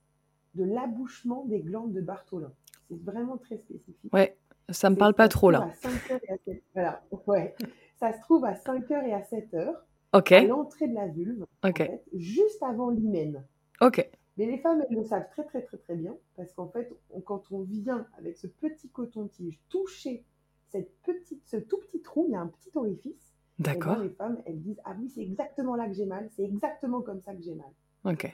de 0.55 0.63
l'abouchement 0.63 1.45
des 1.45 1.59
glandes 1.61 1.93
de 1.93 2.01
Bartholin. 2.01 2.51
C'est 2.89 3.01
vraiment 3.01 3.37
très 3.37 3.57
spécifique. 3.57 4.11
Ouais, 4.13 4.35
ça 4.69 4.89
me 4.89 4.95
parle 4.97 5.13
pas 5.13 5.29
trop 5.29 5.49
là. 5.51 5.63
à 5.63 5.73
5 5.73 6.11
heures 6.11 6.19
et 6.27 6.31
à 6.33 6.37
7 6.45 6.63
Voilà, 6.73 7.03
ouais. 7.27 7.55
Ça 7.97 8.11
se 8.13 8.19
trouve 8.21 8.43
à 8.45 8.53
5h 8.55 9.05
et 9.05 9.13
à 9.13 9.21
7h, 9.21 9.73
Ok. 10.13 10.31
à 10.33 10.43
l'entrée 10.43 10.87
de 10.89 10.93
la 10.95 11.07
vulve, 11.07 11.45
en 11.63 11.69
Ok. 11.69 11.77
fait, 11.77 12.03
juste 12.13 12.61
avant 12.63 12.89
l'hymen. 12.89 13.45
Ok. 13.79 14.09
Mais 14.37 14.45
les 14.45 14.57
femmes, 14.59 14.83
elles 14.89 14.95
le 14.95 15.03
savent 15.03 15.29
très 15.29 15.43
très 15.45 15.61
très 15.61 15.77
très 15.77 15.95
bien, 15.95 16.15
parce 16.35 16.51
qu'en 16.53 16.67
fait, 16.69 16.91
on- 17.11 17.21
quand 17.21 17.51
on 17.51 17.61
vient 17.61 18.07
avec 18.17 18.37
ce 18.37 18.47
petit 18.47 18.89
coton-tige 18.89 19.59
toucher 19.69 20.23
cette 20.69 20.95
petite, 21.01 21.45
ce 21.45 21.57
tout 21.57 21.77
petit 21.79 22.01
trou, 22.01 22.25
il 22.27 22.31
y 22.31 22.35
a 22.35 22.41
un 22.41 22.47
petit 22.47 22.71
orifice, 22.75 23.33
ben, 23.59 23.73
D'accord. 23.73 23.97
les 24.01 24.09
femmes, 24.09 24.41
elles 24.45 24.61
disent 24.61 24.79
Ah 24.85 24.95
oui, 24.97 25.09
c'est 25.09 25.21
exactement 25.21 25.75
là 25.75 25.87
que 25.87 25.93
j'ai 25.93 26.05
mal, 26.05 26.29
c'est 26.31 26.43
exactement 26.43 27.01
comme 27.01 27.21
ça 27.21 27.35
que 27.35 27.41
j'ai 27.41 27.55
mal. 27.55 27.71
Ok. 28.05 28.33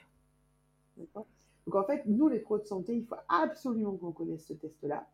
D'accord? 0.98 1.26
Donc 1.66 1.76
en 1.76 1.84
fait, 1.84 2.06
nous, 2.06 2.28
les 2.28 2.40
pros 2.40 2.60
de 2.60 2.64
santé, 2.66 2.96
il 2.96 3.06
faut 3.06 3.16
absolument 3.28 3.98
qu'on 3.98 4.12
connaisse 4.12 4.46
ce 4.46 4.54
test-là. 4.54 5.08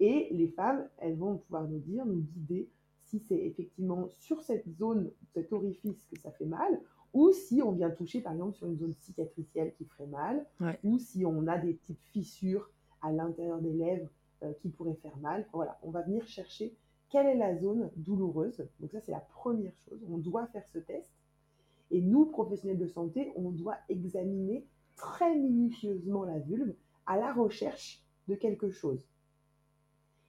Et 0.00 0.28
les 0.30 0.48
femmes, 0.48 0.88
elles 0.98 1.16
vont 1.16 1.38
pouvoir 1.38 1.64
nous 1.66 1.78
dire, 1.80 2.04
nous 2.06 2.20
guider 2.20 2.68
si 3.06 3.18
c'est 3.20 3.38
effectivement 3.38 4.06
sur 4.20 4.42
cette 4.42 4.68
zone, 4.76 5.10
cet 5.32 5.52
orifice 5.52 6.04
que 6.12 6.18
ça 6.20 6.30
fait 6.32 6.44
mal, 6.44 6.80
ou 7.14 7.32
si 7.32 7.62
on 7.62 7.72
vient 7.72 7.90
toucher 7.90 8.20
par 8.20 8.32
exemple 8.32 8.54
sur 8.54 8.66
une 8.66 8.78
zone 8.78 8.94
cicatricielle 8.98 9.72
qui 9.76 9.84
ferait 9.84 10.06
mal, 10.06 10.44
Ouais. 10.60 10.78
ou 10.84 10.98
si 10.98 11.24
on 11.24 11.46
a 11.46 11.58
des 11.58 11.74
petites 11.74 12.02
fissures 12.12 12.70
à 13.00 13.12
l'intérieur 13.12 13.60
des 13.60 13.72
lèvres 13.72 14.08
euh, 14.42 14.52
qui 14.60 14.68
pourraient 14.68 14.98
faire 15.02 15.16
mal. 15.18 15.46
Voilà, 15.52 15.78
on 15.82 15.90
va 15.90 16.02
venir 16.02 16.26
chercher 16.26 16.74
quelle 17.08 17.26
est 17.26 17.36
la 17.36 17.56
zone 17.56 17.90
douloureuse. 17.96 18.66
Donc 18.80 18.92
ça, 18.92 19.00
c'est 19.00 19.12
la 19.12 19.20
première 19.20 19.72
chose. 19.88 19.98
On 20.10 20.18
doit 20.18 20.46
faire 20.48 20.66
ce 20.68 20.78
test. 20.78 21.10
Et 21.90 22.02
nous, 22.02 22.26
professionnels 22.26 22.78
de 22.78 22.86
santé, 22.86 23.32
on 23.36 23.50
doit 23.50 23.76
examiner 23.88 24.66
très 24.96 25.34
minutieusement 25.34 26.24
la 26.24 26.38
vulve 26.38 26.74
à 27.06 27.16
la 27.16 27.32
recherche 27.32 28.04
de 28.28 28.34
quelque 28.34 28.70
chose. 28.70 29.08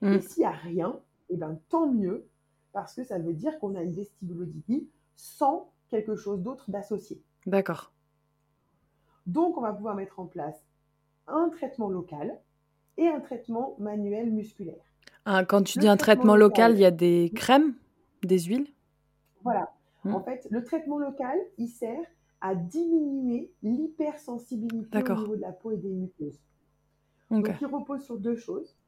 Mm. 0.02 0.14
Et 0.14 0.22
s'il 0.22 0.42
n'y 0.42 0.46
a 0.46 0.52
rien, 0.52 1.02
eh 1.30 1.36
ben, 1.36 1.60
tant 1.70 1.92
mieux, 1.92 2.28
parce 2.72 2.96
que 2.96 3.04
ça 3.04 3.20
veut 3.20 3.34
dire 3.34 3.60
qu'on 3.60 3.76
a 3.76 3.84
une 3.84 3.92
vestibulodynie 3.94 4.88
sans 5.16 5.72
quelque 5.90 6.16
chose 6.16 6.42
d'autre 6.42 6.70
d'associé. 6.70 7.22
D'accord. 7.46 7.92
Donc, 9.26 9.58
on 9.58 9.62
va 9.62 9.74
pouvoir 9.74 9.96
mettre 9.96 10.20
en 10.20 10.26
place 10.26 10.66
un 11.28 11.50
traitement 11.50 11.90
local 11.90 12.40
et 12.98 13.08
un 13.08 13.20
traitement 13.20 13.76
manuel 13.80 14.32
musculaire. 14.32 14.84
Ah, 15.26 15.46
quand 15.46 15.64
tu 15.64 15.78
Le 15.78 15.82
dis 15.82 15.88
un 15.88 15.98
traitement 15.98 16.34
traitement 16.34 16.36
local, 16.36 16.72
local. 16.72 16.80
il 16.80 16.82
y 16.82 16.86
a 16.86 16.92
des 16.92 17.32
crèmes, 17.36 17.76
des 18.24 18.40
huiles? 18.40 18.68
Voilà. 19.44 19.72
Mm. 20.04 20.16
En 20.16 20.22
fait, 20.22 20.48
le 20.50 20.64
traitement 20.64 20.98
local, 20.98 21.38
il 21.58 21.68
sert 21.68 22.06
à 22.42 22.56
diminuer 22.56 23.52
l'hypersensibilité 23.62 24.98
au 24.98 25.16
niveau 25.16 25.36
de 25.36 25.42
la 25.42 25.52
peau 25.52 25.72
et 25.72 25.78
des 25.78 25.94
muqueuses. 25.94 26.40
Donc, 27.30 27.50
il 27.62 27.68
repose 27.68 28.04
sur 28.04 28.18
deux 28.18 28.36
choses. 28.36 28.79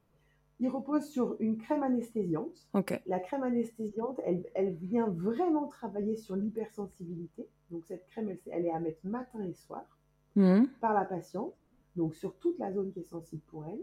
Il 0.61 0.69
repose 0.69 1.05
sur 1.05 1.35
une 1.39 1.57
crème 1.57 1.81
anesthésiante. 1.83 2.67
Ok. 2.73 3.01
La 3.07 3.19
crème 3.19 3.41
anesthésiante, 3.43 4.19
elle, 4.23 4.45
elle 4.53 4.75
vient 4.75 5.07
vraiment 5.09 5.67
travailler 5.67 6.15
sur 6.15 6.35
l'hypersensibilité. 6.35 7.47
Donc, 7.71 7.83
cette 7.85 8.05
crème, 8.05 8.29
elle, 8.29 8.39
elle 8.51 8.65
est 8.67 8.71
à 8.71 8.79
mettre 8.79 9.05
matin 9.05 9.43
et 9.43 9.53
soir 9.53 9.83
Mhm. 10.35 10.67
par 10.79 10.93
la 10.93 11.03
patiente, 11.03 11.53
donc 11.97 12.13
sur 12.15 12.35
toute 12.37 12.57
la 12.59 12.71
zone 12.71 12.91
qui 12.93 12.99
est 12.99 13.03
sensible 13.03 13.41
pour 13.47 13.65
elle. 13.65 13.81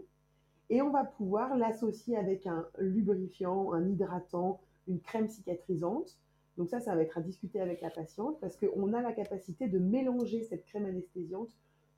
Et 0.71 0.81
on 0.81 0.89
va 0.89 1.03
pouvoir 1.03 1.55
l'associer 1.57 2.15
avec 2.17 2.47
un 2.47 2.65
lubrifiant, 2.79 3.71
un 3.73 3.87
hydratant, 3.87 4.59
une 4.87 4.99
crème 5.01 5.27
cicatrisante. 5.27 6.17
Donc 6.57 6.69
ça, 6.69 6.79
ça 6.79 6.95
va 6.95 7.01
être 7.03 7.17
à 7.17 7.21
discuter 7.21 7.59
avec 7.59 7.81
la 7.81 7.89
patiente 7.89 8.39
parce 8.39 8.55
qu'on 8.57 8.93
a 8.93 9.01
la 9.01 9.11
capacité 9.13 9.67
de 9.67 9.79
mélanger 9.79 10.43
cette 10.43 10.65
crème 10.65 10.85
anesthésiante 10.85 11.49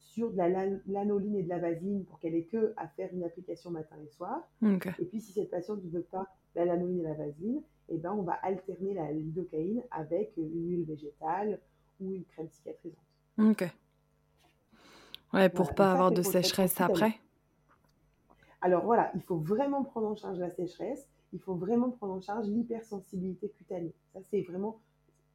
sur 0.01 0.31
de 0.31 0.37
la 0.37 0.49
lan- 0.49 0.79
lanoline 0.87 1.35
et 1.37 1.43
de 1.43 1.49
la 1.49 1.59
vaseline 1.59 2.03
pour 2.05 2.19
qu'elle 2.19 2.35
ait 2.35 2.45
que 2.45 2.73
à 2.77 2.87
faire 2.89 3.09
une 3.13 3.23
application 3.23 3.71
matin 3.71 3.95
et 4.03 4.09
soir. 4.09 4.41
Et 4.99 5.05
puis 5.05 5.21
si 5.21 5.31
cette 5.31 5.49
patiente 5.49 5.83
ne 5.83 5.89
veut 5.89 6.03
pas 6.03 6.27
la 6.55 6.65
lanoline 6.65 6.99
et 6.99 7.03
la 7.03 7.13
vaseline, 7.13 7.61
eh 7.89 7.97
ben, 7.97 8.13
on 8.13 8.21
va 8.23 8.33
alterner 8.33 8.93
la 8.93 9.11
lidocaïne 9.11 9.83
avec 9.91 10.33
une 10.37 10.69
huile 10.69 10.83
végétale 10.85 11.59
ou 11.99 12.13
une 12.13 12.25
crème 12.25 12.49
cicatrisante. 12.49 12.99
Ok. 13.37 13.63
Ouais, 15.33 15.49
pour 15.49 15.65
Voilà, 15.65 15.73
pas 15.73 15.85
ça, 15.85 15.91
avoir 15.93 16.11
de 16.11 16.21
sécheresse 16.21 16.81
après. 16.81 17.19
Alors 18.61 18.83
voilà, 18.85 19.11
il 19.15 19.21
faut 19.21 19.37
vraiment 19.37 19.83
prendre 19.83 20.07
en 20.07 20.15
charge 20.15 20.37
la 20.39 20.49
sécheresse, 20.49 21.07
il 21.33 21.39
faut 21.39 21.55
vraiment 21.55 21.89
prendre 21.89 22.13
en 22.13 22.21
charge 22.21 22.47
l'hypersensibilité 22.47 23.49
cutanée. 23.49 23.93
Ça, 24.13 24.19
c'est 24.29 24.41
vraiment 24.41 24.79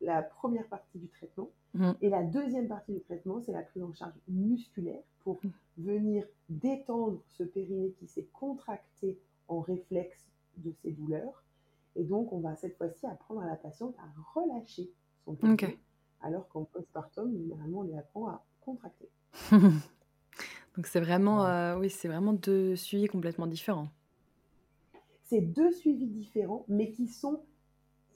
la 0.01 0.23
première 0.23 0.67
partie 0.69 0.99
du 0.99 1.09
traitement. 1.09 1.51
Mhm. 1.75 1.95
Et 2.03 2.09
la 2.09 2.23
deuxième 2.23 2.69
partie 2.69 2.93
du 2.93 3.01
traitement, 3.01 3.41
c'est 3.41 3.53
la 3.53 3.63
prise 3.63 3.83
en 3.83 3.93
charge 3.93 4.15
musculaire 4.29 5.03
pour 5.25 5.39
Mhm. 5.45 5.53
venir 5.79 6.27
détendre 6.49 7.21
ce 7.29 7.43
périnée 7.43 7.93
qui 7.99 8.07
s'est 8.07 8.27
contracté 8.33 9.19
en 9.49 9.61
réflexe 9.61 10.27
de 10.59 10.73
ces 10.83 10.91
douleurs. 10.93 11.43
Et 11.97 12.05
donc, 12.05 12.33
on 12.33 12.41
va 12.41 12.57
cette 12.57 12.77
fois-ci 12.77 13.07
apprendre 13.07 13.41
à 13.43 13.47
la 13.47 13.57
patiente 13.57 13.95
à 13.99 14.39
relâcher 14.39 14.91
son 15.25 15.35
périnée, 15.35 15.55
Ok. 15.55 15.79
alors 16.23 16.49
qu'en 16.49 16.65
postpartum, 16.65 17.37
généralement, 17.37 17.81
on 17.81 17.83
les 17.85 17.97
apprend 17.97 18.29
à 18.29 18.45
contracter. 18.61 19.09
Donc 20.77 20.87
c'est 20.87 21.01
vraiment, 21.01 21.47
euh, 21.47 21.79
oui, 21.79 21.89
c'est 21.89 22.09
vraiment 22.09 22.35
deux 22.35 22.77
suivis 22.77 23.07
complètement 23.07 23.47
différents. 23.47 23.89
c'est 25.25 25.41
deux 25.41 25.73
suivis 25.73 26.07
différents, 26.07 26.65
mais 26.69 26.91
qui 26.93 27.09
sont 27.09 27.41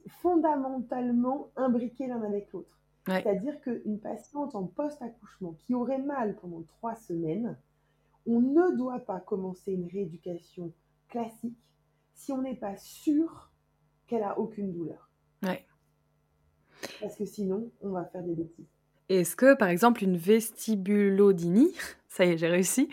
fondamentalement 0.08 1.50
imbriqués 1.56 2.06
l'un 2.06 2.22
avec 2.22 2.52
l'autre. 2.52 2.78
C'est-à-dire 3.06 3.60
qu'une 3.62 3.98
patiente 3.98 4.54
en 4.54 4.64
post-accouchement 4.64 5.54
qui 5.58 5.74
aurait 5.74 5.98
mal 5.98 6.36
pendant 6.36 6.62
trois 6.62 6.94
semaines, 6.94 7.56
on 8.26 8.40
ne 8.40 8.76
doit 8.76 9.00
pas 9.00 9.20
commencer 9.20 9.72
une 9.72 9.86
rééducation 9.86 10.72
classique 11.08 11.58
si 12.14 12.32
on 12.32 12.42
n'est 12.42 12.54
pas 12.54 12.76
sûr 12.76 13.50
qu'elle 14.06 14.22
a 14.22 14.38
aucune 14.38 14.72
douleur. 14.72 15.08
Ouais. 15.42 15.66
Parce 17.00 17.16
que 17.16 17.24
sinon, 17.24 17.70
on 17.80 17.90
va 17.90 18.04
faire 18.04 18.22
des 18.22 18.34
bêtises. 18.34 18.68
Est-ce 19.08 19.34
que, 19.34 19.56
par 19.56 19.68
exemple, 19.68 20.04
une 20.04 20.16
vestibulodynie, 20.16 21.72
ça 22.08 22.24
y 22.24 22.30
est, 22.30 22.38
j'ai 22.38 22.48
réussi, 22.48 22.88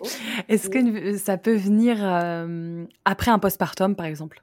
Oh, 0.00 0.06
est-ce 0.48 0.70
que 0.70 1.16
ça 1.18 1.36
peut 1.36 1.56
venir 1.56 1.98
euh, 2.00 2.86
après 3.04 3.30
un 3.30 3.38
postpartum, 3.38 3.94
par 3.94 4.06
exemple? 4.06 4.42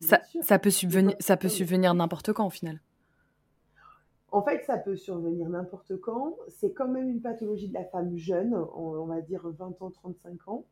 Ça, 0.00 0.58
peut 0.58 0.70
subvenir, 0.70 1.16
ça 1.20 1.36
peut 1.36 1.48
postpartum. 1.48 1.50
subvenir 1.50 1.94
n'importe 1.94 2.32
quand, 2.32 2.46
au 2.46 2.50
final. 2.50 2.80
En 4.30 4.42
fait, 4.42 4.62
ça 4.64 4.76
peut 4.76 4.96
survenir 4.96 5.48
n'importe 5.48 5.96
quand. 6.00 6.36
C'est 6.48 6.72
quand 6.72 6.88
même 6.88 7.08
une 7.08 7.20
pathologie 7.22 7.68
de 7.68 7.74
la 7.74 7.84
femme 7.84 8.16
jeune, 8.16 8.54
on, 8.54 8.90
on 8.90 9.06
va 9.06 9.20
dire 9.22 9.40
20 9.48 9.80
ans, 9.82 9.90
35 9.90 10.48
ans, 10.48 10.64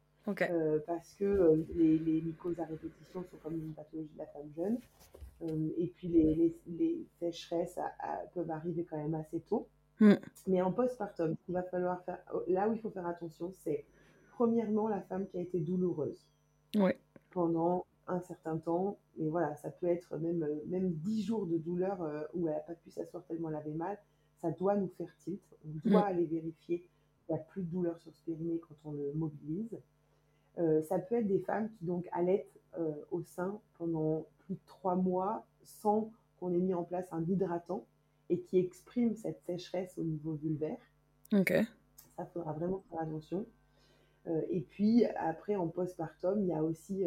euh, 0.43 0.79
parce 0.87 1.15
que 1.15 1.25
euh, 1.25 1.65
les, 1.75 1.99
les 1.99 2.21
mycoses 2.21 2.61
à 2.61 2.65
répétition 2.65 3.23
sont 3.31 3.37
quand 3.43 3.51
même 3.51 3.61
une 3.65 3.73
pathologie 3.75 4.11
de 4.13 4.19
la 4.19 4.27
femme 4.27 4.51
jeune. 4.57 4.79
Euh, 5.43 5.69
et 5.79 5.87
puis 5.97 6.09
les, 6.09 6.35
les, 6.35 6.57
les 6.67 7.07
sécheresses 7.19 7.77
à- 7.79 7.93
à- 7.99 8.27
peuvent 8.35 8.51
arriver 8.51 8.85
quand 8.89 8.97
même 8.97 9.15
assez 9.15 9.41
tôt. 9.41 9.69
Mm. 10.01 10.15
Mais 10.47 10.61
en 10.63 10.73
postpartum, 10.73 11.37
qu'il 11.45 11.55
va 11.55 11.63
falloir 11.63 12.03
faire, 12.05 12.19
là 12.49 12.69
où 12.69 12.73
il 12.75 12.81
faut 12.81 12.91
faire 12.91 13.07
attention, 13.07 13.51
c'est 13.53 13.85
premièrement 14.33 14.89
la 14.89 15.01
femme 15.03 15.27
qui 15.29 15.39
a 15.39 15.41
été 15.41 15.61
douloureuse 15.61 16.27
Ouais. 16.75 16.99
pendant 17.31 17.87
un 18.09 18.21
certain 18.21 18.59
temps. 18.59 18.99
Mais 19.17 19.29
voilà, 19.29 19.55
ça 19.57 19.71
peut 19.71 19.87
être 19.87 20.17
même, 20.19 20.43
euh, 20.43 20.63
même 20.67 20.93
10 20.93 21.23
jours 21.23 21.47
de 21.47 21.59
douleur 21.59 22.03
euh, 22.03 22.23
où 22.35 22.49
elle 22.49 22.55
n'a 22.55 22.61
pas 22.61 22.75
pu 22.75 22.91
s'asseoir 22.91 23.25
tellement 23.25 23.51
elle 23.51 23.57
avait 23.57 23.75
mal. 23.75 23.99
Ça 24.41 24.51
doit 24.51 24.77
nous 24.77 24.89
faire 24.89 25.15
tilt. 25.19 25.43
On 25.65 25.89
doit 25.89 26.05
aller 26.05 26.27
vérifier 26.27 26.81
qu'il 26.81 27.35
n'y 27.35 27.41
a 27.41 27.43
plus 27.43 27.63
de 27.63 27.71
douleur 27.71 27.99
sur 27.99 28.15
ce 28.15 28.23
périnée 28.23 28.61
quand 28.61 28.75
on 28.85 28.93
le 28.93 29.13
mobilise. 29.15 29.79
Euh, 30.59 30.83
ça 30.83 30.99
peut 30.99 31.17
être 31.17 31.27
des 31.27 31.41
femmes 31.41 31.71
qui 31.71 31.85
donc 31.85 32.07
allaitent 32.13 32.61
euh, 32.79 32.93
au 33.11 33.23
sein 33.23 33.61
pendant 33.79 34.27
plus 34.39 34.55
de 34.55 34.61
trois 34.67 34.95
mois 34.95 35.47
sans 35.63 36.11
qu'on 36.39 36.53
ait 36.53 36.59
mis 36.59 36.75
en 36.75 36.85
place 36.85 37.07
un 37.13 37.23
hydratant 37.25 37.87
et 38.29 38.41
qui 38.41 38.59
expriment 38.59 39.15
cette 39.15 39.41
sécheresse 39.43 39.97
au 39.99 40.03
niveau 40.03 40.35
vulvaire. 40.35 40.79
Ok. 41.33 41.53
Ça 42.17 42.27
faudra 42.27 42.53
vraiment 42.53 42.83
faire 42.91 43.01
attention. 43.01 43.47
Et 44.51 44.61
puis 44.61 45.05
après, 45.05 45.55
en 45.55 45.69
postpartum, 45.69 46.41
il 46.41 46.49
y 46.49 46.53
a 46.53 46.65
aussi 46.65 47.07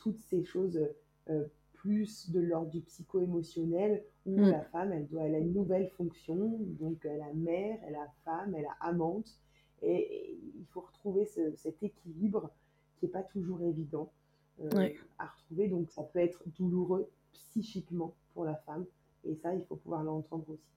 toutes 0.00 0.18
ces 0.18 0.44
choses 0.44 0.80
euh, 1.28 1.44
plus 1.74 2.30
de 2.30 2.40
l'ordre 2.40 2.70
du 2.70 2.80
psycho-émotionnel 2.80 4.02
où 4.26 4.38
Mm. 4.38 4.50
la 4.50 4.60
femme, 4.64 4.92
elle, 4.92 5.06
doit, 5.06 5.22
elle 5.22 5.34
a 5.34 5.38
une 5.38 5.54
nouvelle 5.54 5.88
fonction. 5.96 6.58
Donc 6.78 7.04
elle 7.04 7.22
a 7.22 7.32
mère, 7.32 7.78
elle 7.86 7.94
a 7.94 8.06
femme, 8.24 8.54
elle 8.54 8.66
a 8.66 8.76
amante. 8.80 9.30
Et, 9.82 9.94
et 9.94 10.38
il 10.58 10.66
faut 10.66 10.80
retrouver 10.80 11.24
ce- 11.24 11.54
cet 11.56 11.82
équilibre 11.82 12.50
qui 12.98 13.06
n'est 13.06 13.12
pas 13.12 13.22
toujours 13.22 13.62
évident 13.62 14.12
euh, 14.62 14.68
à 15.18 15.26
retrouver. 15.26 15.68
Donc 15.68 15.90
ça 15.90 16.02
peut 16.02 16.18
être 16.18 16.42
douloureux 16.58 17.08
psychiquement 17.32 18.14
pour 18.34 18.44
la 18.44 18.56
femme. 18.56 18.84
Et 19.24 19.34
ça, 19.36 19.54
il 19.54 19.62
faut 19.64 19.76
pouvoir 19.76 20.02
l'entendre 20.02 20.44
aussi. 20.48 20.70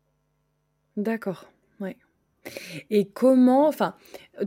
D'accord. 0.96 1.50
Ouais. 1.80 1.98
Et 2.90 3.08
comment, 3.08 3.68
enfin, 3.68 3.96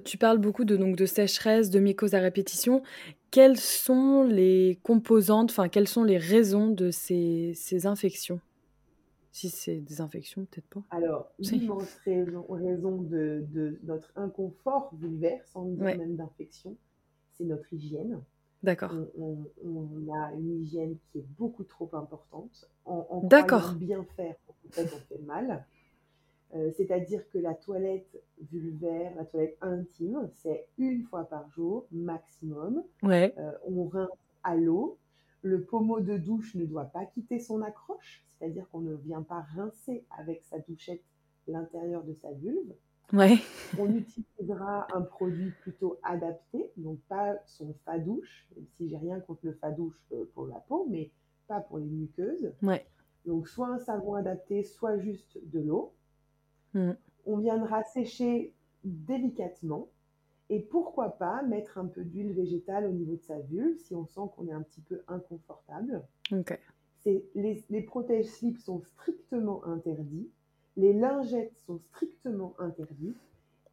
tu 0.04 0.18
parles 0.18 0.38
beaucoup 0.38 0.64
de, 0.66 0.76
donc, 0.76 0.96
de 0.96 1.06
sécheresse, 1.06 1.70
de 1.70 1.80
mycose 1.80 2.14
à 2.14 2.20
répétition. 2.20 2.82
Quelles 3.30 3.58
sont 3.58 4.22
les 4.22 4.78
composantes, 4.82 5.50
enfin, 5.50 5.68
quelles 5.68 5.88
sont 5.88 6.04
les 6.04 6.18
raisons 6.18 6.68
de 6.70 6.90
ces, 6.90 7.52
ces 7.54 7.86
infections? 7.86 8.40
Si 9.32 9.50
c'est 9.50 9.80
des 9.80 10.00
infections, 10.00 10.46
peut-être 10.46 10.68
pas. 10.68 10.82
Alors, 10.90 11.30
l'immense 11.38 11.92
raison, 12.04 12.46
raison 12.48 13.02
de, 13.02 13.44
de 13.52 13.78
notre 13.84 14.10
inconfort 14.16 14.94
vulvaire, 14.94 15.42
sans 15.46 15.66
dire 15.66 15.84
Ouais. 15.84 15.98
même 15.98 16.16
d'infection, 16.16 16.76
c'est 17.34 17.44
notre 17.44 17.70
hygiène. 17.72 18.22
D'accord. 18.62 18.92
On, 19.18 19.46
on- 19.64 19.68
on 20.08 20.14
a 20.14 20.32
une 20.32 20.62
hygiène 20.62 20.96
qui 21.12 21.18
est 21.18 21.26
beaucoup 21.36 21.64
trop 21.64 21.90
importante. 21.92 22.70
En, 22.86 23.06
en 23.10 23.20
D'accord. 23.26 23.74
bien 23.74 24.02
faire, 24.16 24.36
en 24.48 24.70
fait, 24.70 24.84
on 24.94 25.14
fait 25.14 25.22
mal. 25.22 25.66
Euh, 26.55 26.70
C'est-à-dire 26.76 27.28
que 27.30 27.38
la 27.38 27.55
toilette 27.55 28.22
vulvaire, 28.51 29.12
la 29.16 29.24
toilette 29.24 29.59
intime, 29.61 30.30
c'est 30.34 30.68
une 30.78 31.03
fois 31.05 31.24
par 31.24 31.51
jour 31.51 31.86
maximum. 31.90 32.82
Ouais. 33.03 33.34
Euh, 33.38 33.53
on 33.66 33.84
rince 33.86 34.11
à 34.42 34.57
l'eau. 34.57 34.99
Le 35.42 35.62
pommeau 35.62 36.01
de 36.01 36.16
douche 36.16 36.55
ne 36.55 36.64
doit 36.64 36.86
pas 36.86 37.05
quitter 37.05 37.38
son 37.38 37.62
accroche, 37.62 38.24
c'est-à-dire 38.38 38.68
qu'on 38.70 38.80
ne 38.80 38.94
vient 38.94 39.22
pas 39.22 39.40
rincer 39.55 40.05
avec 40.18 40.42
sa 40.44 40.59
douchette 40.59 41.03
l'intérieur 41.47 42.03
de 42.05 42.14
sa 42.14 42.32
vulve. 42.32 42.74
Ouais. 43.12 43.36
On 43.78 43.94
utilisera 43.94 44.88
un 44.92 45.03
produit 45.03 45.53
plutôt 45.62 45.99
adapté, 46.03 46.72
donc 46.76 46.99
pas 47.09 47.36
son 47.47 47.74
fadouche, 47.84 48.49
même 48.57 48.66
si 48.76 48.88
j'ai 48.88 48.97
rien 48.97 49.20
contre 49.20 49.40
le 49.44 49.53
fadouche 49.53 49.94
euh, 50.12 50.24
pour 50.34 50.47
la 50.47 50.57
peau, 50.57 50.86
mais 50.90 51.11
pas 51.47 51.61
pour 51.61 51.78
les 51.78 51.86
muqueuses. 51.86 52.53
Ouais. 52.62 52.84
Donc 53.24 53.49
soit 53.49 53.68
un 53.68 53.78
savon 53.78 54.14
adapté, 54.14 54.64
soit 54.64 54.99
juste 54.99 55.38
de 55.44 55.61
l'eau. 55.61 55.92
Mm. 56.76 56.92
On 57.24 57.38
viendra 57.38 57.82
sécher 57.82 58.52
délicatement. 58.84 59.88
Et 60.48 60.60
pourquoi 60.60 61.18
pas 61.18 61.42
mettre 61.42 61.78
un 61.78 61.86
peu 61.86 62.04
d'huile 62.04 62.32
végétale 62.32 62.86
au 62.86 62.92
niveau 62.92 63.16
de 63.16 63.22
sa 63.22 63.40
vulve 63.40 63.78
si 63.78 63.96
on 63.96 64.06
sent 64.06 64.20
qu'on 64.36 64.46
est 64.46 64.52
un 64.52 64.62
petit 64.62 64.80
peu 64.82 65.02
inconfortable. 65.08 66.04
Les, 67.34 67.64
les 67.68 67.82
protège-slips 67.82 68.60
sont 68.60 68.80
strictement 68.80 69.64
interdits. 69.64 70.28
Les 70.76 70.92
lingettes 70.92 71.54
sont 71.66 71.78
strictement 71.78 72.54
interdites. 72.58 73.16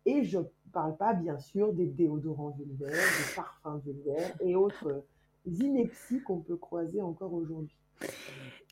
Et 0.05 0.23
je 0.23 0.39
ne 0.39 0.45
parle 0.71 0.97
pas, 0.97 1.13
bien 1.13 1.37
sûr, 1.37 1.73
des 1.73 1.85
déodorants 1.85 2.55
vulvaires, 2.57 2.89
des 2.91 3.35
parfums 3.35 3.79
vulvaires 3.85 4.35
et 4.41 4.55
autres 4.55 5.03
inepties 5.45 6.21
qu'on 6.21 6.39
peut 6.39 6.57
croiser 6.57 7.01
encore 7.01 7.33
aujourd'hui. 7.33 7.75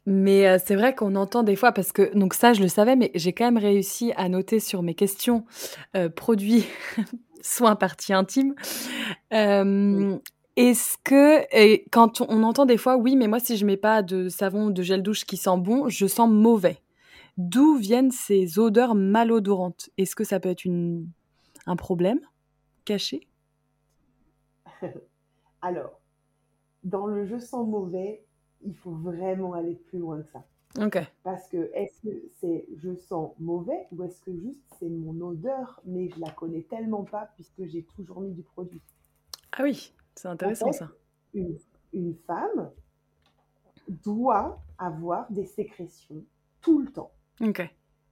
Mais 0.06 0.48
euh, 0.48 0.58
c'est 0.64 0.76
vrai 0.76 0.96
qu'on 0.96 1.16
entend 1.16 1.44
des 1.44 1.56
fois, 1.56 1.72
parce 1.72 1.92
que, 1.92 2.16
donc 2.18 2.34
ça, 2.34 2.54
je 2.54 2.62
le 2.62 2.68
savais, 2.68 2.96
mais 2.96 3.12
j'ai 3.14 3.34
quand 3.34 3.46
même 3.46 3.58
réussi 3.58 4.12
à 4.16 4.30
noter 4.30 4.60
sur 4.60 4.82
mes 4.82 4.96
questions 4.96 5.46
euh, 5.96 6.10
produits, 6.10 6.66
soins 7.42 7.76
partie 7.76 8.14
intime. 8.14 8.56
Euh, 9.34 10.18
Est-ce 10.56 10.98
que, 11.04 11.46
et 11.56 11.86
quand 11.92 12.22
on, 12.22 12.26
on 12.30 12.44
entend 12.44 12.66
des 12.66 12.78
fois, 12.78 12.98
oui, 12.98 13.16
mais 13.16 13.28
moi, 13.28 13.40
si 13.40 13.58
je 13.58 13.66
mets 13.66 13.78
pas 13.78 14.02
de 14.02 14.28
savon 14.28 14.68
ou 14.68 14.72
de 14.72 14.82
gel 14.82 15.04
douche 15.04 15.26
qui 15.26 15.38
sent 15.38 15.58
bon, 15.58 15.88
je 15.88 16.08
sens 16.08 16.30
mauvais. 16.30 16.80
D'où 17.38 17.78
viennent 17.78 18.12
ces 18.12 18.60
odeurs 18.60 18.96
malodorantes? 18.96 19.90
Est-ce 19.98 20.16
que 20.16 20.24
ça 20.24 20.40
peut 20.40 20.50
être 20.50 20.66
une, 20.66 21.08
un 21.68 21.76
problème 21.76 22.20
caché? 22.86 23.28
Alors, 25.62 26.00
dans 26.84 27.06
le 27.06 27.26
je 27.26 27.38
sens 27.38 27.68
mauvais, 27.68 28.24
il 28.64 28.76
faut 28.76 28.92
vraiment 28.92 29.54
aller 29.54 29.76
plus 29.76 30.00
loin 30.00 30.22
que 30.22 30.30
ça. 30.30 30.44
Parce 31.24 31.48
que 31.50 31.70
est-ce 31.74 32.02
que 32.02 32.24
c'est 32.40 32.66
je 32.78 32.96
sens 32.96 33.34
mauvais 33.40 33.88
ou 33.92 34.04
est-ce 34.04 34.22
que 34.22 34.34
juste 34.34 34.64
c'est 34.80 34.90
mon 34.90 35.20
odeur, 35.22 35.82
mais 35.86 36.10
je 36.10 36.20
la 36.20 36.32
connais 36.32 36.62
tellement 36.62 37.04
pas 37.04 37.30
puisque 37.36 37.66
j'ai 37.66 37.84
toujours 37.84 38.22
mis 38.22 38.32
du 38.32 38.44
produit? 38.44 38.82
Ah 39.52 39.64
oui, 39.64 39.94
c'est 40.16 40.30
intéressant 40.30 40.68
fait, 40.68 40.78
ça. 40.78 40.92
Une, 41.34 41.58
une 41.92 42.16
femme 42.16 42.72
doit 43.90 44.64
avoir 44.78 45.30
des 45.32 45.46
sécrétions 45.46 46.24
tout 46.62 46.80
le 46.80 46.92
temps. 46.92 47.12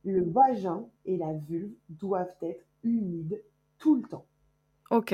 Le 0.03 0.23
vagin 0.23 0.85
et 1.05 1.17
la 1.17 1.33
vulve 1.33 1.71
doivent 1.89 2.35
être 2.41 2.65
humides 2.83 3.41
tout 3.77 3.95
le 3.95 4.01
temps. 4.03 4.25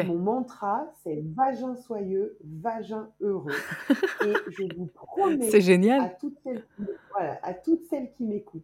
Mon 0.06 0.20
mantra, 0.20 0.88
c'est 1.04 1.22
vagin 1.36 1.76
soyeux, 1.76 2.38
vagin 2.44 3.12
heureux. 3.20 3.52
et 4.26 4.34
je 4.50 4.64
vous 4.78 4.86
promets 4.94 5.50
C'est 5.50 5.62
à 6.02 6.10
toutes, 6.10 6.40
celles, 6.44 6.66
voilà, 7.12 7.40
à 7.44 7.54
toutes 7.54 7.84
celles 7.86 8.12
qui 8.14 8.24
m'écoutent 8.24 8.64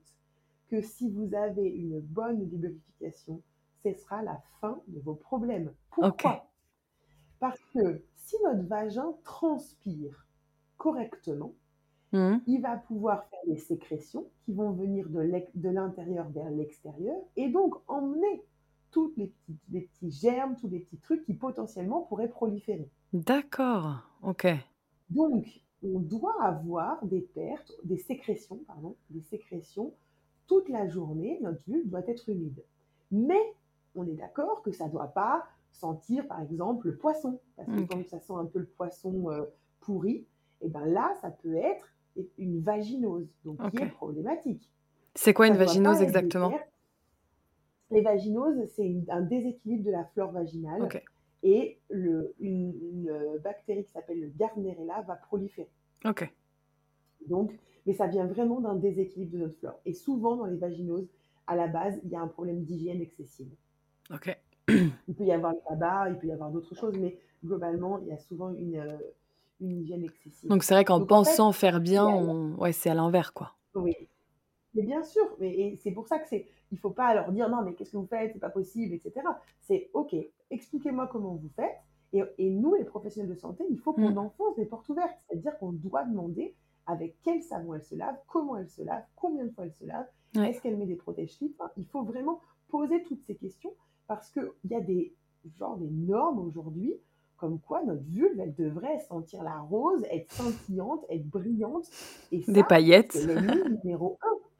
que 0.69 0.81
si 0.81 1.09
vous 1.09 1.33
avez 1.35 1.67
une 1.67 1.99
bonne 1.99 2.49
lubrification, 2.49 3.41
ce 3.83 3.93
sera 3.93 4.23
la 4.23 4.41
fin 4.61 4.81
de 4.87 4.99
vos 5.01 5.15
problèmes. 5.15 5.73
Pourquoi? 5.91 6.47
Parce 7.39 7.59
que 7.73 8.01
si 8.15 8.35
notre 8.45 8.67
vagin 8.67 9.13
transpire 9.23 10.25
correctement, 10.77 11.53
Mhm. 12.13 12.41
il 12.45 12.61
va 12.61 12.75
pouvoir 12.75 13.23
faire 13.29 13.39
des 13.47 13.55
sécrétions 13.57 14.25
qui 14.43 14.53
vont 14.53 14.71
venir 14.71 15.07
de 15.09 15.69
l'intérieur 15.69 16.27
vers 16.29 16.49
l'extérieur 16.51 17.15
et 17.37 17.47
donc 17.49 17.73
emmener 17.87 18.43
tous 18.91 19.13
les 19.17 19.27
petits, 19.27 19.57
les 19.71 19.81
petits 19.81 20.11
germes, 20.11 20.55
tous 20.55 20.67
les 20.67 20.79
petits 20.79 20.97
trucs 20.97 21.23
qui 21.23 21.33
potentiellement 21.33 22.01
pourraient 22.01 22.29
proliférer. 22.29 22.89
D'accord. 23.13 23.99
Ok. 24.21 24.47
Donc, 25.09 25.45
on 25.83 25.99
doit 25.99 26.41
avoir 26.43 27.03
des 27.05 27.21
pertes, 27.21 27.73
des 27.83 27.97
sécrétions, 27.97 28.59
pardon, 28.67 28.95
des 29.09 29.21
sécrétions 29.21 29.93
toute 30.47 30.69
la 30.69 30.87
journée. 30.87 31.39
Notre 31.41 31.63
vulve 31.67 31.87
doit 31.89 32.07
être 32.07 32.29
humide. 32.29 32.63
Mais 33.11 33.41
on 33.95 34.05
est 34.05 34.13
d'accord 34.13 34.61
que 34.61 34.71
ça 34.71 34.87
ne 34.87 34.91
doit 34.91 35.07
pas 35.07 35.45
sentir, 35.71 36.27
par 36.27 36.41
exemple, 36.41 36.87
le 36.87 36.95
poisson. 36.95 37.39
Parce 37.55 37.67
que 37.69 37.81
quand 37.81 38.07
ça 38.07 38.19
sent 38.19 38.33
un 38.33 38.45
peu 38.45 38.59
le 38.59 38.65
poisson 38.65 39.29
euh, 39.31 39.45
pourri, 39.79 40.25
et 40.61 40.69
ben 40.69 40.85
là, 40.85 41.13
ça 41.21 41.31
peut 41.31 41.55
être 41.55 41.87
une 42.37 42.59
vaginose, 42.61 43.27
donc 43.43 43.57
qui 43.71 43.77
est 43.77 43.89
problématique. 43.89 44.69
C'est 45.15 45.33
quoi 45.33 45.47
Ça 45.47 45.53
une 45.53 45.57
vaginose 45.57 46.01
exactement? 46.01 46.53
Les 47.91 48.01
vaginoses, 48.01 48.65
c'est 48.75 49.03
un 49.09 49.21
déséquilibre 49.21 49.83
de 49.83 49.91
la 49.91 50.05
flore 50.05 50.31
vaginale 50.31 50.87
et 51.43 51.79
le, 51.89 52.33
une, 52.39 52.73
une, 52.81 53.39
bactérie 53.43 53.83
qui 53.83 53.91
s'appelle 53.91 54.21
le 54.21 54.27
Gardnerella 54.29 55.01
va 55.07 55.15
proliférer. 55.15 55.69
ok, 56.05 56.31
Donc, 57.27 57.51
mais 57.85 57.93
ça 57.93 58.07
vient 58.07 58.25
vraiment 58.25 58.61
d'un 58.61 58.75
déséquilibre 58.75 59.33
de 59.33 59.37
notre 59.39 59.57
flore. 59.57 59.79
Et 59.85 59.93
souvent, 59.93 60.35
dans 60.35 60.45
les 60.45 60.57
vaginoses, 60.57 61.07
à 61.47 61.55
la 61.55 61.67
base, 61.67 61.99
il 62.03 62.11
y 62.11 62.15
a 62.15 62.21
un 62.21 62.27
problème 62.27 62.63
d'hygiène 62.63 63.01
excessive. 63.01 63.51
ok. 64.13 64.37
Il 65.07 65.15
peut 65.15 65.25
y 65.25 65.31
avoir 65.31 65.53
le 65.53 65.59
tabac, 65.67 66.09
il 66.11 66.17
peut 66.17 66.27
y 66.27 66.31
avoir 66.31 66.51
d'autres 66.51 66.75
choses, 66.75 66.95
mais 66.97 67.17
globalement, 67.43 67.97
il 67.97 68.07
y 68.07 68.11
a 68.11 68.17
souvent 68.17 68.53
une, 68.53 68.77
euh, 68.77 68.97
une 69.59 69.81
hygiène 69.81 70.03
excessive. 70.03 70.49
Donc 70.49 70.63
c'est 70.63 70.75
vrai 70.75 70.85
qu'en 70.85 70.99
Donc, 70.99 71.11
en 71.11 71.23
fait, 71.23 71.31
pensant 71.31 71.51
faire 71.51 71.81
bien, 71.81 72.07
on... 72.07 72.55
ouais, 72.55 72.71
c'est 72.71 72.89
à 72.89 72.93
l'envers, 72.93 73.33
quoi. 73.33 73.55
Oui. 73.73 73.95
Mais 74.75 74.83
bien 74.83 75.03
sûr, 75.03 75.23
mais 75.39 75.51
et 75.51 75.75
c'est 75.77 75.91
pour 75.91 76.07
ça 76.07 76.19
que 76.19 76.27
c'est, 76.29 76.45
il 76.71 76.77
faut 76.79 76.89
pas 76.91 77.13
leur 77.13 77.31
dire 77.31 77.49
non, 77.49 77.61
mais 77.63 77.73
qu'est-ce 77.73 77.91
que 77.91 77.97
vous 77.97 78.05
faites, 78.07 78.31
c'est 78.33 78.39
pas 78.39 78.49
possible, 78.49 78.93
etc. 78.93 79.13
C'est 79.61 79.89
ok, 79.93 80.15
expliquez-moi 80.49 81.07
comment 81.07 81.35
vous 81.35 81.49
faites. 81.55 81.75
Et, 82.13 82.23
et 82.37 82.49
nous, 82.49 82.75
les 82.75 82.83
professionnels 82.83 83.29
de 83.29 83.39
santé, 83.39 83.63
il 83.69 83.77
faut 83.79 83.93
qu'on 83.93 84.09
Mm. 84.11 84.17
enfonce 84.17 84.55
des 84.55 84.65
portes 84.65 84.87
ouvertes. 84.89 85.15
C'est-à-dire 85.29 85.57
qu'on 85.59 85.71
doit 85.71 86.03
demander 86.03 86.55
avec 86.85 87.15
quel 87.23 87.41
savon 87.41 87.73
elle 87.75 87.83
se 87.83 87.95
lave, 87.95 88.15
comment 88.27 88.57
elle 88.57 88.67
se 88.69 88.81
lave, 88.83 89.03
combien 89.15 89.45
de 89.45 89.51
fois 89.51 89.65
elle 89.65 89.73
se 89.73 89.85
lave, 89.85 90.05
Ouais. 90.35 90.49
est-ce 90.49 90.61
qu'elle 90.61 90.77
met 90.77 90.85
des 90.87 90.95
protège-slips. 90.95 91.55
Enfin, 91.59 91.71
il 91.77 91.85
faut 91.85 92.03
vraiment 92.03 92.39
poser 92.69 93.03
toutes 93.03 93.21
ces 93.23 93.35
questions 93.35 93.73
parce 94.07 94.29
qu'il 94.31 94.49
y 94.69 94.75
a 94.75 94.81
des, 94.81 95.13
genre, 95.57 95.77
des 95.77 95.89
normes 95.89 96.39
aujourd'hui 96.39 96.93
comme 97.37 97.59
quoi 97.59 97.81
notre 97.83 98.03
vulve, 98.03 98.39
elle 98.39 98.53
devrait 98.53 98.99
sentir 98.99 99.41
la 99.43 99.57
rose, 99.61 100.03
être 100.11 100.31
scintillante, 100.31 101.03
être 101.09 101.27
brillante. 101.27 101.89
Et 102.31 102.43
ça, 102.43 102.51
Des 102.51 102.63
paillettes. 102.63 103.13
c'est 103.13 103.25
l'ennemi 103.25 103.79
numéro 103.83 104.19
un. 104.21 104.27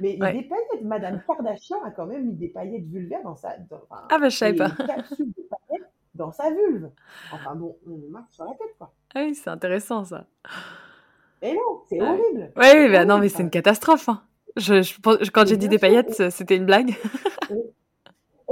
Mais 0.00 0.16
Ouais. 0.20 0.32
des 0.32 0.42
paillettes, 0.42 0.82
Madame 0.84 1.20
Kardashian 1.26 1.82
a 1.84 1.90
quand 1.90 2.06
même 2.06 2.26
mis 2.26 2.34
des 2.34 2.48
paillettes 2.48 2.86
vulvaires 2.86 3.22
dans 3.22 3.36
sa. 3.36 3.56
Dans, 3.70 3.80
enfin, 3.88 4.02
Ah 4.10 4.18
bah 4.18 4.28
je 4.28 4.36
savais 4.36 4.54
pas. 4.56 4.70
capsules 4.70 5.28
de 5.28 5.42
paillettes 5.48 5.88
dans 6.14 6.32
sa 6.32 6.50
vulve. 6.50 6.90
Enfin 7.32 7.54
bon, 7.54 7.76
on 7.86 8.10
marche 8.10 8.32
sur 8.32 8.44
la 8.44 8.50
tête, 8.52 8.74
quoi. 8.78 8.92
Ah 9.14 9.22
oui, 9.24 9.34
c'est 9.34 9.50
intéressant 9.50 10.04
ça. 10.04 10.26
Et 11.42 11.52
non, 11.54 11.60
c'est 11.88 12.00
Ouais. 12.00 12.06
horrible. 12.08 12.40
Ouais, 12.56 12.72
oui, 12.74 12.88
bah 12.88 12.96
horrible, 12.96 13.04
non, 13.06 13.18
mais 13.18 13.28
c'est 13.28 13.42
une 13.42 13.50
catastrophe. 13.50 14.08
hein. 14.08 14.22
Je, 14.56 14.82
je 14.82 15.00
pense- 15.00 15.30
quand 15.30 15.46
j'ai 15.46 15.56
dit 15.56 15.68
des 15.68 15.78
paillettes, 15.78 16.30
c'était 16.30 16.56
une 16.56 16.66
blague. 16.66 16.90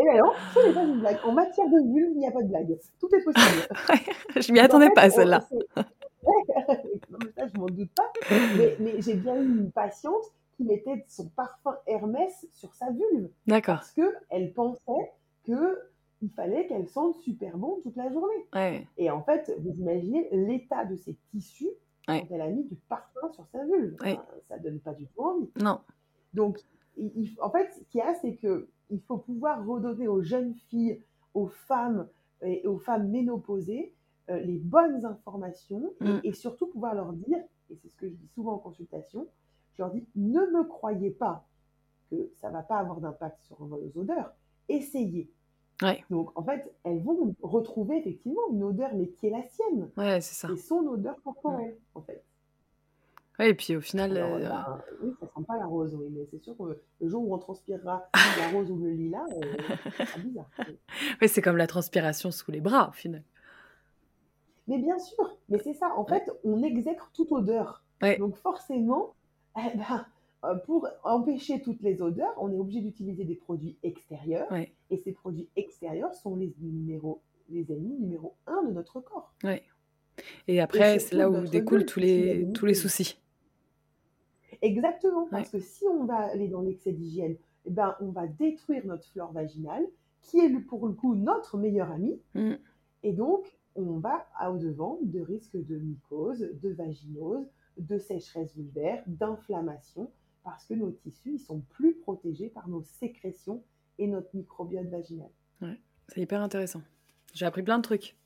Et 0.00 0.04
bien 0.04 0.22
non, 0.22 0.30
ce 0.54 0.68
n'est 0.68 0.72
pas 0.72 0.82
une 0.84 1.00
blague. 1.00 1.18
En 1.24 1.32
matière 1.32 1.66
de 1.66 1.92
vulve, 1.92 2.12
il 2.14 2.18
n'y 2.18 2.28
a 2.28 2.30
pas 2.30 2.42
de 2.42 2.46
blague. 2.48 2.78
Tout 3.00 3.08
est 3.14 3.20
possible. 3.24 3.66
je 4.36 4.52
m'y 4.52 4.58
Donc, 4.58 4.62
en 4.62 4.64
attendais 4.66 4.86
fait, 4.86 4.92
pas 4.94 5.10
celle-là. 5.10 5.44
Ouais, 5.76 5.82
non, 7.10 7.18
mais 7.20 7.32
ça, 7.36 7.48
je 7.52 7.58
m'en 7.60 7.66
doute 7.66 7.90
pas. 7.96 8.12
Mais, 8.56 8.76
mais 8.78 9.00
j'ai 9.02 9.14
bien 9.14 9.34
eu 9.36 9.44
une 9.44 9.72
patiente 9.72 10.22
qui 10.58 10.64
mettait 10.64 11.04
son 11.08 11.28
parfum 11.30 11.78
Hermès 11.86 12.46
sur 12.50 12.74
sa 12.74 12.90
vulve 12.90 13.30
D'accord. 13.46 13.76
parce 13.76 13.92
qu'elle 13.92 14.52
pensait 14.52 15.12
qu'il 15.44 16.30
fallait 16.34 16.66
qu'elle 16.66 16.88
sente 16.88 17.14
super 17.16 17.56
bon 17.56 17.78
toute 17.84 17.94
la 17.96 18.10
journée. 18.12 18.46
Ouais. 18.54 18.86
Et 18.98 19.08
en 19.10 19.22
fait, 19.22 19.54
vous 19.60 19.70
imaginez 19.78 20.28
l'état 20.32 20.84
de 20.84 20.96
ses 20.96 21.16
tissus 21.30 21.70
Ouais. 22.08 22.22
quand 22.28 22.34
elle 22.34 22.40
a 22.40 22.48
mis 22.48 22.64
du 22.64 22.74
parfum 22.74 23.30
sur 23.32 23.46
sa 23.52 23.64
vulve. 23.66 23.94
Ouais. 24.02 24.14
Enfin, 24.14 24.24
ça 24.48 24.58
donne 24.58 24.80
pas 24.80 24.94
du 24.94 25.06
tout 25.06 25.22
envie. 25.22 25.48
Non. 25.60 25.78
Donc, 26.34 26.58
il- 26.96 27.12
il- 27.14 27.36
en 27.40 27.50
fait, 27.50 27.70
ce 27.74 27.84
qu'il 27.84 27.98
y 27.98 28.02
a, 28.02 28.14
c'est 28.14 28.34
que 28.34 28.68
il 28.90 29.00
faut 29.02 29.18
pouvoir 29.18 29.64
redonner 29.66 30.08
aux 30.08 30.22
jeunes 30.22 30.54
filles, 30.54 31.02
aux 31.34 31.46
femmes 31.48 32.08
et 32.42 32.66
aux 32.66 32.78
femmes 32.78 33.08
ménopausées 33.10 33.94
euh, 34.30 34.40
les 34.40 34.58
bonnes 34.58 35.04
informations 35.06 35.92
et, 36.00 36.04
Mm. 36.04 36.20
et 36.24 36.32
surtout 36.32 36.66
pouvoir 36.66 36.94
leur 36.94 37.12
dire, 37.14 37.38
et 37.70 37.76
c'est 37.76 37.88
ce 37.88 37.96
que 37.96 38.08
je 38.08 38.14
dis 38.14 38.28
souvent 38.34 38.54
en 38.54 38.58
consultation, 38.58 39.26
je 39.78 39.82
leur 39.82 39.92
dis 39.92 40.04
ne 40.16 40.40
me 40.40 40.64
croyez 40.64 41.10
pas 41.10 41.46
que 42.10 42.16
ça 42.40 42.50
va 42.50 42.62
pas 42.62 42.78
avoir 42.78 43.00
d'impact 43.00 43.40
sur 43.44 43.56
vos 43.64 43.80
odeurs, 43.94 44.32
essayez. 44.68 45.30
Ouais. 45.80 46.04
Donc, 46.10 46.36
en 46.36 46.42
fait, 46.42 46.68
elles 46.82 47.00
vont 47.00 47.34
retrouver 47.40 47.98
effectivement 47.98 48.40
une 48.50 48.64
odeur, 48.64 48.90
mais 48.96 49.06
qui 49.08 49.28
est 49.28 49.30
la 49.30 49.44
sienne, 49.44 49.88
Ouais, 49.96 50.20
c'est 50.20 50.34
ça. 50.34 50.52
et 50.52 50.56
son 50.56 50.78
odeur 50.86 51.22
corporelle, 51.22 51.76
en 51.94 52.00
fait. 52.02 52.24
Ouais, 53.38 53.50
et 53.50 53.54
puis 53.54 53.76
au 53.76 53.80
final, 53.80 54.16
Alors, 54.16 54.34
euh, 54.34 54.48
ben, 54.48 54.82
oui, 55.04 55.12
ça 55.20 55.26
sent 55.26 55.44
pas 55.46 55.56
la 55.56 55.66
rose, 55.66 55.94
oui, 55.94 56.08
mais 56.10 56.26
c'est 56.28 56.42
sûr 56.42 56.56
que 56.56 56.80
le 57.00 57.08
jour 57.08 57.22
où 57.22 57.32
on 57.32 57.38
transpirera 57.38 58.08
la 58.38 58.48
rose 58.50 58.68
ou 58.72 58.78
le 58.78 58.90
lilas, 58.90 59.24
euh, 59.30 59.76
sera 60.04 60.18
bizarre. 60.18 60.50
ouais, 61.22 61.28
c'est 61.28 61.42
comme 61.42 61.56
la 61.56 61.68
transpiration 61.68 62.32
sous 62.32 62.50
les 62.50 62.60
bras 62.60 62.88
au 62.88 62.92
final. 62.92 63.22
Mais 64.66 64.78
bien 64.78 64.98
sûr, 64.98 65.38
mais 65.48 65.60
c'est 65.60 65.74
ça. 65.74 65.92
En 65.96 66.04
fait, 66.04 66.28
on 66.42 66.62
exècre 66.64 67.10
toute 67.14 67.30
odeur. 67.30 67.84
Ouais. 68.02 68.18
Donc 68.18 68.34
forcément, 68.36 69.14
eh 69.74 69.76
ben, 69.76 70.06
euh, 70.44 70.54
pour 70.54 70.88
empêcher 71.02 71.60
toutes 71.60 71.82
les 71.82 72.00
odeurs, 72.00 72.34
on 72.38 72.52
est 72.52 72.58
obligé 72.58 72.80
d'utiliser 72.80 73.24
des 73.24 73.34
produits 73.34 73.76
extérieurs. 73.82 74.50
Ouais. 74.52 74.72
Et 74.90 74.96
ces 74.96 75.12
produits 75.12 75.48
extérieurs 75.56 76.14
sont 76.14 76.36
les 76.36 76.54
numéros, 76.60 77.20
les 77.48 77.70
ennemis 77.72 77.98
numéro 77.98 78.34
un 78.46 78.62
de 78.64 78.72
notre 78.72 79.00
corps. 79.00 79.32
Et 80.46 80.60
après, 80.60 80.98
c'est 80.98 81.16
là 81.16 81.30
où 81.30 81.46
découlent 81.46 81.86
tous 81.86 82.00
les, 82.00 82.50
tous 82.52 82.66
les 82.66 82.74
soucis. 82.74 83.18
Exactement, 84.62 85.28
parce 85.30 85.50
que 85.50 85.60
si 85.60 85.84
on 85.86 86.04
va 86.04 86.16
aller 86.16 86.48
dans 86.48 86.62
l'excès 86.62 86.92
d'hygiène, 86.92 87.36
eh 87.64 87.70
ben, 87.70 87.94
on 88.00 88.10
va 88.10 88.26
détruire 88.26 88.84
notre 88.86 89.06
flore 89.10 89.32
vaginale, 89.32 89.86
qui 90.22 90.38
est 90.38 90.50
pour 90.60 90.86
le 90.86 90.94
coup 90.94 91.14
notre 91.14 91.56
meilleur 91.58 91.90
ami, 91.92 92.20
Mm. 92.34 92.54
et 93.04 93.12
donc 93.12 93.56
on 93.76 93.98
va 93.98 94.26
au-devant 94.50 94.98
de 95.02 95.20
risques 95.20 95.56
de 95.56 95.76
mycose, 95.76 96.40
de 96.60 96.70
vaginose, 96.70 97.46
de 97.78 97.98
sécheresse 97.98 98.54
vulvaire, 98.54 99.02
d'inflammation, 99.06 100.10
parce 100.44 100.64
que 100.66 100.74
nos 100.74 100.90
tissus 100.90 101.34
ils 101.34 101.38
sont 101.38 101.60
plus 101.70 101.94
protégés 101.94 102.48
par 102.48 102.68
nos 102.68 102.82
sécrétions 102.82 103.62
et 103.98 104.06
notre 104.06 104.28
microbiote 104.34 104.86
vaginal. 104.88 105.30
C'est 106.08 106.20
hyper 106.22 106.40
intéressant. 106.40 106.80
J'ai 107.34 107.44
appris 107.46 107.62
plein 107.62 107.78
de 107.78 107.82
trucs. 107.82 108.16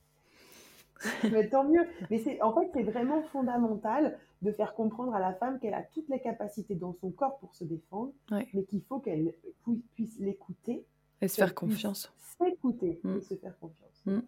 Mais 1.33 1.49
tant 1.49 1.65
mieux. 1.65 1.85
Mais 2.11 2.19
c'est, 2.19 2.41
en 2.43 2.55
fait, 2.55 2.71
c'est 2.73 2.85
vraiment 2.85 3.23
fondamental 3.25 4.19
de 4.43 4.53
faire 4.53 4.75
comprendre 4.75 5.13
à 5.15 5.19
la 5.21 5.35
femme 5.35 5.59
qu'elle 5.59 5.75
a 5.75 5.83
toutes 5.83 6.09
les 6.09 6.21
capacités 6.21 6.77
dans 6.77 6.93
son 6.93 7.11
corps 7.11 7.39
pour 7.39 7.55
se 7.55 7.65
défendre, 7.65 8.13
Ouais. 8.31 8.47
mais 8.55 8.63
qu'il 8.65 8.83
faut 8.83 9.01
qu'elle 9.01 9.35
pu- 9.65 9.83
puisse 9.95 10.19
l'écouter, 10.21 10.85
Et 11.21 11.27
se 11.29 11.37
faire 11.37 11.55
confiance. 11.57 12.13
s'écouter 12.39 13.01
Mm. 13.03 13.17
et 13.17 13.21
se 13.21 13.35
faire 13.35 13.59
confiance. 13.59 14.03
Mm. 14.07 14.21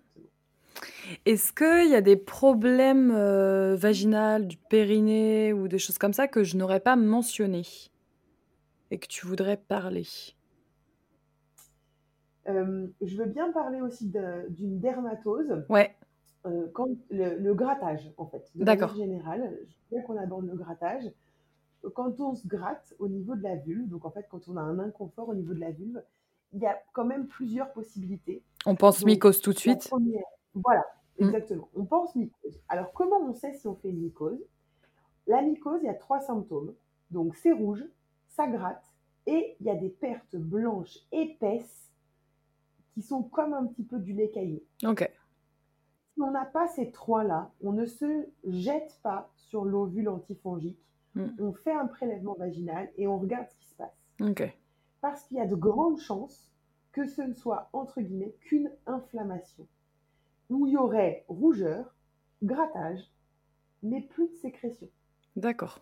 Est-ce 1.26 1.52
qu'il 1.52 1.90
y 1.90 1.94
a 1.94 2.00
des 2.00 2.16
problèmes 2.16 3.10
euh, 3.12 3.76
vaginaux, 3.76 4.38
du 4.40 4.56
périnée 4.56 5.52
ou 5.52 5.68
des 5.68 5.78
choses 5.78 5.98
comme 5.98 6.12
ça 6.12 6.28
que 6.28 6.44
je 6.44 6.56
n'aurais 6.56 6.80
pas 6.80 6.96
mentionné 6.96 7.62
et 8.90 8.98
que 8.98 9.06
tu 9.06 9.26
voudrais 9.26 9.58
parler? 9.58 10.06
Euh, 12.48 12.88
je 13.00 13.16
veux 13.16 13.26
bien 13.26 13.50
parler 13.52 13.80
aussi 13.80 14.08
d'une 14.50 14.78
dermatose, 14.78 15.64
Ouais, 15.68 15.96
euh, 16.46 16.68
quand 16.74 16.88
le, 17.10 17.38
le 17.38 17.54
grattage, 17.54 18.12
en 18.18 18.26
fait. 18.26 18.50
D'accord. 18.54 18.94
générale, 18.96 19.58
je 19.90 19.96
veux 19.96 20.02
qu'on 20.02 20.18
aborde 20.18 20.46
le 20.46 20.56
grattage. 20.56 21.04
Quand 21.94 22.20
on 22.20 22.34
se 22.34 22.46
gratte 22.48 22.94
au 22.98 23.08
niveau 23.08 23.36
de 23.36 23.42
la 23.42 23.56
vulve, 23.56 23.88
donc 23.88 24.04
en 24.06 24.10
fait, 24.10 24.26
quand 24.30 24.48
on 24.48 24.56
a 24.56 24.62
un 24.62 24.78
inconfort 24.80 25.28
au 25.30 25.34
niveau 25.34 25.54
de 25.54 25.60
la 25.60 25.72
vulve, 25.72 26.02
il 26.52 26.60
y 26.60 26.66
a 26.66 26.78
quand 26.94 27.04
même 27.06 27.28
plusieurs 27.28 27.72
possibilités. 27.72 28.44
on 28.66 28.76
pense 28.76 29.04
Donc, 29.04 29.06
mycose 29.06 29.40
tout 29.40 29.52
de 29.54 29.58
La 29.64 29.76
suite? 29.76 29.90
première, 29.90 30.24
voilà, 30.54 30.84
Mm. 31.18 31.24
exactement. 31.26 31.68
On 31.74 31.84
pense 31.84 32.14
mycose. 32.16 32.60
Alors, 32.68 32.92
comment 32.92 33.20
on 33.20 33.34
sait 33.34 33.52
si 33.54 33.66
on 33.68 33.76
fait 33.76 33.88
une 33.90 34.00
mycose? 34.00 34.38
La 35.26 35.42
mycose, 35.42 35.80
il 35.82 35.86
y 35.86 35.90
a 35.90 35.94
trois 35.94 36.20
symptômes. 36.20 36.74
Donc, 37.10 37.36
c'est 37.36 37.52
rouge, 37.52 37.84
ça 38.28 38.46
gratte, 38.48 38.84
et 39.26 39.56
il 39.60 39.66
y 39.66 39.70
a 39.70 39.76
des 39.76 39.90
pertes 39.90 40.34
blanches 40.36 40.98
épaisses 41.12 41.90
qui 42.94 43.02
sont 43.02 43.22
comme 43.22 43.52
un 43.54 43.66
petit 43.66 43.84
peu 43.84 43.98
du 43.98 44.12
lait 44.12 44.30
caillé. 44.30 44.64
Ok, 44.84 45.08
Si 46.14 46.20
on 46.22 46.30
n'a 46.30 46.44
pas 46.44 46.68
ces 46.68 46.90
trois-là, 46.90 47.50
on 47.62 47.72
ne 47.72 47.86
se 47.86 48.26
jette 48.44 48.98
pas 49.02 49.30
sur 49.36 49.64
l'ovule 49.64 50.08
antifongique. 50.08 50.78
Mm. 51.14 51.26
On 51.40 51.52
fait 51.52 51.72
un 51.72 51.86
prélèvement 51.86 52.34
vaginal 52.34 52.90
et 52.96 53.06
on 53.06 53.18
regarde 53.18 53.48
ce 53.48 53.56
qui 53.56 53.68
se 53.68 53.74
passe. 53.76 53.96
ok. 54.20 54.56
Parce 55.00 55.22
qu'il 55.24 55.36
y 55.36 55.40
a 55.40 55.46
de 55.46 55.54
grandes 55.54 55.98
chances 56.00 56.50
que 56.92 57.06
ce 57.06 57.22
ne 57.22 57.34
soit, 57.34 57.68
entre 57.72 58.00
guillemets, 58.00 58.34
qu'une 58.40 58.70
inflammation. 58.86 59.66
Où 60.54 60.68
il 60.68 60.74
y 60.74 60.76
aurait 60.76 61.24
rougeur, 61.26 61.96
grattage, 62.42 63.00
mais 63.82 64.02
plus 64.02 64.28
de 64.28 64.34
sécrétion. 64.36 64.88
D'accord. 65.34 65.80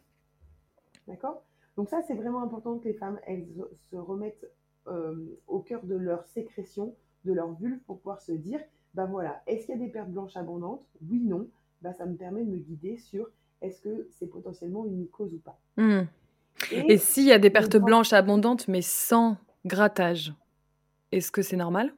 D'accord? 1.06 1.44
Donc 1.76 1.90
ça, 1.90 2.00
c'est 2.00 2.14
vraiment 2.14 2.42
important 2.42 2.78
que 2.78 2.88
les 2.88 2.94
femmes, 2.94 3.20
elles 3.26 3.46
se 3.90 3.96
remettent 3.96 4.50
euh, 4.86 5.38
au 5.46 5.60
cœur 5.60 5.84
de 5.84 5.94
leur 5.94 6.26
sécrétion, 6.26 6.96
de 7.26 7.34
leur 7.34 7.52
vulve, 7.52 7.80
pour 7.80 7.98
pouvoir 7.98 8.22
se 8.22 8.32
dire, 8.32 8.60
ben 8.94 9.04
voilà, 9.04 9.42
est-ce 9.46 9.66
qu'il 9.66 9.74
y 9.78 9.82
a 9.82 9.86
des 9.86 9.92
pertes 9.92 10.10
blanches 10.10 10.36
abondantes? 10.38 10.86
Oui, 11.06 11.20
non. 11.20 11.48
Ben, 11.82 11.92
ça 11.92 12.06
me 12.06 12.16
permet 12.16 12.42
de 12.42 12.50
me 12.50 12.56
guider 12.56 12.96
sur 12.96 13.28
est-ce 13.60 13.82
que 13.82 14.08
c'est 14.10 14.26
potentiellement 14.26 14.86
une 14.86 14.96
mycose 14.96 15.34
ou 15.34 15.38
pas? 15.38 15.60
Hmm. 15.76 16.04
Et 16.70 16.96
s'il 16.96 17.24
y 17.24 17.32
a 17.32 17.38
des 17.38 17.50
pertes 17.50 17.76
blanches 17.76 18.14
abondantes 18.14 18.68
mais 18.68 18.82
sans 18.82 19.36
grattage, 19.66 20.32
est-ce 21.10 21.30
que 21.30 21.42
c'est 21.42 21.56
normal? 21.56 21.92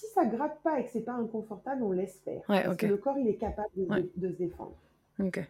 Si 0.00 0.06
ça 0.14 0.24
gratte 0.24 0.62
pas 0.62 0.80
et 0.80 0.84
que 0.84 0.90
c'est 0.90 1.02
pas 1.04 1.12
inconfortable, 1.12 1.82
on 1.82 1.92
laisse 1.92 2.18
faire. 2.20 2.40
Ouais, 2.48 2.62
parce 2.62 2.68
ok. 2.72 2.76
que 2.80 2.86
le 2.86 2.96
corps, 2.96 3.18
il 3.18 3.28
est 3.28 3.36
capable 3.36 3.68
de, 3.76 3.84
Ouais. 3.84 4.08
de 4.16 4.28
se 4.30 4.36
défendre. 4.36 4.74
Ok. 5.18 5.46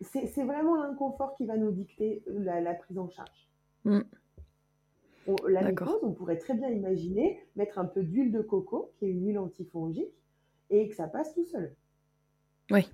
c'est 0.00 0.42
vraiment 0.42 0.74
l'inconfort 0.82 1.36
qui 1.36 1.46
va 1.46 1.56
nous 1.56 1.70
dicter 1.70 2.24
la, 2.26 2.60
la 2.60 2.74
prise 2.74 2.98
en 2.98 3.08
charge. 3.08 3.48
Mm. 3.84 4.00
On- 5.28 5.36
la 5.48 5.62
mycose, 5.68 6.00
on 6.02 6.12
pourrait 6.12 6.38
très 6.38 6.54
bien 6.54 6.68
imaginer 6.68 7.40
mettre 7.54 7.78
un 7.78 7.84
peu 7.84 8.02
d'huile 8.02 8.32
de 8.32 8.42
coco, 8.42 8.90
qui 8.98 9.04
est 9.06 9.10
une 9.10 9.24
huile 9.24 9.38
antifongique, 9.38 10.12
et 10.70 10.88
que 10.88 10.94
ça 10.96 11.06
passe 11.06 11.32
tout 11.34 11.44
seul. 11.44 11.74
Oui. 12.72 12.88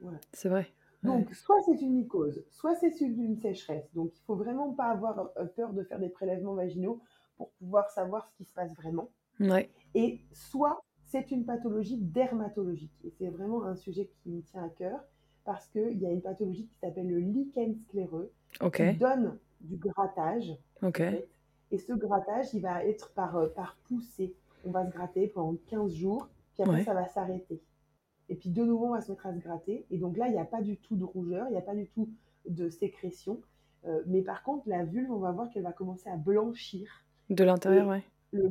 Voilà. 0.00 0.18
C'est 0.32 0.48
vrai. 0.48 0.66
Donc, 1.02 1.30
soit 1.34 1.60
c'est 1.66 1.80
une 1.82 1.92
mycose, 1.94 2.42
soit 2.50 2.74
c'est 2.76 2.98
une 3.00 3.36
sécheresse. 3.36 3.92
Donc, 3.94 4.12
il 4.16 4.22
faut 4.22 4.36
vraiment 4.36 4.72
pas 4.72 4.86
avoir 4.86 5.30
euh, 5.36 5.44
peur 5.44 5.74
de 5.74 5.82
faire 5.82 5.98
des 5.98 6.08
prélèvements 6.08 6.54
vaginaux 6.54 7.02
pour 7.36 7.50
pouvoir 7.52 7.90
savoir 7.90 8.26
ce 8.28 8.36
qui 8.36 8.44
se 8.44 8.52
passe 8.52 8.74
vraiment. 8.74 9.08
Ouais. 9.40 9.70
Et 9.94 10.20
soit 10.32 10.82
c'est 11.04 11.30
une 11.30 11.44
pathologie 11.44 11.98
dermatologique. 11.98 12.92
Et 13.04 13.10
c'est 13.10 13.28
vraiment 13.28 13.64
un 13.64 13.76
sujet 13.76 14.10
qui 14.22 14.30
me 14.30 14.40
tient 14.42 14.64
à 14.64 14.68
cœur 14.68 15.00
parce 15.44 15.66
qu'il 15.68 15.98
y 15.98 16.06
a 16.06 16.10
une 16.10 16.22
pathologie 16.22 16.66
qui 16.66 16.74
s'appelle 16.78 17.08
le 17.08 17.18
lichen 17.18 17.76
scléreux 17.76 18.32
Ok. 18.60 18.76
qui 18.76 18.96
donne 18.96 19.38
du 19.60 19.76
grattage. 19.76 20.50
Ok. 20.82 21.00
en 21.00 21.10
fait. 21.10 21.28
Et 21.70 21.78
ce 21.78 21.92
grattage, 21.92 22.52
il 22.54 22.60
va 22.62 22.84
être 22.84 23.12
par, 23.14 23.36
euh, 23.36 23.48
par 23.48 23.76
poussée. 23.88 24.34
On 24.64 24.70
va 24.70 24.86
se 24.86 24.90
gratter 24.90 25.28
pendant 25.28 25.56
15 25.66 25.92
jours, 25.92 26.28
puis 26.54 26.62
après 26.62 26.76
Ouais. 26.76 26.84
ça 26.84 26.94
va 26.94 27.06
s'arrêter. 27.08 27.60
Et 28.28 28.36
puis 28.36 28.48
de 28.48 28.64
nouveau, 28.64 28.86
on 28.86 28.90
va 28.92 29.00
se 29.02 29.10
mettre 29.10 29.26
à 29.26 29.34
se 29.34 29.38
gratter. 29.38 29.86
Et 29.90 29.98
donc 29.98 30.16
là, 30.16 30.28
il 30.28 30.32
n'y 30.32 30.38
a 30.38 30.44
pas 30.44 30.62
du 30.62 30.78
tout 30.78 30.96
de 30.96 31.04
rougeur, 31.04 31.46
il 31.48 31.52
n'y 31.52 31.58
a 31.58 31.62
pas 31.62 31.74
du 31.74 31.86
tout 31.88 32.08
de 32.48 32.68
sécrétion. 32.70 33.40
Euh, 33.86 34.02
mais 34.06 34.22
par 34.22 34.42
contre, 34.42 34.66
la 34.68 34.84
vulve, 34.84 35.10
on 35.10 35.18
va 35.18 35.32
voir 35.32 35.50
qu'elle 35.50 35.64
va 35.64 35.72
commencer 35.72 36.08
à 36.08 36.16
blanchir. 36.16 37.03
De 37.30 37.44
l'intérieur. 37.44 38.00
Le- 38.32 38.50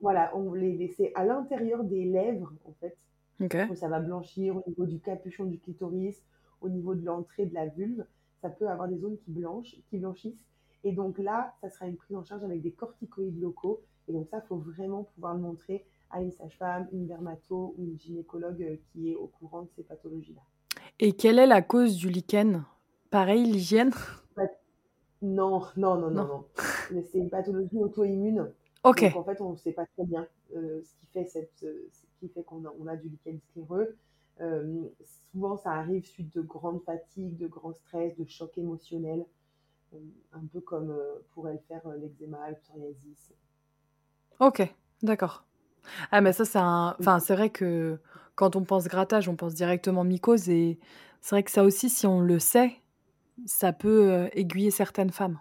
voilà, 0.00 0.36
on 0.36 0.52
les 0.52 0.76
laisser 0.76 1.12
à 1.14 1.24
l'intérieur 1.24 1.82
des 1.84 2.04
lèvres, 2.04 2.52
en 2.64 2.72
fait, 2.80 2.96
Ok. 3.40 3.56
où 3.70 3.74
ça 3.74 3.88
va 3.88 4.00
blanchir 4.00 4.56
au 4.56 4.64
niveau 4.68 4.86
du 4.86 5.00
capuchon 5.00 5.44
du 5.44 5.58
clitoris, 5.58 6.22
au 6.60 6.68
niveau 6.68 6.94
de 6.94 7.04
l'entrée 7.04 7.46
de 7.46 7.54
la 7.54 7.66
vulve. 7.66 8.04
Ça 8.42 8.50
peut 8.50 8.68
avoir 8.68 8.88
des 8.88 8.98
zones 8.98 9.16
qui, 9.18 9.30
blanchent, 9.30 9.76
qui 9.88 9.98
blanchissent. 9.98 10.44
Et 10.84 10.92
donc 10.92 11.18
là, 11.18 11.54
ça 11.60 11.70
sera 11.70 11.86
une 11.86 11.96
prise 11.96 12.16
en 12.16 12.24
charge 12.24 12.44
avec 12.44 12.62
des 12.62 12.70
corticoïdes 12.70 13.40
locaux. 13.40 13.80
Et 14.08 14.12
donc 14.12 14.28
ça, 14.28 14.40
il 14.44 14.46
faut 14.46 14.56
vraiment 14.58 15.04
pouvoir 15.14 15.34
le 15.34 15.40
montrer 15.40 15.84
à 16.10 16.20
une 16.22 16.30
sage-femme, 16.30 16.86
une 16.92 17.06
dermato 17.06 17.74
ou 17.76 17.84
une 17.84 17.98
gynécologue 17.98 18.62
euh, 18.62 18.76
qui 18.92 19.10
est 19.10 19.16
au 19.16 19.26
courant 19.26 19.62
de 19.62 19.68
ces 19.74 19.82
pathologies-là. 19.82 20.42
Et 21.00 21.12
quelle 21.12 21.38
est 21.38 21.46
la 21.46 21.62
cause 21.62 21.96
du 21.96 22.08
lichen? 22.10 22.64
Pareil, 23.10 23.44
l'hygiène? 23.44 23.90
Non, 25.34 25.62
non, 25.76 25.96
non, 25.96 26.10
non, 26.10 26.26
Non. 26.26 26.44
Mais 26.92 27.02
c'est 27.02 27.18
une 27.18 27.30
pathologie 27.30 27.78
auto-immune. 27.78 28.52
Ok. 28.84 29.02
Donc 29.02 29.16
en 29.16 29.24
fait, 29.24 29.40
on 29.40 29.52
ne 29.52 29.56
sait 29.56 29.72
pas 29.72 29.86
très 29.86 30.04
bien 30.04 30.26
euh, 30.54 30.80
ce 30.82 30.94
qui 30.94 31.06
fait, 31.06 31.24
cette, 31.24 31.62
euh, 31.64 31.88
ce 31.92 32.06
qui 32.20 32.28
fait 32.28 32.44
qu'on 32.44 32.64
a, 32.64 32.72
on 32.78 32.86
a 32.86 32.96
du 32.96 33.08
lichen 33.08 33.40
scléreux. 33.50 33.96
Euh, 34.40 34.84
souvent, 35.32 35.56
ça 35.56 35.72
arrive 35.72 36.04
suite 36.04 36.34
de 36.34 36.42
grandes 36.42 36.82
fatigues, 36.84 37.36
de 37.38 37.46
grands 37.46 37.72
stress, 37.72 38.16
de 38.16 38.24
chocs 38.28 38.56
émotionnels, 38.58 39.24
euh, 39.94 39.98
un 40.32 40.44
peu 40.52 40.60
comme 40.60 40.94
pourrait 41.32 41.54
le 41.54 41.60
faire 41.66 41.82
l'eczéma, 41.96 42.50
le 42.50 42.56
psoriasis. 42.56 43.32
Ok. 44.40 44.62
D'accord. 45.02 45.44
Ah, 46.10 46.20
mais 46.20 46.32
ça, 46.32 46.44
c'est 46.44 46.58
un. 46.58 46.96
Enfin, 47.00 47.18
c'est 47.20 47.34
vrai 47.34 47.50
que 47.50 47.98
quand 48.34 48.56
on 48.56 48.64
pense 48.64 48.86
grattage, 48.86 49.28
on 49.28 49.36
pense 49.36 49.54
directement 49.54 50.04
mycose. 50.04 50.48
Et 50.48 50.78
c'est 51.20 51.34
vrai 51.34 51.42
que 51.42 51.50
ça 51.50 51.64
aussi, 51.64 51.88
si 51.88 52.06
on 52.06 52.20
le 52.20 52.38
sait, 52.38 52.72
ça 53.44 53.72
peut 53.72 54.10
euh, 54.10 54.28
aiguiller 54.32 54.70
certaines 54.70 55.10
femmes. 55.10 55.40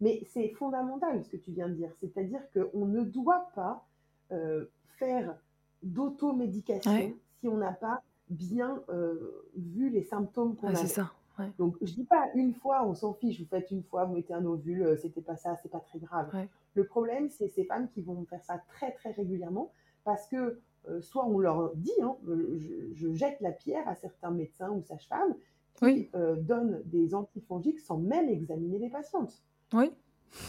Mais 0.00 0.22
c'est 0.32 0.48
fondamental 0.50 1.24
ce 1.24 1.30
que 1.30 1.36
tu 1.36 1.52
viens 1.52 1.68
de 1.68 1.74
dire, 1.74 1.90
c'est-à-dire 2.00 2.40
qu'on 2.52 2.84
ne 2.86 3.02
doit 3.02 3.48
pas 3.54 3.86
euh, 4.32 4.66
faire 4.98 5.38
d'automédication 5.82 6.90
Ouais. 6.92 7.16
si 7.40 7.48
on 7.48 7.56
n'a 7.56 7.72
pas 7.72 8.02
bien 8.28 8.82
euh, 8.88 9.44
vu 9.56 9.88
les 9.88 10.02
symptômes 10.02 10.56
qu'on 10.56 10.68
Ah, 10.68 10.72
a. 10.72 10.74
c'est 10.76 10.86
ça. 10.88 11.12
Ouais. 11.38 11.50
Donc, 11.58 11.76
je 11.82 11.92
dis 11.92 12.04
pas 12.04 12.28
une 12.34 12.54
fois, 12.54 12.84
on 12.86 12.94
s'en 12.94 13.12
fiche, 13.14 13.40
vous 13.40 13.46
faites 13.46 13.70
une 13.70 13.82
fois, 13.82 14.04
vous 14.04 14.14
mettez 14.14 14.32
un 14.34 14.44
ovule, 14.46 14.98
c'était 15.00 15.20
pas 15.20 15.36
ça, 15.36 15.56
c'est 15.62 15.68
pas 15.70 15.80
très 15.80 15.98
grave. 15.98 16.30
Ouais. 16.34 16.48
Le 16.74 16.84
problème, 16.86 17.28
c'est 17.30 17.48
ces 17.48 17.64
femmes 17.64 17.88
qui 17.90 18.02
vont 18.02 18.24
faire 18.24 18.42
ça 18.44 18.58
très 18.68 18.92
très 18.92 19.12
régulièrement 19.12 19.70
parce 20.04 20.26
que 20.28 20.60
euh, 20.88 21.00
soit 21.00 21.24
on 21.26 21.38
leur 21.38 21.74
dit, 21.76 21.90
hein, 22.02 22.16
je, 22.26 22.92
je 22.94 23.12
jette 23.12 23.40
la 23.40 23.52
pierre 23.52 23.86
à 23.88 23.94
certains 23.94 24.30
médecins 24.30 24.70
ou 24.70 24.82
sages-femmes 24.82 25.34
qui 25.76 25.84
Oui. 25.84 26.10
euh, 26.14 26.36
donnent 26.36 26.82
des 26.86 27.14
antifongiques 27.14 27.78
sans 27.80 27.98
même 27.98 28.28
examiner 28.28 28.78
les 28.78 28.90
patientes. 28.90 29.42
Oui. 29.72 29.90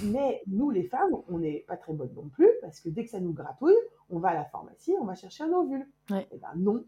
Mais 0.04 0.42
nous, 0.48 0.70
les 0.70 0.84
femmes, 0.84 1.16
on 1.30 1.40
n'est 1.40 1.60
pas 1.68 1.78
très 1.78 1.94
bonnes 1.94 2.14
non 2.16 2.28
plus, 2.30 2.50
parce 2.62 2.80
que 2.82 2.90
dès 2.90 3.04
que 3.04 3.10
ça 3.10 3.20
nous 3.20 3.34
gratouille, 3.34 3.76
on 4.10 4.20
va 4.20 4.30
à 4.30 4.34
la 4.34 4.46
pharmacie, 4.46 4.96
on 5.00 5.06
va 5.06 5.16
chercher 5.16 5.44
un 5.44 5.54
ovule. 5.54 5.88
Ouais. 6.10 6.28
Et 6.32 6.38
ben 6.38 6.52
non, 6.56 6.84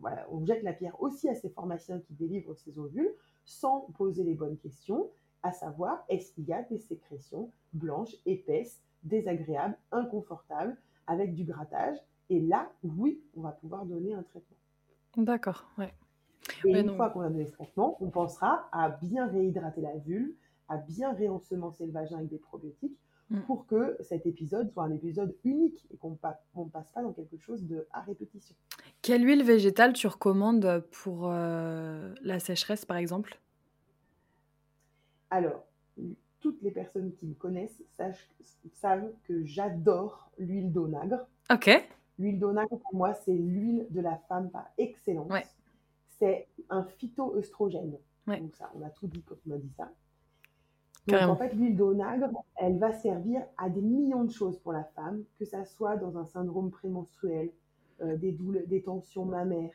voilà, 0.00 0.26
on 0.30 0.44
jette 0.44 0.62
la 0.62 0.72
pierre 0.72 1.00
aussi 1.00 1.28
à 1.28 1.34
ces 1.34 1.48
pharmaciens 1.50 2.00
qui 2.00 2.14
délivrent 2.14 2.54
ces 2.56 2.78
ovules 2.78 3.14
sans 3.44 3.82
poser 3.96 4.24
les 4.24 4.34
bonnes 4.34 4.56
questions, 4.56 5.10
à 5.42 5.52
savoir 5.52 6.04
est-ce 6.08 6.32
qu'il 6.32 6.44
y 6.44 6.52
a 6.52 6.62
des 6.62 6.78
sécrétions 6.78 7.50
blanches, 7.72 8.14
épaisses, 8.24 8.80
désagréables, 9.02 9.76
inconfortables, 9.92 10.76
avec 11.06 11.34
du 11.34 11.44
grattage? 11.44 11.98
Et 12.30 12.40
là, 12.40 12.70
oui, 12.82 13.22
on 13.36 13.42
va 13.42 13.52
pouvoir 13.52 13.84
donner 13.84 14.14
un 14.14 14.22
traitement. 14.22 14.56
D'accord. 15.18 15.66
Ouais. 15.78 15.92
Et 16.64 16.72
Ouais, 16.72 16.80
une 16.80 16.86
non. 16.88 16.96
fois 16.96 17.10
qu'on 17.10 17.20
a 17.22 17.28
donné 17.30 17.46
ce 17.46 17.52
traitement, 17.52 17.96
on 18.00 18.10
pensera 18.10 18.68
à 18.72 18.88
bien 18.90 19.26
réhydrater 19.28 19.80
la 19.80 19.96
vulve, 19.98 20.32
à 20.68 20.76
bien 20.76 21.12
réensemencer 21.12 21.86
le 21.86 21.92
vagin 21.92 22.16
avec 22.18 22.28
des 22.30 22.38
probiotiques 22.38 22.96
Mm. 23.30 23.40
pour 23.46 23.66
que 23.66 23.96
cet 24.00 24.26
épisode 24.26 24.70
soit 24.70 24.82
un 24.84 24.92
épisode 24.92 25.34
unique 25.44 25.86
et 25.90 25.96
qu'on 25.96 26.10
ne 26.10 26.16
passe 26.68 26.90
pas 26.92 27.02
dans 27.02 27.14
quelque 27.14 27.38
chose 27.38 27.64
de 27.64 27.86
à 27.90 28.02
répétition. 28.02 28.54
Quelle 29.00 29.24
huile 29.26 29.42
végétale 29.42 29.94
tu 29.94 30.06
recommandes 30.06 30.84
pour 30.90 31.30
euh, 31.30 32.12
la 32.20 32.38
sécheresse, 32.38 32.84
par 32.84 32.98
exemple? 32.98 33.40
Alors, 35.30 35.64
toutes 36.40 36.60
les 36.60 36.70
personnes 36.70 37.12
qui 37.14 37.26
me 37.26 37.34
connaissent 37.34 37.82
sachent- 37.98 38.28
savent 38.74 39.10
que 39.24 39.42
j'adore 39.44 40.30
l'huile 40.38 40.70
d'onagre. 40.70 41.26
Ok. 41.50 41.70
L'huile 42.18 42.38
d'onagre, 42.38 42.68
pour 42.78 42.94
moi, 42.94 43.14
c'est 43.14 43.32
l'huile 43.32 43.86
de 43.88 44.00
la 44.02 44.18
femme 44.28 44.50
par 44.50 44.66
excellence. 44.76 45.30
Ouais. 45.30 45.44
C'est 46.24 46.48
un 46.70 46.84
phytoœstrogène. 46.84 47.98
Ouais. 48.26 48.40
Donc 48.40 48.54
ça, 48.56 48.70
on 48.74 48.82
a 48.82 48.88
tout 48.88 49.06
dit 49.06 49.22
quand 49.22 49.36
on 49.46 49.52
a 49.52 49.58
dit 49.58 49.72
ça. 49.76 49.84
Donc 49.84 51.18
Carrément. 51.18 51.34
en 51.34 51.36
fait, 51.36 51.52
l'huile 51.52 51.76
d'onagre, 51.76 52.30
elle 52.56 52.78
va 52.78 52.92
servir 52.94 53.42
à 53.58 53.68
des 53.68 53.82
millions 53.82 54.24
de 54.24 54.30
choses 54.30 54.58
pour 54.58 54.72
la 54.72 54.84
femme, 54.96 55.22
que 55.38 55.44
ça 55.44 55.66
soit 55.66 55.96
dans 55.96 56.16
un 56.16 56.24
syndrome 56.24 56.70
prémenstruel, 56.70 57.50
euh, 58.00 58.16
des, 58.16 58.32
douleurs, 58.32 58.66
des 58.66 58.82
tensions 58.82 59.26
mammaires, 59.26 59.74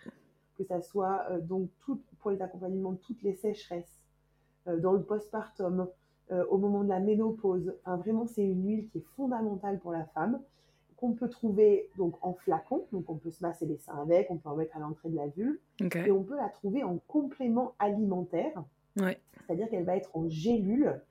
que 0.57 0.63
ça 0.63 0.81
soit 0.81 1.23
euh, 1.29 1.39
donc 1.39 1.69
tout, 1.81 2.01
pour 2.19 2.31
les 2.31 2.41
accompagnements 2.41 2.93
de 2.93 2.97
toutes 2.97 3.21
les 3.21 3.35
sécheresses, 3.35 4.01
euh, 4.67 4.79
dans 4.79 4.93
le 4.93 5.03
postpartum, 5.03 5.87
au 6.51 6.59
moment 6.59 6.83
de 6.83 6.89
la 6.89 6.99
ménopause. 6.99 7.73
Enfin, 7.83 7.97
vraiment, 7.97 8.27
c'est 8.27 8.43
une 8.43 8.63
huile 8.63 8.87
qui 8.89 8.99
est 8.99 9.05
fondamentale 9.15 9.79
pour 9.79 9.91
la 9.91 10.05
femme, 10.05 10.39
qu'on 10.99 11.13
peut 11.13 11.29
trouver 11.29 11.89
donc 11.97 12.15
en 12.21 12.33
flacon, 12.33 12.85
donc 12.91 13.09
on 13.09 13.15
peut 13.15 13.31
se 13.31 13.41
masser 13.43 13.65
les 13.65 13.77
seins 13.77 13.97
avec, 14.01 14.29
on 14.29 14.37
peut 14.37 14.49
en 14.49 14.55
mettre 14.55 14.75
à 14.75 14.79
l'entrée 14.79 15.09
de 15.09 15.15
la 15.15 15.27
vulve, 15.27 15.57
et 16.07 16.11
on 16.11 16.23
peut 16.23 16.35
la 16.35 16.49
trouver 16.49 16.83
en 16.83 16.97
complément 17.07 17.73
alimentaire, 17.79 18.63
Ouais. 18.99 19.17
c'est-à-dire 19.47 19.69
qu'elle 19.69 19.85
va 19.85 19.95
être 19.95 20.15
en 20.15 20.27
gélule. 20.27 21.01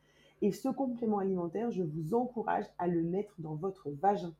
Et 0.43 0.53
ce 0.53 0.69
complément 0.69 1.19
alimentaire, 1.19 1.71
je 1.71 1.83
vous 1.83 2.15
encourage 2.15 2.67
à 2.79 2.87
le 2.87 3.03
mettre 3.03 3.35
dans 3.39 3.55
votre 3.55 3.91
vagin. 3.91 4.35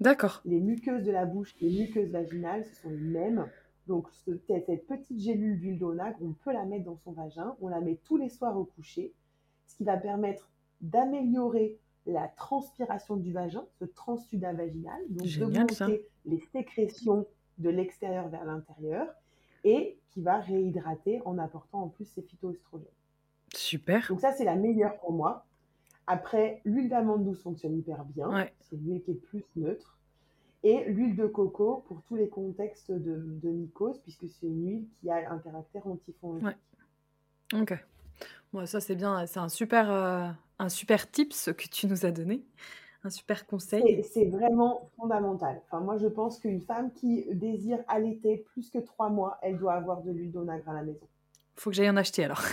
D'accord. 0.00 0.40
Les 0.44 0.60
muqueuses 0.60 1.04
de 1.04 1.12
la 1.12 1.24
bouche, 1.26 1.54
les 1.60 1.70
muqueuses 1.78 2.10
vaginales, 2.10 2.64
ce 2.64 2.74
sont 2.82 2.90
les 2.90 2.96
mêmes. 2.96 3.46
Donc 3.86 4.08
ce- 4.10 4.36
cette 4.46 4.86
petite 4.86 5.20
gélule 5.20 5.60
d'huile 5.60 5.78
d'onagre, 5.78 6.16
on 6.22 6.32
peut 6.32 6.52
la 6.52 6.64
mettre 6.64 6.84
dans 6.86 6.96
son 6.96 7.12
vagin. 7.12 7.54
On 7.60 7.68
la 7.68 7.80
met 7.80 7.98
tous 8.04 8.16
les 8.16 8.28
soirs 8.28 8.58
au 8.58 8.64
coucher, 8.64 9.12
ce 9.66 9.76
qui 9.76 9.84
va 9.84 9.96
permettre 9.96 10.50
d'améliorer 10.80 11.78
la 12.06 12.28
transpiration 12.28 13.16
du 13.16 13.32
vagin, 13.32 13.64
ce 13.78 13.84
transsudat 13.84 14.52
vaginal, 14.52 15.00
donc 15.10 15.26
Génial, 15.26 15.70
ça. 15.70 15.86
d'augmenter 15.86 16.08
les 16.24 16.40
sécrétions 16.52 17.26
de 17.58 17.68
l'extérieur 17.70 18.28
vers 18.28 18.44
l'intérieur 18.44 19.06
et 19.64 19.98
qui 20.10 20.22
va 20.22 20.38
réhydrater 20.38 21.20
en 21.24 21.38
apportant 21.38 21.82
en 21.82 21.88
plus 21.88 22.04
ces 22.04 22.22
phytoestrogènes. 22.22 22.86
Super. 23.54 24.06
Donc 24.08 24.20
ça, 24.20 24.32
c'est 24.32 24.44
la 24.44 24.54
meilleure 24.56 24.96
pour 24.98 25.12
moi. 25.12 25.46
Après, 26.06 26.60
l'huile 26.64 26.88
d'amande 26.88 27.24
douce 27.24 27.42
fonctionne 27.42 27.76
hyper 27.76 28.04
bien. 28.04 28.28
Ouais. 28.28 28.52
C'est 28.60 28.76
une 28.76 28.86
huile 28.92 29.02
qui 29.02 29.10
est 29.10 29.14
plus 29.14 29.44
neutre. 29.56 29.98
Et 30.62 30.84
l'huile 30.84 31.16
de 31.16 31.26
coco 31.26 31.84
pour 31.86 32.02
tous 32.02 32.16
les 32.16 32.28
contextes 32.28 32.90
de, 32.92 33.22
de 33.42 33.48
mycose, 33.50 33.98
puisque 34.00 34.28
c'est 34.28 34.46
une 34.46 34.66
huile 34.66 34.88
qui 35.00 35.10
a 35.10 35.30
un 35.30 35.38
caractère 35.38 35.86
antifongique. 35.86 36.46
Ouais. 36.46 37.60
Ok. 37.60 37.74
Bon, 38.52 38.66
ça 38.66 38.80
c'est 38.80 38.96
bien. 38.96 39.26
C'est 39.26 39.38
un 39.38 39.48
super, 39.48 39.90
euh, 39.90 40.28
un 40.58 40.68
super 40.68 41.10
tips 41.10 41.50
que 41.56 41.68
tu 41.68 41.86
nous 41.86 42.06
as 42.06 42.10
donné. 42.10 42.44
Un 43.04 43.10
super 43.10 43.46
conseil. 43.46 44.02
c'est 44.02 44.24
vraiment 44.24 44.90
fondamental. 44.96 45.60
Enfin, 45.66 45.80
moi, 45.80 45.96
je 45.96 46.08
pense 46.08 46.40
qu'une 46.40 46.60
femme 46.60 46.92
qui 46.92 47.24
désire 47.32 47.78
allaiter 47.86 48.38
plus 48.52 48.68
que 48.70 48.78
trois 48.78 49.10
mois, 49.10 49.38
elle 49.42 49.58
doit 49.58 49.74
avoir 49.74 50.02
de 50.02 50.10
l'huile 50.10 50.32
d'onagre 50.32 50.68
à 50.68 50.74
la 50.74 50.82
maison. 50.82 51.06
Faut 51.54 51.70
que 51.70 51.76
j'aille 51.76 51.90
en 51.90 51.96
acheter 51.96 52.24
alors. 52.24 52.42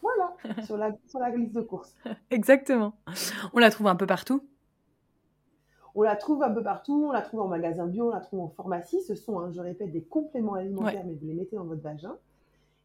Voilà, 0.00 0.62
sur 0.62 0.76
la, 0.76 0.96
sur 1.08 1.18
la 1.18 1.30
liste 1.30 1.52
de 1.52 1.60
courses. 1.60 1.94
Exactement. 2.30 2.94
On 3.52 3.58
la 3.58 3.70
trouve 3.70 3.88
un 3.88 3.96
peu 3.96 4.06
partout? 4.06 4.40
On 5.96 6.02
la 6.02 6.14
trouve 6.14 6.42
un 6.42 6.52
peu 6.52 6.62
partout, 6.62 7.06
on 7.08 7.12
la 7.12 7.22
trouve 7.22 7.40
en 7.40 7.48
magasin 7.48 7.86
bio, 7.86 8.08
on 8.08 8.14
la 8.14 8.20
trouve 8.20 8.40
en 8.40 8.48
pharmacie. 8.48 9.02
Ce 9.02 9.14
sont, 9.14 9.40
hein, 9.40 9.50
je 9.50 9.60
répète, 9.60 9.90
des 9.90 10.04
compléments 10.04 10.54
alimentaires, 10.54 11.04
mais 11.04 11.14
vous 11.14 11.26
les 11.26 11.34
mettez 11.34 11.56
dans 11.56 11.64
votre 11.64 11.82
vagin. 11.82 12.16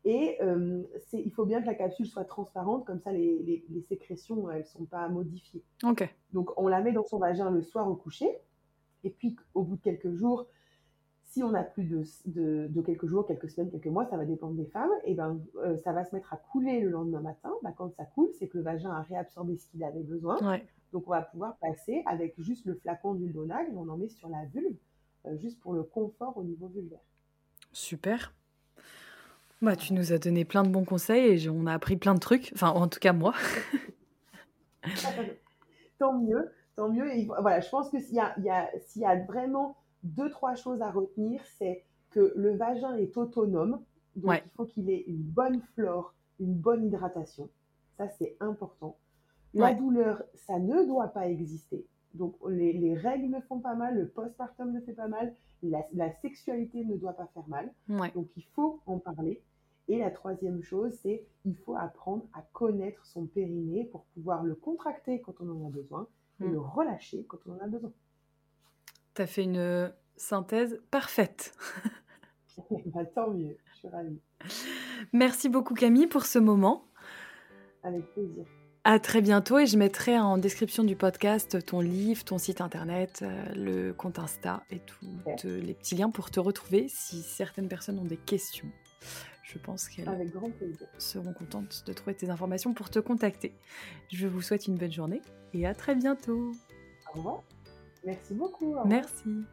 Et 0.03 0.37
euh, 0.41 0.81
il 1.13 1.31
faut 1.31 1.45
bien 1.45 1.61
que 1.61 1.67
la 1.67 1.75
capsule 1.75 2.07
soit 2.07 2.25
transparente, 2.25 2.85
comme 2.85 2.99
ça 2.99 3.11
les, 3.11 3.63
les, 3.69 3.81
sécrétions, 3.81 4.49
elles 4.49 4.61
ne 4.61 4.65
sont 4.65 4.85
pas 4.85 5.07
modifiées. 5.09 5.63
Ok. 5.83 6.11
Donc 6.33 6.51
on 6.57 6.67
la 6.67 6.81
met 6.81 6.91
dans 6.91 7.05
son 7.05 7.19
vagin 7.19 7.51
le 7.51 7.61
soir 7.61 7.87
au 7.87 7.95
coucher. 7.95 8.29
Et 9.03 9.11
puis 9.11 9.35
au 9.53 9.63
bout 9.63 9.75
de 9.75 9.81
quelques 9.81 10.13
jours, 10.13 10.47
si 11.31 11.43
on 11.43 11.53
a 11.53 11.63
plus 11.63 11.85
de, 11.85 12.67
de, 12.67 12.81
quelques 12.81 13.07
jours, 13.07 13.25
quelques 13.25 13.49
semaines, 13.49 13.71
quelques 13.71 13.87
mois, 13.87 14.05
ça 14.05 14.17
va 14.17 14.25
dépendre 14.25 14.55
des 14.55 14.65
femmes, 14.65 14.91
et 15.05 15.13
ben 15.13 15.39
euh, 15.57 15.77
ça 15.77 15.93
va 15.93 16.03
se 16.03 16.13
mettre 16.13 16.33
à 16.33 16.37
couler 16.37 16.81
le 16.81 16.89
lendemain 16.89 17.21
matin. 17.21 17.53
Ben, 17.63 17.71
quand 17.71 17.89
ça 17.95 18.03
coule, 18.03 18.29
c'est 18.37 18.49
que 18.49 18.57
le 18.57 18.63
vagin 18.63 18.91
a 18.91 19.01
réabsorbé 19.01 19.55
ce 19.55 19.65
qu'il 19.67 19.83
avait 19.83 20.03
besoin. 20.03 20.37
Donc 20.91 21.07
on 21.07 21.11
va 21.11 21.21
pouvoir 21.21 21.57
passer 21.59 22.03
avec 22.05 22.35
juste 22.37 22.65
le 22.65 22.75
flacon 22.75 23.13
d'huile 23.13 23.31
d'onag, 23.31 23.69
on 23.77 23.87
en 23.87 23.97
met 23.97 24.09
sur 24.09 24.27
la 24.27 24.43
vulve, 24.53 24.75
euh, 25.25 25.37
juste 25.37 25.61
pour 25.61 25.73
le 25.73 25.83
confort 25.83 26.35
au 26.35 26.43
niveau 26.43 26.67
vulvaire. 26.67 26.99
Super. 27.71 28.33
Bah, 29.61 29.75
tu 29.75 29.93
nous 29.93 30.11
as 30.11 30.17
donné 30.17 30.43
plein 30.43 30.63
de 30.63 30.69
bons 30.69 30.85
conseils 30.85 31.45
et 31.45 31.49
on 31.49 31.67
a 31.67 31.73
appris 31.73 31.95
plein 31.95 32.15
de 32.15 32.19
trucs. 32.19 32.51
Enfin, 32.55 32.69
en 32.69 32.87
tout 32.87 32.99
cas, 32.99 33.13
moi. 33.13 33.33
tant 35.99 36.17
mieux, 36.19 36.51
tant 36.75 36.89
mieux. 36.89 37.15
Et 37.15 37.27
voilà, 37.27 37.59
je 37.59 37.69
pense 37.69 37.89
que 37.89 37.99
s'il 37.99 38.15
y 38.15 38.19
a, 38.19 38.33
y, 38.39 38.99
y 38.99 39.05
a 39.05 39.15
vraiment 39.23 39.77
deux, 40.01 40.31
trois 40.31 40.55
choses 40.55 40.81
à 40.81 40.89
retenir, 40.89 41.41
c'est 41.59 41.83
que 42.09 42.33
le 42.35 42.55
vagin 42.55 42.95
est 42.95 43.15
autonome. 43.17 43.83
Donc, 44.15 44.41
il 44.43 44.51
faut 44.55 44.65
qu'il 44.65 44.89
ait 44.89 45.03
une 45.07 45.21
bonne 45.21 45.61
flore, 45.75 46.15
une 46.39 46.55
bonne 46.55 46.85
hydratation. 46.85 47.47
Ça, 47.97 48.09
c'est 48.17 48.35
important. 48.39 48.97
La 49.53 49.73
douleur, 49.75 50.23
ça 50.33 50.57
ne 50.57 50.85
doit 50.85 51.09
pas 51.09 51.27
exister. 51.27 51.85
Donc, 52.15 52.35
les, 52.49 52.73
les, 52.73 52.95
règles 52.95 53.29
ne 53.29 53.39
font 53.41 53.59
pas 53.59 53.75
mal, 53.75 53.95
le 53.95 54.07
postpartum 54.07 54.71
ne 54.71 54.81
fait 54.81 54.93
pas 54.93 55.07
mal, 55.07 55.33
la, 55.61 55.85
la 55.93 56.11
sexualité 56.21 56.83
ne 56.83 56.95
doit 56.95 57.13
pas 57.13 57.27
faire 57.33 57.47
mal. 57.47 57.71
Donc, 57.87 58.27
il 58.35 58.45
faut 58.55 58.81
en 58.85 58.97
parler. 58.97 59.41
Et 59.87 59.99
la 59.99 60.11
troisième 60.11 60.61
chose, 60.61 60.93
c'est 61.01 61.25
il 61.45 61.55
faut 61.57 61.75
apprendre 61.75 62.25
à 62.33 62.41
connaître 62.53 63.05
son 63.05 63.25
périnée 63.25 63.85
pour 63.85 64.05
pouvoir 64.13 64.43
le 64.43 64.55
contracter 64.55 65.21
quand 65.21 65.33
on 65.39 65.49
en 65.49 65.67
a 65.67 65.69
besoin 65.69 66.07
et 66.39 66.45
mm. 66.45 66.51
le 66.51 66.59
relâcher 66.59 67.25
quand 67.27 67.39
on 67.47 67.53
en 67.53 67.59
a 67.59 67.67
besoin. 67.67 67.91
Tu 69.15 69.21
as 69.21 69.27
fait 69.27 69.43
une 69.43 69.91
synthèse 70.15 70.79
parfaite. 70.91 71.53
bah, 72.85 73.05
tant 73.05 73.31
mieux, 73.31 73.57
je 73.65 73.77
suis 73.77 73.87
ravie. 73.87 74.19
Merci 75.13 75.49
beaucoup 75.49 75.73
Camille 75.73 76.07
pour 76.07 76.25
ce 76.25 76.39
moment. 76.39 76.85
Avec 77.83 78.05
plaisir. 78.13 78.45
À 78.83 78.99
très 78.99 79.21
bientôt 79.21 79.59
et 79.59 79.67
je 79.67 79.77
mettrai 79.77 80.17
en 80.17 80.39
description 80.39 80.83
du 80.83 80.95
podcast 80.95 81.63
ton 81.65 81.81
livre, 81.81 82.23
ton 82.23 82.39
site 82.39 82.61
internet, 82.61 83.19
euh, 83.21 83.43
le 83.55 83.93
compte 83.93 84.17
Insta 84.17 84.63
et 84.71 84.79
tous 84.79 85.05
les 85.43 85.75
petits 85.75 85.95
liens 85.95 86.09
pour 86.09 86.31
te 86.31 86.39
retrouver 86.39 86.87
si 86.87 87.21
certaines 87.21 87.67
personnes 87.67 87.99
ont 87.99 88.05
des 88.05 88.17
questions 88.17 88.71
je 89.51 89.57
pense 89.57 89.89
qu'elles 89.89 90.07
seront 90.97 91.33
contentes 91.33 91.83
de 91.85 91.93
trouver 91.93 92.15
tes 92.15 92.29
informations 92.29 92.73
pour 92.73 92.89
te 92.89 92.99
contacter. 92.99 93.53
Je 94.09 94.27
vous 94.27 94.41
souhaite 94.41 94.67
une 94.67 94.75
bonne 94.75 94.91
journée 94.91 95.21
et 95.53 95.65
à 95.65 95.73
très 95.73 95.95
bientôt. 95.95 96.51
Au 97.13 97.17
revoir. 97.17 97.43
Merci 98.05 98.33
beaucoup. 98.33 98.75
Merci. 98.85 99.45